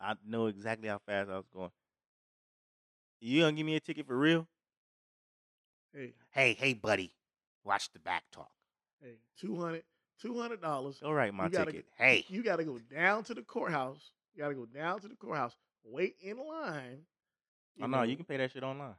[0.00, 1.70] I know exactly how fast I was going.
[3.20, 4.46] You gonna give me a ticket for real?
[5.94, 7.12] hey, Hey, hey, buddy.
[7.64, 8.50] Watch the back talk.
[9.02, 10.98] hey, 200 dollars.
[11.00, 11.86] Go write my You gotta- ticket.
[11.96, 12.24] Hey.
[12.28, 14.10] You got to go down to the courthouse.
[14.34, 15.56] You got to go down to the courthouse.
[15.84, 17.04] Wait in line.
[17.82, 18.94] Oh, no, you can pay that shit online.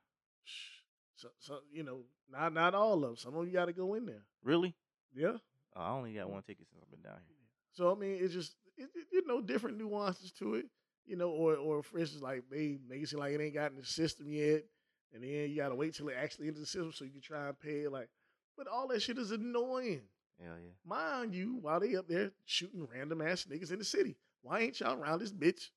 [1.15, 3.15] So, so you know, not not all of them.
[3.17, 4.23] Some of you got to go in there.
[4.43, 4.75] Really?
[5.15, 5.37] Yeah.
[5.77, 6.47] I only got one mm-hmm.
[6.47, 7.37] ticket since I've been down here.
[7.73, 10.65] So I mean, it's just it, it- you know different nuances to it.
[11.05, 13.77] You know, or or for instance, like they make it seem like it ain't gotten
[13.77, 14.65] the system yet,
[15.13, 17.21] and then you got to wait till it actually into the system so you can
[17.21, 17.91] try and pay it.
[17.91, 18.09] Like,
[18.57, 20.01] but all that shit is annoying.
[20.41, 20.71] Hell yeah.
[20.85, 24.79] Mind you, while they up there shooting random ass niggas in the city, why ain't
[24.79, 25.69] y'all around this bitch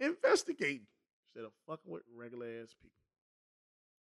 [0.00, 0.86] investigating
[1.26, 3.00] instead of fucking with regular ass people?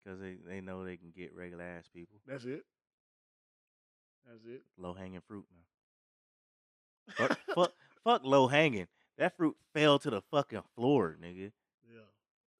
[0.03, 2.19] Because they, they know they can get regular ass people.
[2.27, 2.65] That's it.
[4.27, 4.63] That's it.
[4.79, 7.17] Low hanging fruit, man.
[7.29, 7.73] Fuck, fuck,
[8.05, 8.87] fuck low hanging.
[9.19, 11.51] That fruit fell to the fucking floor, nigga.
[11.85, 12.01] Yeah,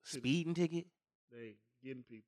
[0.03, 0.85] Speeding ticket.
[1.31, 2.27] they getting people,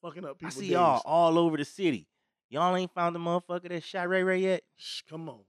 [0.00, 0.50] fucking up I people.
[0.52, 2.06] see y'all all over the city.
[2.48, 4.62] Y'all ain't found the motherfucker that shot Ray Ray yet.
[4.76, 5.40] Shh, come on.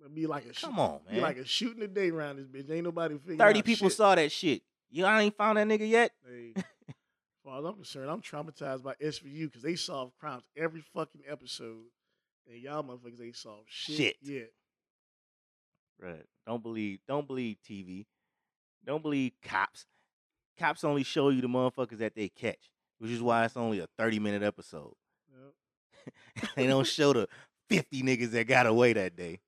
[0.00, 2.46] It'd be like a shoot- Come on, Be like a shooting a day around this
[2.46, 2.70] bitch.
[2.70, 3.96] Ain't nobody figuring Thirty out people shit.
[3.96, 4.62] saw that shit.
[4.90, 6.10] Y'all ain't found that nigga yet.
[6.28, 6.54] Hey,
[7.44, 11.86] far as I'm concerned, I'm traumatized by SVU because they solve crimes every fucking episode,
[12.50, 14.16] and y'all motherfuckers ain't solved shit, Shit.
[14.22, 14.50] yet.
[16.00, 16.24] Right.
[16.46, 17.00] Don't believe.
[17.06, 18.06] Don't believe TV.
[18.84, 19.84] Don't believe cops.
[20.58, 23.86] Cops only show you the motherfuckers that they catch, which is why it's only a
[23.98, 24.94] thirty minute episode.
[25.30, 26.50] Yep.
[26.56, 27.28] they don't show the
[27.68, 29.40] fifty niggas that got away that day.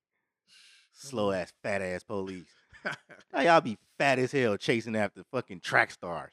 [0.93, 2.45] Slow ass, fat ass police.
[3.33, 6.31] Now y'all be fat as hell chasing after fucking track stars.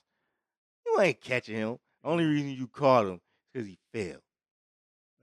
[0.90, 1.78] You ain't catching him.
[2.02, 3.20] Only reason you caught him is
[3.52, 4.22] because he failed.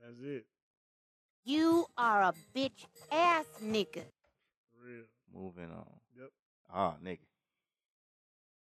[0.00, 0.46] That's it.
[1.44, 4.04] You are a bitch ass nigga.
[4.72, 5.04] For real.
[5.34, 5.86] Moving on.
[6.18, 6.30] Yep.
[6.70, 7.18] Oh, ah, nigga.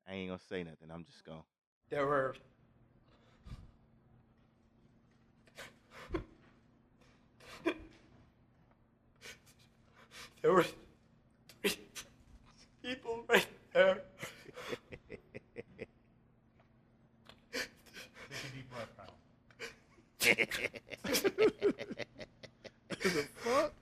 [0.07, 0.89] I ain't gonna say nothing.
[0.91, 1.43] I'm just gonna.
[1.89, 2.35] There were.
[10.41, 10.65] There were
[11.63, 11.77] three
[12.83, 14.01] people right there.
[23.13, 23.73] The fuck?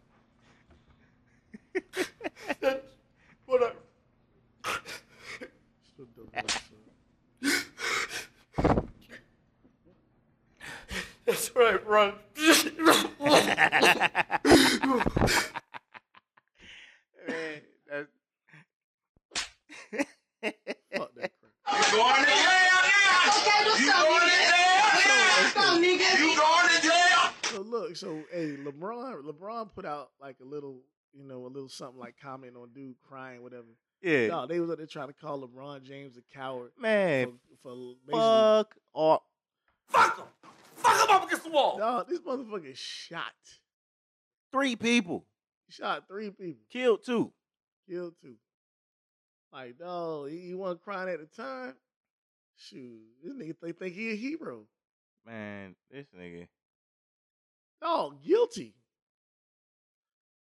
[2.62, 2.86] That's
[3.46, 3.72] what I.
[5.94, 6.84] Still dope episode.
[11.26, 12.14] That's I run.
[17.28, 18.10] Man, that's...
[20.94, 21.92] Fuck that crap.
[21.92, 23.30] Going to jail now.
[23.30, 24.50] Okay, what's You up, going to nigga?
[24.52, 25.40] jail now.
[25.40, 26.08] Let's go, nigga.
[26.20, 27.22] You going to jail?
[28.04, 30.82] So hey, LeBron, LeBron put out like a little,
[31.14, 33.68] you know, a little something like comment on dude crying, whatever.
[34.02, 34.28] yeah.
[34.28, 37.76] No, they was up there trying to call LeBron James a coward Man, for,
[38.10, 39.22] for fuck off.
[39.88, 40.26] Fuck him!
[40.76, 41.78] Fuck him up against the wall!
[41.78, 43.32] Dog, this motherfucker shot.
[44.52, 45.26] Three people.
[45.68, 47.32] He shot three people, Killed two.
[47.90, 48.36] killed two.
[49.52, 51.76] Like, dog, he, he wasn't crying at the time.
[52.58, 54.66] Shoot, this nigga they think he a hero.
[55.26, 56.48] Man, this nigga.
[57.84, 58.74] Dog, guilty.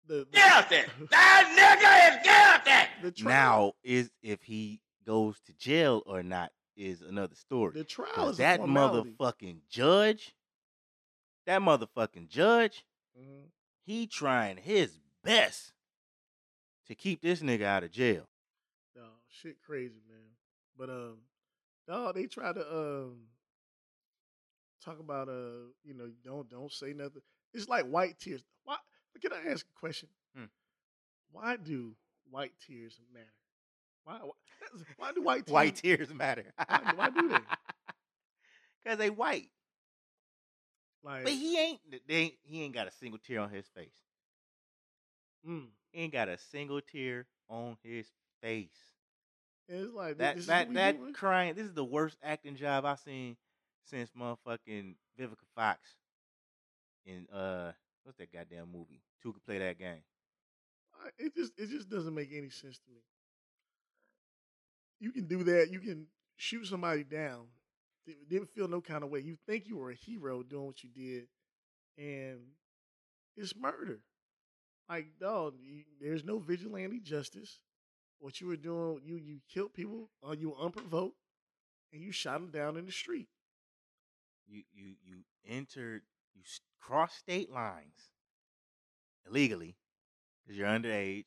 [0.06, 0.82] the, the Guilty.
[1.10, 2.88] That nigga is guilty.
[3.02, 7.72] the trial, Now is if he goes to jail or not is another story.
[7.74, 9.14] the trial 'Cause is that formality.
[9.18, 10.34] motherfucking judge,
[11.46, 12.84] that motherfucking judge,
[13.18, 13.50] Mhm.
[13.84, 15.72] he trying his best
[16.86, 18.28] to keep this nigga out of jail.
[18.94, 20.36] No, shit crazy, man.
[20.76, 21.18] But um
[21.88, 23.28] no, they try to um
[24.84, 27.22] talk about uh, you know, don't don't say nothing.
[27.52, 28.42] It's like white tears.
[28.64, 28.76] Why
[29.20, 30.08] can I ask a question?
[30.36, 30.44] Hmm.
[31.32, 31.94] Why do
[32.30, 33.26] white tears matter?
[34.04, 34.32] Why why,
[34.96, 36.52] why do white tears White tears matter.
[36.66, 37.46] Why- why do they?
[38.84, 39.50] Cause they white.
[41.02, 44.02] like But he ain't they ain't, he ain't got a single tear on his face.
[45.46, 48.10] mm, He ain't got a single tear on his
[48.40, 48.94] face.
[49.68, 51.12] it's like That this is that that doing?
[51.12, 51.54] crying.
[51.54, 53.36] This is the worst acting job I've seen
[53.84, 55.96] since motherfucking Vivica Fox
[57.04, 57.72] in uh
[58.04, 59.02] what's that goddamn movie?
[59.22, 60.02] Two could play that game.
[61.18, 63.02] It just it just doesn't make any sense to me.
[65.00, 65.70] You can do that.
[65.70, 66.06] You can
[66.36, 67.46] shoot somebody down.
[68.28, 69.20] Didn't feel no kind of way.
[69.20, 71.28] You think you were a hero doing what you did,
[71.98, 72.40] and
[73.36, 74.00] it's murder.
[74.88, 77.60] Like dog, you, there's no vigilante justice.
[78.20, 80.10] What you were doing, you you killed people.
[80.26, 81.16] Uh, you were unprovoked,
[81.92, 83.28] and you shot them down in the street.
[84.46, 85.16] You you you
[85.46, 86.02] entered
[86.34, 86.42] you
[86.80, 88.10] crossed state lines
[89.26, 89.76] illegally
[90.42, 91.24] because you're underage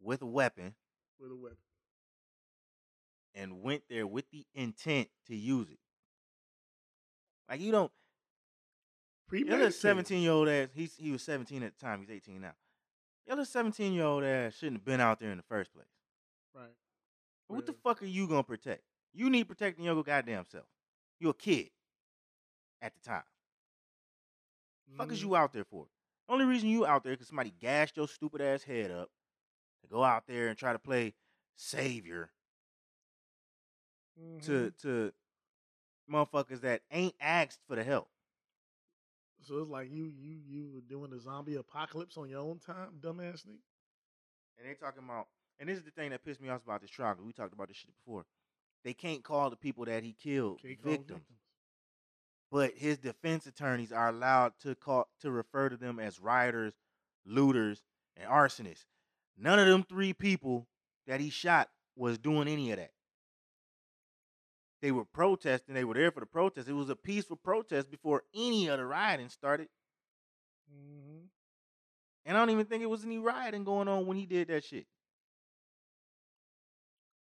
[0.00, 0.74] with a weapon
[1.20, 1.58] with a weapon.
[3.34, 5.78] and went there with the intent to use it.
[7.48, 7.92] Like you don't
[9.30, 9.74] little Premeditated.
[9.74, 10.68] seventeen year old ass.
[10.74, 12.00] He's he was seventeen at the time.
[12.00, 12.54] He's eighteen now.
[13.26, 15.86] Your little seventeen year old ass shouldn't have been out there in the first place.
[16.54, 16.74] Right.
[17.48, 18.82] What the fuck are you gonna protect?
[19.12, 20.66] You need protecting your goddamn self.
[21.20, 21.70] You're a kid
[22.80, 23.24] at the time.
[24.96, 25.22] Fuck is Mhm.
[25.22, 25.88] you out there for?
[26.28, 29.10] Only reason you out there because somebody gashed your stupid ass head up
[29.82, 31.14] to go out there and try to play
[31.56, 32.32] savior
[34.18, 34.42] Mhm.
[34.42, 35.12] to to
[36.08, 38.10] motherfuckers that ain't asked for the help.
[39.40, 43.00] So it's like you you you were doing the zombie apocalypse on your own time,
[43.00, 43.62] dumbass nigga.
[44.58, 45.28] And they talking about,
[45.58, 47.16] and this is the thing that pissed me off about this trial.
[47.20, 48.24] we talked about this shit before.
[48.84, 51.22] They can't call the people that he killed them victims,
[52.50, 56.74] but his defense attorneys are allowed to call to refer to them as rioters,
[57.24, 57.82] looters,
[58.16, 58.84] and arsonists.
[59.36, 60.68] None of them three people
[61.06, 62.92] that he shot was doing any of that.
[64.80, 65.74] They were protesting.
[65.74, 66.68] They were there for the protest.
[66.68, 69.68] It was a peaceful protest before any of the rioting started.
[70.68, 71.26] hmm
[72.26, 74.64] And I don't even think it was any rioting going on when he did that
[74.64, 74.86] shit.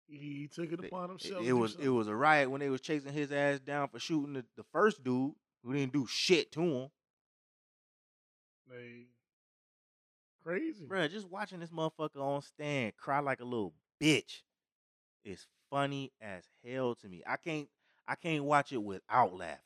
[0.08, 1.42] He took it It- upon himself.
[1.42, 3.98] it do was it was a riot when they was chasing his ass down for
[3.98, 5.32] shooting the, the first dude
[5.62, 6.88] who didn't do shit to him.
[8.70, 9.06] They
[10.42, 10.86] crazy.
[10.86, 14.42] Bruh, just watching this motherfucker on stand cry like a little bitch
[15.24, 17.22] is funny as hell to me.
[17.26, 17.68] I can't
[18.06, 19.62] I can't watch it without laughing.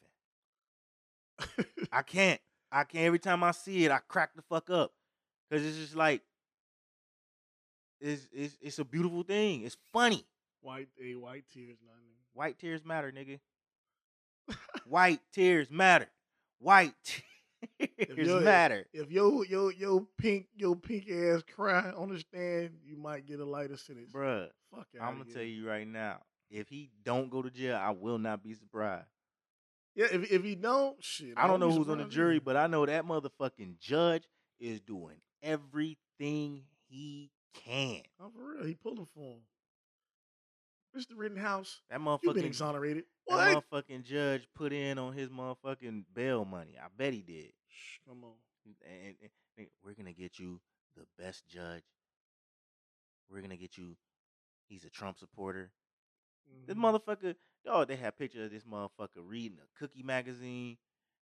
[1.92, 2.40] I can't.
[2.72, 4.92] I can't every time I see it, I crack the fuck up.
[5.50, 6.22] Cause it's just like
[8.00, 9.62] it's it's it's a beautiful thing.
[9.62, 10.24] It's funny.
[10.62, 11.96] White a white tears, not
[12.34, 13.38] White tears matter, nigga.
[14.86, 16.08] White tears matter.
[16.58, 16.94] White
[17.80, 18.86] tears you're- matter.
[18.92, 23.40] If your your your pink your pink ass cry on the stand, you might get
[23.40, 24.10] a lighter sentence.
[24.12, 26.20] Bruh, Fuck I'm gonna tell you right now.
[26.50, 29.06] If he don't go to jail, I will not be surprised.
[29.94, 31.34] Yeah, if if he don't, shit.
[31.36, 34.24] I don't know who's on the jury, but I know that motherfucking judge
[34.58, 38.02] is doing everything he can.
[38.20, 39.40] Oh, for real, he pulling for him.
[40.96, 41.16] Mr.
[41.16, 43.04] Rittenhouse, That you've been motherfucking exonerated.
[43.28, 46.76] that motherfucking judge put in on his motherfucking bail money.
[46.78, 47.52] I bet he did.
[47.68, 48.34] Shh, come on.
[48.64, 50.60] and, and- and we're gonna get you
[50.96, 51.82] the best judge.
[53.30, 53.96] We're gonna get you.
[54.68, 55.72] He's a Trump supporter.
[56.66, 56.80] This Mhm.
[56.80, 57.36] motherfucker.
[57.66, 60.78] Oh, they have pictures of this motherfucker reading a cookie magazine.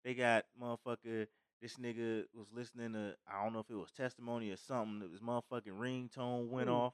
[0.04, 1.28] They got motherfucker.
[1.62, 3.18] This nigga was listening to.
[3.28, 5.10] I don't know if it was testimony or something.
[5.10, 6.76] His motherfucking ringtone went Who?
[6.76, 6.94] off.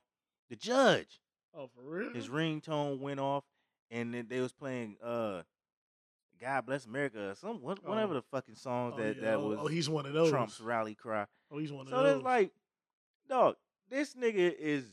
[0.50, 1.20] The judge.
[1.56, 2.14] Oh, for real?
[2.14, 3.44] His ringtone went off,
[3.92, 4.98] and then they was playing.
[5.04, 5.44] uh
[6.42, 8.16] God bless America or some what- whatever Oh.
[8.16, 9.60] the fucking songs oh, that yeah, that oh, was.
[9.62, 10.30] oh, he's one of those.
[10.30, 11.26] Trump's rally cry.
[11.52, 12.16] Oh, he's one of So those.
[12.18, 12.52] it's like,
[13.30, 13.56] dog,
[13.90, 14.92] this nigga is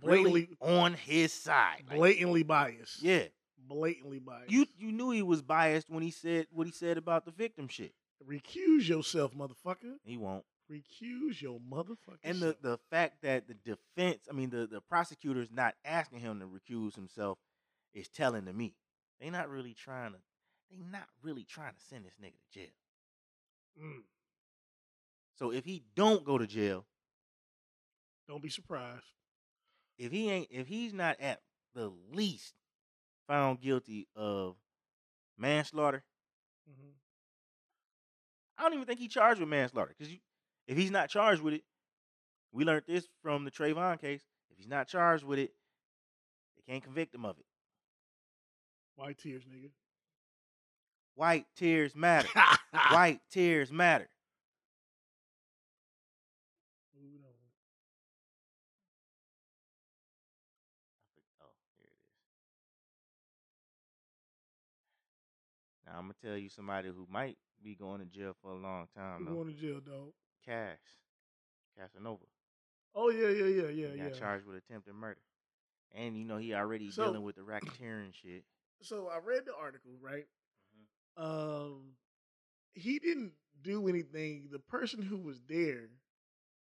[0.00, 1.84] Blatantly- really on his side.
[1.88, 3.02] Like, blatantly biased.
[3.02, 3.24] yeah,
[3.58, 4.50] Blatantly biased.
[4.50, 7.68] you you knew he was biased when he said what he said about the victim
[7.68, 7.92] shit.
[8.26, 9.96] recuse yourself, motherfucker.
[10.04, 10.44] He won't.
[10.70, 12.18] Recuse your motherfucker.
[12.24, 16.40] And the the fact that the defense, I mean the the prosecutor's not asking him
[16.40, 17.38] to recuse himself
[17.94, 18.74] is telling to me
[19.20, 20.18] they not really trying to
[20.70, 22.72] they not really trying to send this nigga to jail.
[23.80, 24.02] Mm.
[25.36, 26.86] So if he don't go to jail,
[28.28, 29.04] Don't be surprised.
[29.98, 31.40] if he ain't if he's not at
[31.74, 32.54] the least
[33.28, 34.56] found guilty of
[35.38, 36.04] manslaughter,
[36.66, 36.90] hmm
[38.58, 40.12] I don't even think he charged with manslaughter because
[40.66, 41.62] if he's not charged with it,
[42.52, 44.22] we learned this from the Trayvon case.
[44.50, 45.52] If he's not charged with it,
[46.56, 47.44] they can't convict him of it.
[48.96, 49.70] White tears, nigga.
[51.14, 52.28] White tears matter.
[52.90, 54.08] White tears matter.
[61.40, 61.46] Oh,
[61.78, 62.00] here it is.
[65.86, 68.86] Now I'm gonna tell you somebody who might be going to jail for a long
[68.96, 69.34] time Who though.
[69.34, 70.12] going to jail, dog?
[70.46, 70.78] Cash,
[71.78, 72.24] Casanova.
[72.94, 74.08] Oh yeah, yeah, yeah, yeah, he yeah.
[74.10, 75.20] got charged with attempted murder,
[75.94, 78.44] and you know he already So- dealing with the racketeering shit.
[78.82, 80.26] So I read the article, right?
[81.18, 81.22] Mhm.
[81.22, 81.96] Um,
[82.74, 83.32] he didn't
[83.62, 84.48] do anything.
[84.50, 85.88] The person who was there,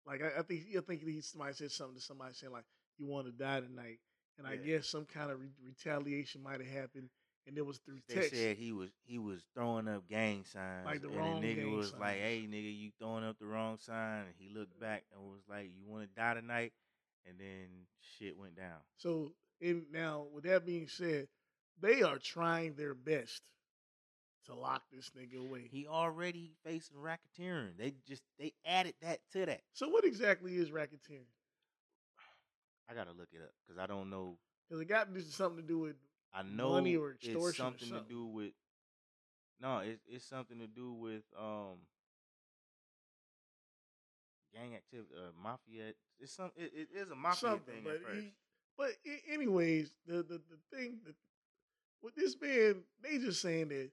[0.06, 2.64] like I, I think, I think he somebody said something to somebody saying like,
[2.98, 3.98] "You want to die tonight,"
[4.38, 7.10] and I guess some kind of re- retaliation might have happened,
[7.46, 8.30] and it was through They text.
[8.30, 11.76] said he was he was throwing up gang signs, Like the and wrong the nigga
[11.76, 15.22] was like, "Hey, nigga, you throwing up the wrong sign." And he looked back and
[15.22, 16.72] was like, "You want to die tonight?"
[17.26, 17.86] And then
[18.18, 18.80] shit went down.
[18.96, 21.28] So, and now with that being said,
[21.80, 23.42] they are trying their best
[24.46, 25.68] to lock this nigga away.
[25.70, 27.76] He already facing racketeering.
[27.78, 29.62] They just they added that to that.
[29.72, 31.26] so, what exactly is racketeering?
[32.90, 34.36] I gotta look it up because I don't know.
[34.68, 35.96] Because it got this something to do with
[36.34, 38.52] I know Money or it's extortion or something to do with.
[39.60, 41.78] No, it's it's something to do with um
[44.52, 45.92] gang activity, uh, mafia.
[46.20, 46.50] It's some.
[46.56, 47.74] It, it is a mafia something.
[47.74, 48.20] thing But, at first.
[48.24, 48.32] he,
[48.76, 48.90] but
[49.32, 51.14] anyways, the, the the thing that
[52.02, 53.90] with this man, they just saying that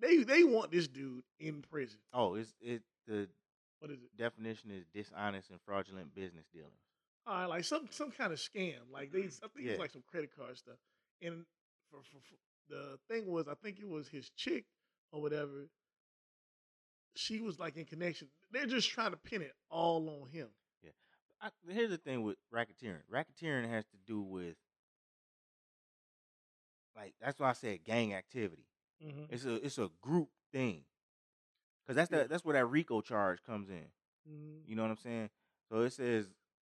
[0.00, 1.98] they they want this dude in prison.
[2.12, 2.82] oh, it's it.
[3.06, 3.28] The
[3.80, 4.16] What is it?
[4.16, 6.72] definition is dishonest and fraudulent business dealings.
[7.26, 8.74] All right, like some some kind of scam.
[8.92, 9.70] Like they, I think Yeah.
[9.72, 10.76] it's like some credit card stuff.
[11.22, 11.44] And
[11.90, 12.34] for, for, for
[12.68, 14.64] the thing was, I think it was his chick
[15.12, 15.68] or whatever.
[17.16, 18.28] She was like in connection.
[18.52, 20.48] They're just trying to pin it all on him.
[21.42, 23.00] I, here's the thing with racketeering.
[23.12, 24.56] Racketeering has to do with
[26.96, 28.66] like that's why I said gang activity.
[29.04, 29.32] Mm-hmm.
[29.32, 30.82] It's a it's a group thing.
[31.86, 32.18] Cause that's Yeah.
[32.18, 33.86] that that's where that RICO charge comes in.
[34.30, 34.68] Mm-hmm.
[34.68, 35.30] You know what I'm saying?
[35.70, 36.26] So it says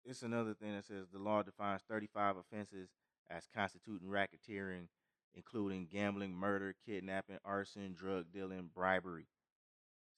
[0.05, 2.89] it's another thing that says the law defines 35 offenses
[3.29, 4.87] as constituting racketeering,
[5.35, 9.27] including gambling, murder, kidnapping, arson, drug dealing, bribery.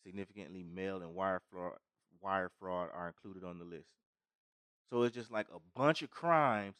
[0.03, 1.73] Significantly, mail and wire fraud,
[2.21, 3.89] wire fraud are included on the list.
[4.89, 6.75] So it's just like a bunch of crimes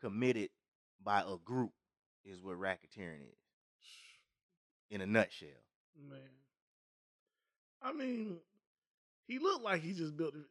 [0.00, 0.50] committed
[1.02, 1.72] by a group
[2.24, 3.38] is what racketeering is
[4.90, 5.48] in a nutshell.
[6.08, 6.18] Man,
[7.82, 8.36] I mean,
[9.26, 10.34] he looked like he just built.
[10.34, 10.44] It.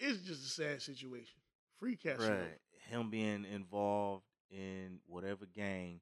[0.00, 1.40] It's just a sad situation.
[1.78, 2.18] Free cash.
[2.18, 2.58] Right.
[2.88, 6.00] Him being involved in whatever gang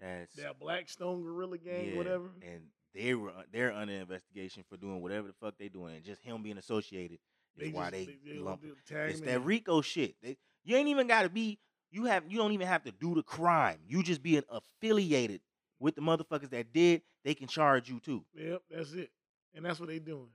[0.00, 2.30] that's That Blackstone Gorilla Gang, yeah, whatever.
[2.42, 2.60] and
[2.94, 5.94] they were uh, they're under investigation for doing whatever the fuck they doing.
[5.96, 7.18] And just him being associated
[7.58, 8.76] is why just- they, they lump him.
[8.90, 9.42] It's that.
[9.44, 10.14] RICO shit.
[10.22, 11.58] They, you ain't even got to be.
[11.90, 12.24] You have.
[12.28, 13.78] You don't even have to do the crime.
[13.88, 15.40] You just being affiliated
[15.78, 17.02] with the motherfuckers that did.
[17.24, 18.24] They can charge you too.
[18.34, 19.10] Yep, that's it.
[19.54, 20.28] And that's what they doing.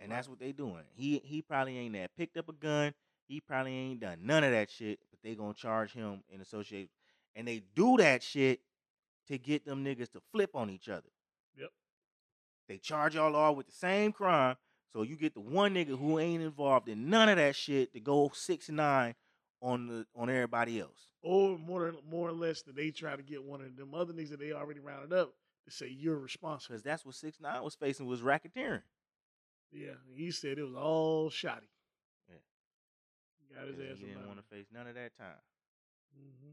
[0.00, 0.84] And that's what they doing.
[0.94, 2.94] He he probably ain't that picked up a gun.
[3.26, 5.00] He probably ain't done none of that shit.
[5.10, 6.90] But they gonna charge him and associate.
[7.34, 8.60] And they do that shit
[9.28, 11.08] to get them niggas to flip on each other.
[11.58, 11.70] Yep.
[12.68, 14.56] They charge y'all all with the same crime.
[14.92, 18.00] So you get the one nigga who ain't involved in none of that shit to
[18.00, 19.14] go six nine
[19.60, 21.12] on the on everybody else.
[21.22, 24.30] Or more more or less that they try to get one of them other niggas
[24.30, 25.34] that they already rounded up
[25.66, 26.74] to say you're responsible.
[26.74, 28.82] Because that's what six nine was facing was racketeering.
[29.70, 31.68] Yeah, he said it was all shoddy.
[32.28, 33.56] Yeah.
[33.56, 35.42] Got his ass He didn't want to face none of that time.
[36.16, 36.50] hmm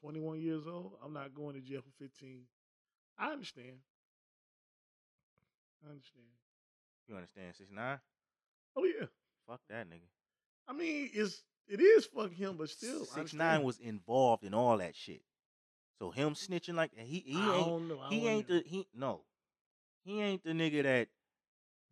[0.00, 0.92] 21 years old.
[1.04, 2.42] I'm not going to jail for 15.
[3.18, 3.78] I understand.
[5.84, 6.26] I understand.
[7.08, 7.98] You understand six nine?
[8.76, 9.06] Oh yeah.
[9.48, 10.08] Fuck that nigga.
[10.68, 14.78] I mean, it's it is fuck him, but still, six nine was involved in all
[14.78, 15.22] that shit.
[15.98, 18.00] So him snitching like he he I ain't know.
[18.08, 18.56] He ain't know.
[18.56, 19.22] the he no
[20.04, 21.08] he ain't the nigga that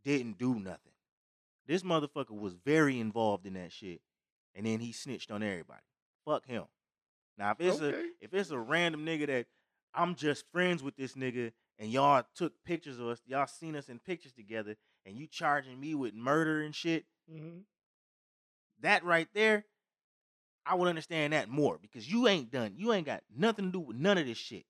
[0.04, 0.92] didn't do nothing.
[1.66, 4.00] This motherfucker was very involved in that shit,
[4.54, 5.82] and then he snitched on everybody.
[6.24, 6.64] Fuck him.
[7.38, 7.98] Now if it's Okay.
[7.98, 9.46] a if it's a random nigga that
[9.94, 13.88] I'm just friends with this nigga and y'all took pictures of us, y'all seen us
[13.88, 17.64] in pictures together, and you charging me with murder and shit, Mhm.
[18.80, 19.64] that right there,
[20.66, 23.80] I would understand that more because you ain't done, you ain't got nothing to do
[23.80, 24.66] with none of this shit.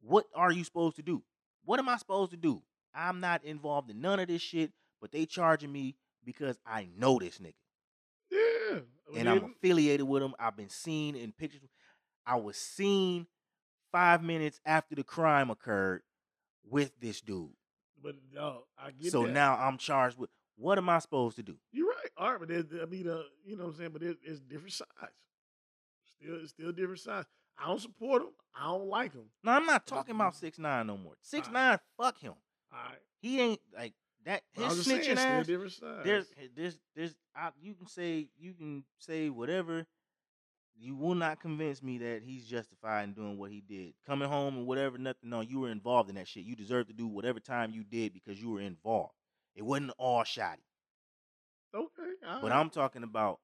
[0.00, 1.22] What are you supposed to do?
[1.64, 2.62] What am I supposed to do?
[2.94, 7.18] I'm not involved in none of this shit but they charging me because I know
[7.18, 7.54] this nigga
[8.30, 8.78] Yeah.
[9.16, 10.34] and I'm affiliated with him.
[10.38, 11.62] I've been seen in pictures.
[12.26, 13.26] I was seen
[13.92, 16.02] five minutes after the crime occurred
[16.68, 17.50] with this dude.
[18.02, 19.32] but dog, I get So that.
[19.32, 21.56] now I'm charged with what am I supposed to do?
[21.72, 21.96] You're right.
[22.18, 23.90] All right, but there's, I mean, uh, you know what I'm saying?
[23.92, 24.90] But it, it's different sides.
[26.20, 27.26] Still, it's still different sides.
[27.58, 28.28] I don't support him.
[28.54, 29.24] I don't like him.
[29.42, 31.14] No, I'm not talking about six nine no more.
[31.22, 31.62] Six Alright.
[31.70, 32.34] nine, fuck him.
[32.72, 32.98] All right.
[33.20, 33.94] He ain't like
[34.24, 34.42] that.
[34.52, 35.46] His just saying, snitching ass.
[35.46, 36.26] There's,
[36.56, 37.14] there's, there's.
[37.34, 39.86] I, you can say, you can say whatever.
[40.78, 43.92] You will not convince me that he's justified in doing what he did.
[44.06, 45.28] Coming home and whatever, nothing.
[45.28, 46.44] No, you were involved in that shit.
[46.44, 49.12] You deserve to do whatever time you did because you were involved.
[49.54, 50.62] It wasn't all shoddy.
[51.74, 52.40] okay.
[52.40, 52.52] But.
[52.52, 53.40] I'm talking about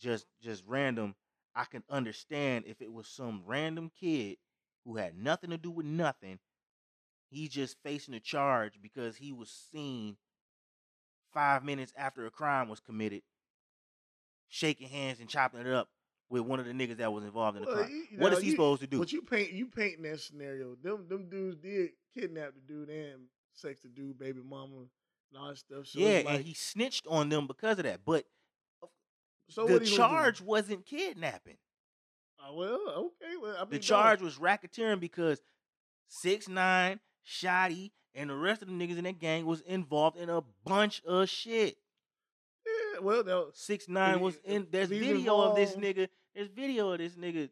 [0.00, 1.16] just just random.
[1.56, 4.36] I can understand if it was some random kid
[4.84, 6.38] who had nothing to do with nothing.
[7.30, 10.16] He's just facing a charge because he was seen
[11.32, 13.22] five minutes after a crime was committed,
[14.48, 15.88] shaking hands and chopping it up
[16.30, 18.06] with one of the niggas that was involved in the Well, crime.
[18.10, 18.98] you- What is he you- supposed to do?
[18.98, 20.74] But you paint you painting that scenario.
[20.76, 24.88] Them them dudes did kidnap the dude and sex the dude, baby mama, and
[25.38, 25.86] all that stuff.
[25.88, 28.04] So yeah, like, and he snitched on them because of that.
[28.04, 28.26] But
[29.48, 29.96] so the what he gonna do?
[29.96, 31.58] charge wasn't kidnapping.
[32.38, 32.88] Uh, well,
[33.22, 33.36] okay.
[33.36, 35.40] Well, I mean, The charge was racketeering because
[36.08, 40.28] six nine, Shotti, and the rest of the niggas in that gang was involved in
[40.30, 41.76] a bunch of shit.
[42.66, 44.66] Yeah, well, that was- Six nine was in.
[44.70, 46.08] There's video of this nigga.
[46.34, 47.50] There's video of this nigga.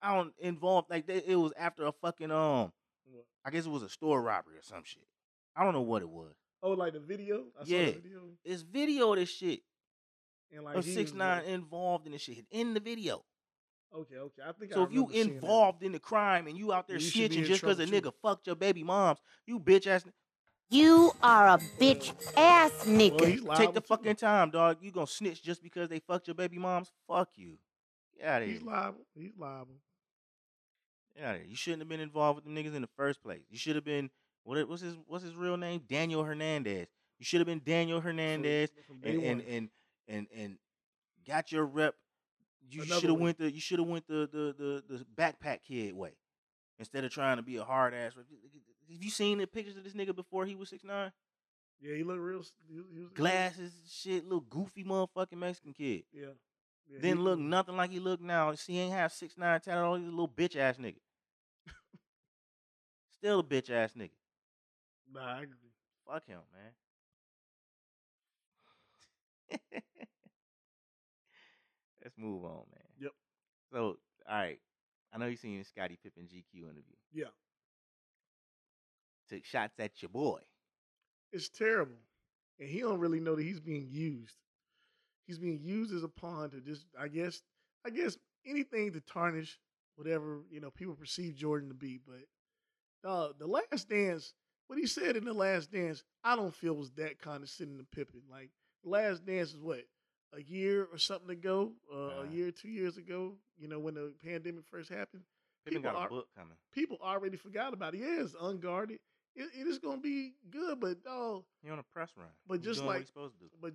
[0.00, 2.72] I don't involved like they, it was after a fucking um.
[3.10, 3.24] What?
[3.44, 5.02] I guess it was a store robbery or some shit.
[5.56, 6.34] I don't know what it was.
[6.62, 7.46] oh, like the video.
[7.60, 7.86] I saw Yeah.
[7.86, 8.20] the video.
[8.44, 9.60] It's video of this shit.
[10.52, 13.24] And like Of six nine involved in this shit in the video.
[13.94, 14.42] Okay, okay.
[14.46, 14.72] I think.
[14.72, 15.34] So I if you remember that.
[15.34, 17.86] involved in the crime and you out there Yeah, you should snitching just because a
[17.86, 18.10] trouble, too.
[18.10, 20.04] nigga fucked your baby moms, you bitch ass.
[20.70, 23.26] You are a bitch ass well, nigga.
[23.26, 23.86] he's Take the too.
[23.86, 24.78] fucking time, dog.
[24.82, 26.92] You gonna snitch just because they fucked your baby moms?
[27.06, 27.58] Fuck you.
[28.18, 28.52] Get out here.
[28.52, 29.06] He's liable.
[29.14, 29.76] He's liable.
[31.16, 31.44] Get out here.
[31.48, 33.40] You shouldn't have been involved with them niggas in the first place.
[33.48, 34.10] You should have been
[34.44, 34.68] what?
[34.68, 35.80] What's his What's his real name?
[35.88, 36.88] Daniel Hernandez.
[37.18, 39.68] You should have been Daniel Hernandez from day and and, and
[40.08, 40.58] and and
[41.26, 41.94] got your rep.
[42.70, 44.54] You should have went the you should have went the, the
[44.88, 46.12] the the backpack kid way
[46.78, 48.14] instead of trying to be a hard ass.
[48.14, 51.12] Have you seen the pictures of this nigga before he was six nine?
[51.80, 52.42] Yeah, he looked real.
[52.68, 56.02] He, he was Glasses, shit, little goofy motherfucking Mexican kid.
[56.12, 56.26] Yeah.
[56.90, 58.52] yeah Didn't he- look nothing like he look now.
[58.54, 60.00] See, he ain't have six nine tatted on.
[60.00, 60.98] He's a little bitch ass nigga.
[63.16, 64.10] Still a bitch ass nigga.
[65.12, 65.72] Nah, I agree.
[66.06, 66.40] Fuck him,
[69.50, 69.60] man.
[72.08, 72.88] Let's move on, man.
[73.00, 73.12] Yep.
[73.70, 73.78] So,
[74.26, 74.58] all right.
[75.12, 76.96] I know you seen the Scottie Pippen GQ interview.
[77.12, 77.26] Yeah.
[79.28, 80.40] Took shots at your boy.
[81.34, 81.98] It's terrible,
[82.58, 84.36] and he don't really know that he's being used.
[85.26, 87.42] He's being used as a pawn to just, I guess,
[87.86, 88.16] I guess
[88.46, 89.58] anything to tarnish
[89.96, 92.00] whatever you know people perceive Jordan to be.
[92.06, 94.32] But uh, the Last Dance,
[94.68, 98.22] what he said in the Last Dance, I don't feel was that condescending to Pippen.
[98.30, 98.48] Like
[98.82, 99.82] the Last Dance is what
[100.34, 102.22] a year or something ago, uh, Uh-huh.
[102.22, 103.36] a year, two years ago.
[103.56, 105.22] You know when the pandemic first happened.
[105.64, 106.56] People got a are- book coming.
[106.72, 107.98] People already forgot about it.
[107.98, 109.00] Yeah, it's unguarded.
[109.34, 111.44] It, it is gonna be good, but dog.
[111.62, 112.28] He on a press run.
[112.46, 113.50] But He's just like- he's supposed to do.
[113.60, 113.74] but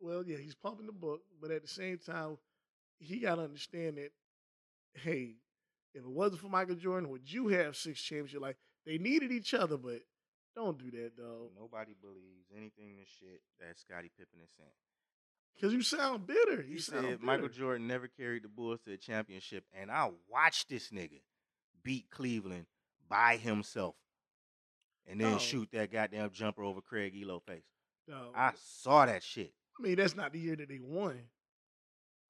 [0.00, 2.38] well, yeah, he's pumping the book, but at the same time,
[2.98, 4.12] he got to understand that,
[4.94, 5.36] hey,
[5.94, 8.40] if it wasn't for Michael Jordan, would you have six championships?
[8.42, 10.02] Like they needed each other, but
[10.54, 11.50] don't do that, dog.
[11.58, 14.70] Nobody believes anything this shit that Scottie Pippen is saying.
[15.56, 16.56] Because you sound bitter.
[16.62, 17.24] You He sound said bitter.
[17.24, 21.20] Michael Jordan never carried the Bulls to a championship, and I watched this nigga
[21.82, 22.66] beat Cleveland
[23.08, 23.94] by himself,
[25.06, 25.38] and then Oh.
[25.38, 27.64] shoot that goddamn jumper over Craig Ehlo face.
[28.08, 28.32] Dog.
[28.36, 31.28] I saw that shit, I mean, that's not the year that they won.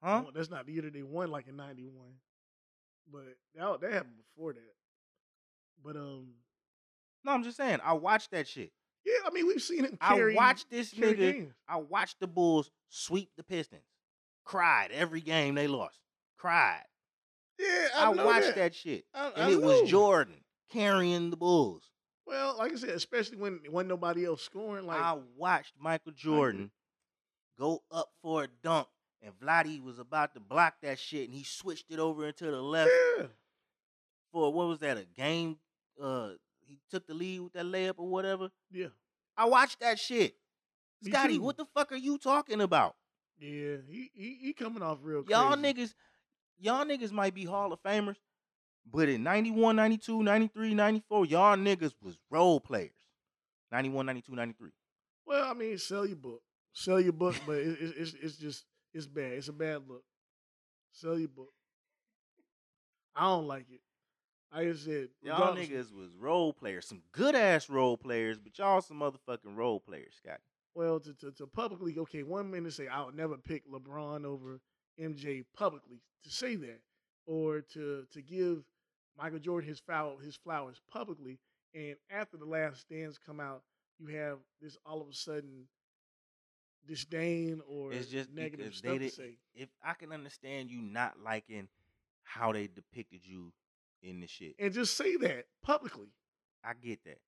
[0.03, 0.21] huh?
[0.25, 2.19] Well, That's not the year that they won, like in '91.
[3.11, 4.75] But that that happened before that.
[5.83, 6.35] But um,
[7.25, 7.81] No, I'm just saying.
[7.83, 8.73] I watched that shit.
[9.07, 11.17] Yeah, I mean, we've seen him I watched this nigga.
[11.17, 11.55] games.
[11.69, 13.83] I watched the Bulls sweep the Pistons.
[14.45, 16.01] Cried every game they lost.
[16.37, 16.83] Cried.
[17.59, 18.57] Yeah, I, I, know watched that.
[18.57, 19.89] that, shit, I, and I it was.
[19.89, 21.91] Jordan carrying the Bulls.
[22.27, 26.71] Well, like I said, especially when when nobody else scoring, like I watched Michael Jordan
[27.59, 28.89] go up for a dunk,
[29.23, 32.61] and Vladdy was about to block that shit, and he switched it over into the
[32.61, 33.27] left yeah,
[34.33, 34.99] for what was that?
[34.99, 35.59] A game?
[36.01, 36.31] Uh,
[36.67, 38.51] he took the lead with that layup or whatever.
[38.73, 38.89] yeah,
[39.37, 40.37] I watched that shit.
[41.03, 41.43] Me Scotty, too.
[41.43, 42.97] what the fuck are you talking about?
[43.39, 43.77] yeah.
[43.89, 45.25] He he, he coming off real.
[45.29, 45.75] Y'all crazy.
[45.75, 45.95] niggas,
[46.59, 48.17] y'all niggas might be Hall of Famers,
[48.91, 52.93] but in 91, 92, 93, 94, y'all niggas was role players.
[53.73, 54.71] 91, 92, 93.
[55.27, 56.41] Well, I mean, sell your book,
[56.73, 58.65] sell your book, but it, it, it's it's just
[58.95, 59.33] it's bad.
[59.33, 60.05] It's a bad look.
[60.93, 61.53] Sell your book.
[63.15, 63.81] I don't like it.
[64.57, 68.57] I just said Y'all regardless- niggas was role players, some good ass role players, but
[68.59, 70.41] y'all some motherfucking role players, Scott.
[70.75, 74.61] Well, to, to to publicly, okay, one minute say I'll never pick LeBron over
[74.99, 76.81] MJ publicly to say that,
[77.27, 78.65] or to to give
[79.19, 81.39] Michael Jordan his foul his flowers publicly,
[81.75, 83.63] and after the last stands come out,
[83.99, 85.67] you have this all of a sudden
[86.87, 89.39] disdain or It's just negative stuff they to say.
[89.55, 91.69] if I can understand you not liking
[92.23, 93.53] how they depicted you
[94.07, 96.09] in the shit, And just say that publicly,
[96.65, 97.19] I get that.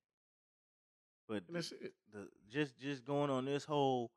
[1.28, 1.94] But that's it.
[2.12, 4.10] the just just going on this whole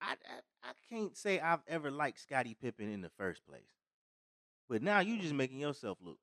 [0.00, 3.72] I, I I can't say I've ever liked Scottie Pippen in the first place.
[4.68, 6.18] But now you just making yourself look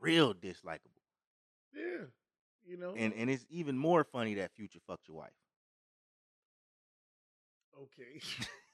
[0.00, 1.02] real dislikable.
[1.74, 2.06] Yeah,
[2.66, 2.94] you know.
[2.96, 5.32] And and it's even more funny that Future fucked your wife.
[7.82, 8.20] okay.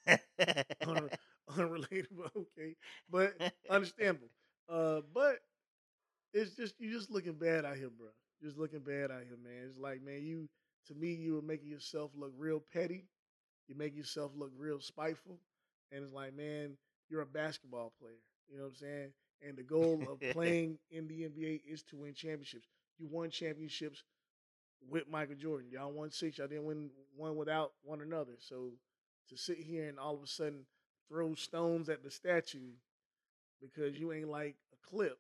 [0.85, 1.15] Unre-
[1.51, 2.31] unrelatable.
[2.37, 2.77] Okay,
[3.11, 3.35] but
[3.69, 4.31] understandable.
[4.69, 5.39] Uh, but
[6.33, 8.09] it's just you're just looking bad out here, bro.
[8.43, 9.69] Just looking bad out here, man.
[9.69, 10.49] It's like, man, you
[10.89, 13.07] to me, you were making yourself look real petty.
[13.69, 15.39] You make yourself look real spiteful,
[15.93, 16.77] and it's like, man,
[17.09, 18.21] you're a basketball player.
[18.49, 19.13] You know what I'm saying?
[19.47, 22.67] And the goal of playing in the NBA is to win championships.
[22.99, 24.03] You won championships
[24.89, 25.71] with Michael Jordan.
[25.71, 26.39] Y'all won six.
[26.39, 28.35] Y'all didn't win one without one another.
[28.39, 28.73] So
[29.29, 30.67] to sit here and all of a sudden
[31.09, 32.73] throw stones at the statue
[33.61, 35.19] because you ain't like a clip.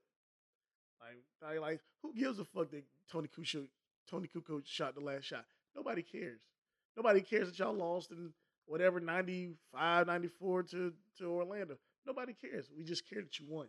[1.01, 3.69] Like, like who gives a fuck that Toni Kukoc,
[4.09, 5.45] Toni Kukoc shot the last shot?
[5.75, 6.41] Nobody cares.
[6.97, 8.33] Nobody cares that y'all lost in
[8.67, 11.77] whatever 95, 94 to, to Orlando.
[12.07, 12.71] Nobody cares.
[12.77, 13.69] We just care that you won.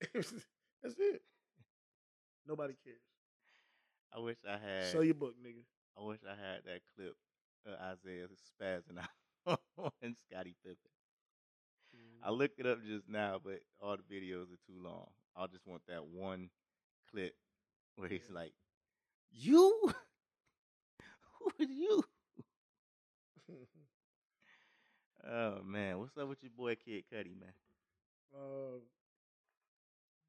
[0.14, 1.22] That's it.
[2.46, 3.00] Nobody cares.
[4.14, 5.62] I wish I had Sell your book, nigga.
[5.96, 7.14] I wish I had that clip
[7.66, 8.98] of Isaiah spazzing
[9.46, 10.76] out on Scottie Pippen.
[12.22, 12.34] I mm-hmm.
[12.34, 15.08] looked it up just now, but all the videos are too long.
[15.40, 16.50] I just want that one
[17.10, 17.34] clip
[17.96, 18.52] where he's like,
[19.30, 19.92] "You,
[21.38, 22.04] who are you?"
[25.24, 27.52] Oh man, what's up with your boy Kid Cudi, man?
[28.34, 28.78] uh,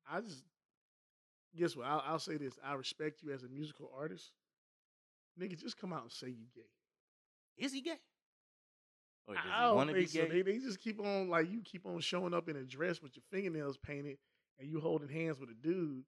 [0.09, 0.43] I just
[1.57, 1.87] guess what?
[1.87, 4.31] I'll, I'll say this: I respect you as a musical artist.
[5.39, 6.69] Nigga, just come out and say you gay.
[7.57, 7.99] Is he gay?
[9.27, 10.25] Or does I he don't want to be think so.
[10.25, 13.15] They, they just keep on like you keep on showing up in a dress with
[13.15, 14.17] your fingernails painted
[14.61, 16.03] and you holding hands with a dude.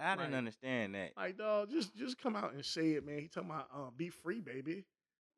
[0.00, 1.12] I didn't like- understand that.
[1.16, 3.18] Like, dog, just just come out and say it, man.
[3.18, 4.84] He talking about uh, be free, baby.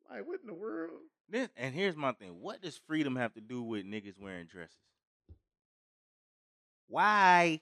[0.09, 0.91] Like, what in the world?
[1.29, 4.75] This, and here's my thing: What does freedom have to do with niggas wearing dresses?
[6.87, 7.61] Why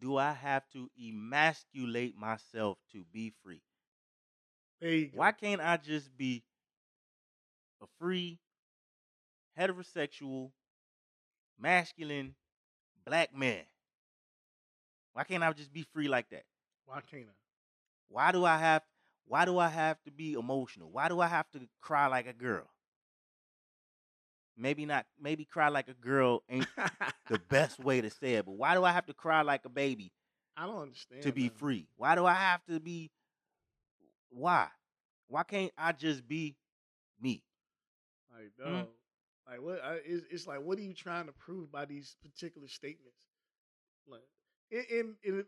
[0.00, 3.62] do I have to emasculate myself to be free?
[4.80, 5.18] There you go.
[5.18, 6.42] Why can't I just be
[7.80, 8.40] a free,
[9.58, 10.50] heterosexual,
[11.58, 12.34] masculine
[13.06, 13.62] black man?
[15.14, 16.44] Why can't I just be free like that?
[16.86, 17.34] Why can't I?
[18.08, 18.82] Why do I have
[19.26, 20.90] why do I have to be emotional?
[20.90, 22.66] Why do I have to cry like a girl?
[24.56, 26.68] Maybe not maybe cry like a girl ain't
[27.28, 29.68] the best way to say it, but why do I have to cry like a
[29.70, 30.12] baby
[30.56, 31.22] I don't understand.
[31.22, 31.88] to be free?
[31.96, 33.10] Why do I have to be
[34.30, 34.68] why?
[35.28, 36.56] Why can't I just be
[37.20, 37.42] me?
[38.32, 38.82] Like, Hmm?
[39.48, 39.80] Like, what?
[39.84, 43.26] I, it's, it's like, what are you trying to prove by these particular statements?
[44.06, 44.22] Like,
[44.70, 45.44] in, in, in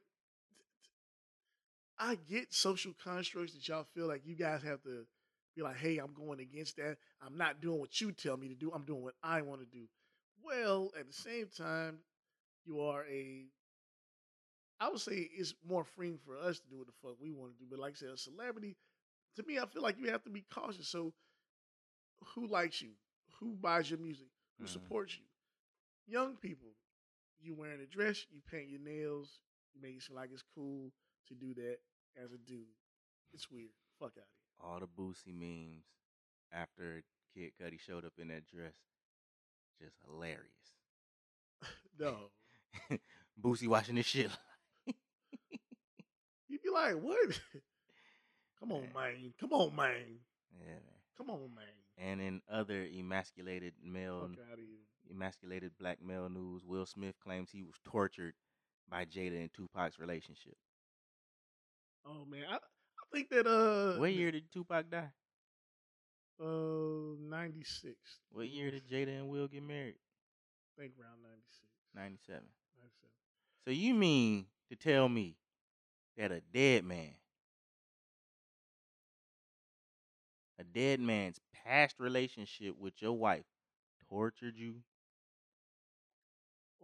[1.99, 5.07] I get social constructs that y'all feel like you guys have to
[5.55, 6.99] be like, hey, I'm going against that.
[7.23, 8.71] I'm not doing what you tell me to do.
[8.73, 9.87] I'm doing what I want to do.
[10.43, 11.99] Well, at the same time,
[12.67, 13.47] you are a.
[14.81, 17.53] I would say it's more freeing for us to do what the fuck we want
[17.53, 17.67] to do.
[17.69, 18.77] But like I said, a celebrity,
[19.37, 20.89] to me, I feel like you have to be cautious.
[20.89, 21.15] So,
[22.35, 22.91] who likes you?
[23.41, 24.29] Who buys your music?
[24.59, 24.69] Who Mhm.
[24.69, 25.25] supports you?
[26.07, 26.75] Young people,
[27.41, 29.39] you wearing a dress, you paint your nails,
[29.75, 30.91] you make it seem like it's cool
[31.29, 31.79] to do that
[32.23, 32.67] as a dude.
[33.33, 33.71] It's weird.
[33.99, 34.27] Fuck out
[34.61, 35.85] of All the Boosie memes
[36.53, 37.03] after
[37.35, 38.75] Kid Cudi showed up in that dress,
[39.81, 40.43] just hilarious.
[41.99, 42.15] No.
[43.43, 44.31] Boosie watching this shit.
[46.47, 47.19] You'd be like, what?
[48.61, 49.33] Come on, man.
[49.41, 50.19] Come on, man.
[50.61, 50.81] yeah, man.
[51.17, 51.65] Come on, man.
[51.97, 54.29] And in other emasculated male,
[55.09, 55.62] Fuck out of here.
[55.62, 58.35] emasculated black male news, Will Smith claims he was tortured
[58.89, 60.57] by Jada and Tupac's relationship.
[62.05, 65.12] Oh man, I, I think that uh What year did Tupac die?
[66.41, 68.20] Uh, ninety six.
[68.31, 69.97] What year did Jada and Will get married?
[70.77, 71.70] I think around ninety six.
[71.95, 72.49] 97.
[72.77, 73.15] Ninety seven.
[73.65, 75.37] So you mean to tell me
[76.16, 77.15] that a dead man
[80.59, 83.45] a dead man's past relationship with your wife
[84.09, 84.83] tortured you?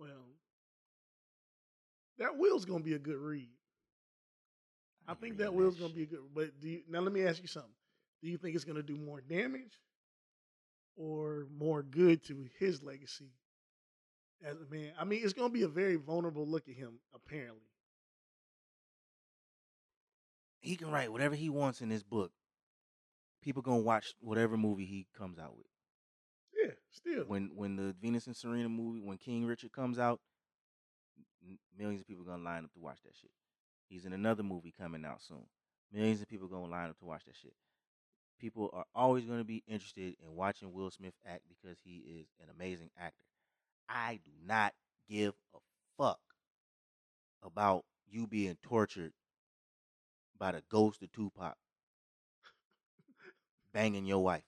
[0.03, 0.35] Well,
[2.19, 3.49] that will's gonna be a good read.
[5.07, 6.20] I ain't think that will's gonna be a good.
[6.35, 7.70] But do you, now let me ask you something.
[8.20, 9.79] Do you think it's gonna do more damage
[10.97, 13.31] or more good to his legacy
[14.45, 14.93] as a man?
[14.99, 16.99] I mean, it's gonna be a very vulnerable look at him.
[17.15, 17.62] Apparently,
[20.61, 22.33] He can write whatever he wants in his book.
[23.43, 25.72] People gonna watch whatever movie he comes out with.
[26.93, 30.20] Still, When when the Venus and Serena movie, when King Richard comes out,
[31.77, 33.31] millions of people gonna line up to watch that shit.
[33.89, 35.47] He's in another movie coming out soon.
[35.93, 37.55] Millions of people gonna line up to watch that shit.
[38.39, 42.48] People are always gonna be interested in watching Will Smith act because he is an
[42.55, 43.24] amazing actor.
[43.89, 44.74] I do not
[45.09, 45.59] give a
[45.97, 46.20] fuck
[47.43, 49.12] about you being tortured
[50.39, 51.56] by the ghost of Tupac
[53.73, 54.44] banging your wife.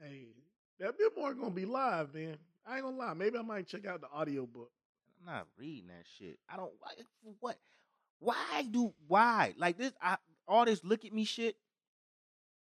[0.00, 0.26] hey,
[0.80, 2.36] that Billboard gonna be live, man.
[2.66, 3.14] I ain't gonna lie.
[3.14, 4.70] Maybe I might check out the audiobook.
[5.20, 6.38] I'm not reading that shit.
[6.48, 6.72] I don't.
[6.78, 6.92] Why,
[7.22, 7.58] for what?
[8.20, 9.92] Why do why like this?
[10.02, 11.56] I all this look at me shit.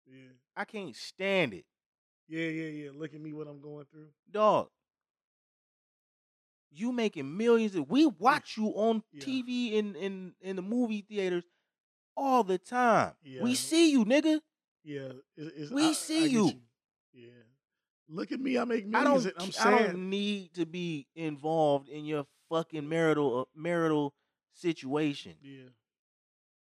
[0.06, 1.64] Yeah, I can't stand it,
[2.28, 2.90] yeah, yeah, yeah.
[2.92, 4.08] Look at me, what I'm going through.
[4.30, 4.68] dog.
[6.72, 7.74] You making millions.
[7.74, 9.24] Of, we watch you on Yeah.
[9.24, 11.44] TV in in in the movie theaters
[12.16, 13.14] all the time.
[13.24, 13.42] Yeah.
[13.42, 14.40] We see you, nigga.
[14.84, 16.52] Yeah, it, it's, We I- I see you.
[17.12, 17.28] Yeah,
[18.10, 18.58] look at me.
[18.58, 19.26] I make millions.
[19.26, 24.12] I don't, I'm I don't need to be involved in your fucking marital uh, marital
[24.54, 25.34] situation.
[25.42, 25.68] Yeah,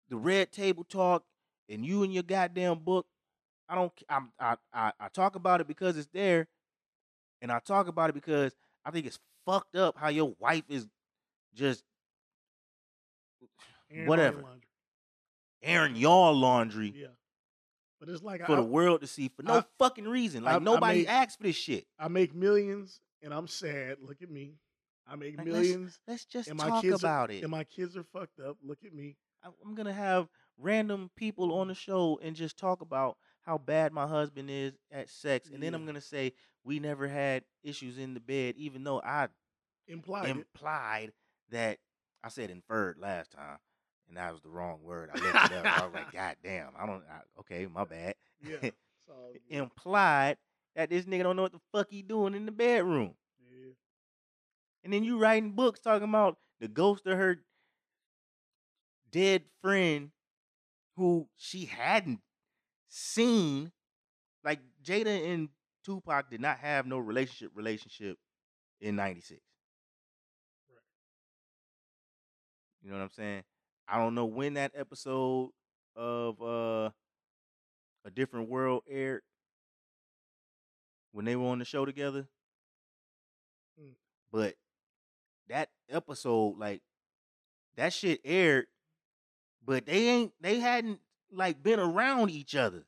[0.08, 1.24] the red table talk
[1.68, 3.06] and you and your goddamn book
[3.68, 6.46] i don't I'm, I, I i talk about it because it's there
[7.40, 8.54] and i talk about it because
[8.84, 10.86] i think it's fucked up how your wife is
[11.54, 11.82] just
[13.90, 14.40] Aaron Whatever.
[14.40, 14.48] your
[15.62, 17.06] airing y'all laundry Yeah,
[18.04, 20.56] but it's like for I, the world to see for no I- fucking reason like
[20.56, 23.96] I- nobody made- asked for this shit I make millions and I'm sad.
[24.02, 24.58] Look at me.
[25.06, 27.96] I make Like, let's millions let's just and talk about are, it and my kids
[27.96, 28.58] are fucked up.
[28.62, 29.16] Look at me.
[29.42, 30.28] I- i'm gonna have
[30.58, 35.10] random people on the show and just talk about how bad my husband is at
[35.10, 36.32] sex and then i'm gonna say
[36.64, 39.28] we never had issues in the bed even though i
[39.88, 40.28] Implied.
[40.28, 40.30] it.
[40.30, 41.12] implied
[41.50, 41.78] that
[42.22, 43.58] I said inferred last time,
[44.08, 45.10] and that was the wrong word.
[45.14, 45.80] I looked it up.
[45.80, 47.02] I was like, God damn, I don't.
[47.10, 48.14] I, okay, my bad.
[48.42, 48.70] Yeah,
[49.08, 50.36] all implied
[50.76, 53.72] that this nigga don't know what the fuck he doing in the bedroom, yeah.
[54.82, 57.38] and then you writing books talking about the ghost of her
[59.10, 60.10] dead friend
[60.96, 62.20] who she hadn't
[62.88, 63.72] seen.
[64.44, 65.48] Like Jada and
[65.84, 68.18] Tupac did not have no relationship relationship
[68.80, 69.40] in '96.
[70.68, 70.78] Right.
[72.82, 73.42] You know what I'm saying?
[73.88, 75.50] I don't know when that episode
[75.96, 76.90] of uh
[78.04, 79.22] a different world aired
[81.12, 82.26] when they were on the show together.
[83.80, 83.94] Mm.
[84.32, 84.54] But
[85.48, 86.82] that episode, like
[87.76, 88.66] that shit aired,
[89.64, 91.00] but they ain't they hadn't
[91.32, 92.84] like been around each other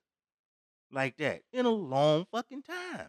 [0.92, 3.08] like that in a long fucking time.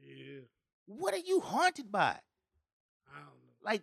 [0.00, 0.40] Yeah.
[0.86, 2.16] What are you haunted by?
[3.08, 3.56] I don't know.
[3.62, 3.82] Like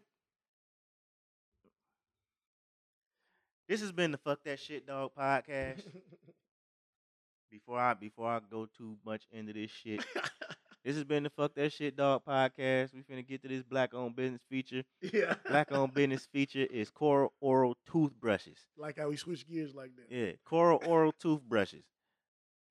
[3.73, 5.81] this has been the fuck that shit dog podcast.
[7.51, 10.05] before I before I go too much into this shit,
[10.85, 12.93] this has been the fuck that shit dog podcast.
[12.93, 14.83] We finna get to this black owned business feature.
[15.01, 15.33] yeah.
[15.49, 18.59] Black owned business feature is coral oral toothbrushes.
[18.77, 20.15] like how we switch gears like that.
[20.15, 21.85] Yeah, coral oral toothbrushes.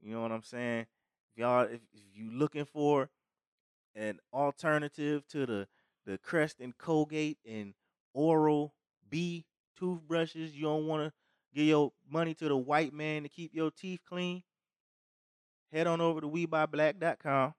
[0.00, 0.86] You know what I'm saying?
[1.32, 3.10] If y'all, if, if you looking for
[3.96, 5.66] an alternative to the
[6.06, 7.74] the Crest and Colgate and
[8.14, 8.72] Oral
[9.10, 9.46] B
[9.76, 11.12] toothbrushes, you don't want to
[11.54, 14.42] give your money to the white man to keep your teeth clean.
[15.72, 17.54] Head on over to WeBuyBlack.com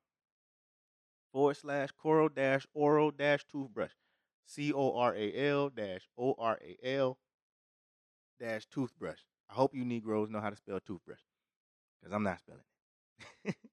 [1.31, 3.91] forward slash coral dash oral dash toothbrush.
[4.45, 7.17] C O R A L dash O R A L
[8.39, 9.19] dash toothbrush.
[9.49, 11.19] I hope you Negroes know how to spell toothbrush
[11.99, 12.61] because I'm not spelling
[13.45, 13.55] it.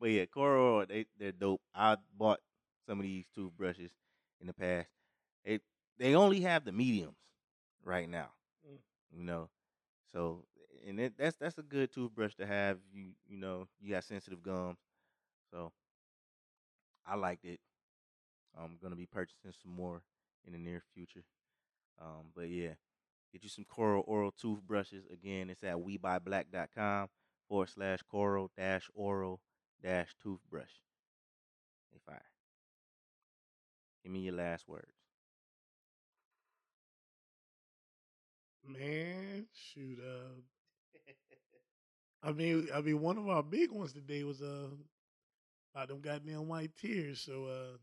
[0.00, 1.60] but yeah, Coral, they they're dope.
[1.74, 2.40] I bought
[2.86, 3.90] some of these toothbrushes
[4.40, 4.88] in the past.
[5.44, 5.60] They
[5.98, 7.16] they only have the mediums
[7.84, 8.30] right now,
[8.66, 8.78] Mm.
[9.10, 9.50] you know.
[10.12, 10.44] So
[10.86, 12.78] and it, that's that's a good toothbrush to have.
[12.92, 14.78] You you know you got sensitive gums,
[15.52, 15.72] so
[17.06, 17.60] I liked it.
[18.56, 20.02] I'm gonna be purchasing some more
[20.44, 21.24] in the near future.
[22.00, 22.74] Um, but yeah,
[23.32, 25.06] get you some Coral Oral toothbrushes.
[25.12, 27.08] Again, it's at WeBuyBlack.com
[27.48, 29.40] forward slash Coral dash Oral
[29.82, 30.72] dash toothbrush.
[31.92, 32.30] They fire.
[34.02, 34.95] Give me your last words.
[38.66, 39.98] Man, shoot.
[40.00, 40.40] Uh,
[42.22, 44.68] I mean, I mean, one of our big ones today was uh
[45.74, 47.20] about them goddamn white tears.
[47.20, 47.76] So uh,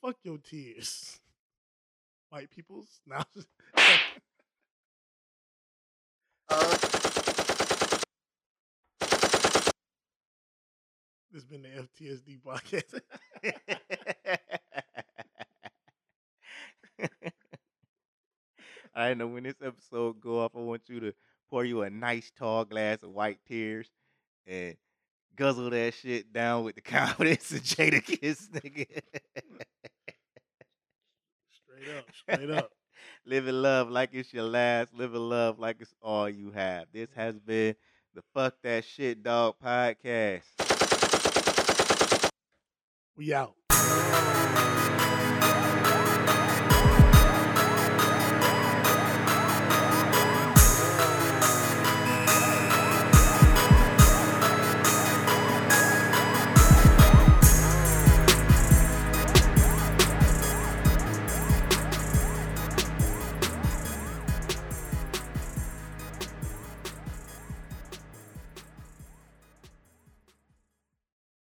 [0.00, 1.20] fuck your tears,
[2.30, 3.00] white peoples.
[3.06, 3.44] Now, this
[11.32, 13.00] has been the FTSD podcast.
[18.98, 21.12] I know when this episode go off, I want you to
[21.48, 23.88] pour you a nice tall glass of white tears
[24.44, 24.76] and
[25.36, 28.86] guzzle that shit down with the confidence of Jadakiss, nigga.
[31.48, 32.70] straight up, straight up.
[33.24, 34.92] Live in love like it's your last.
[34.92, 36.86] Live in love like it's all you have.
[36.92, 37.76] This has been
[38.14, 40.42] the Fuck That Shit Dog podcast.
[43.16, 43.54] We out.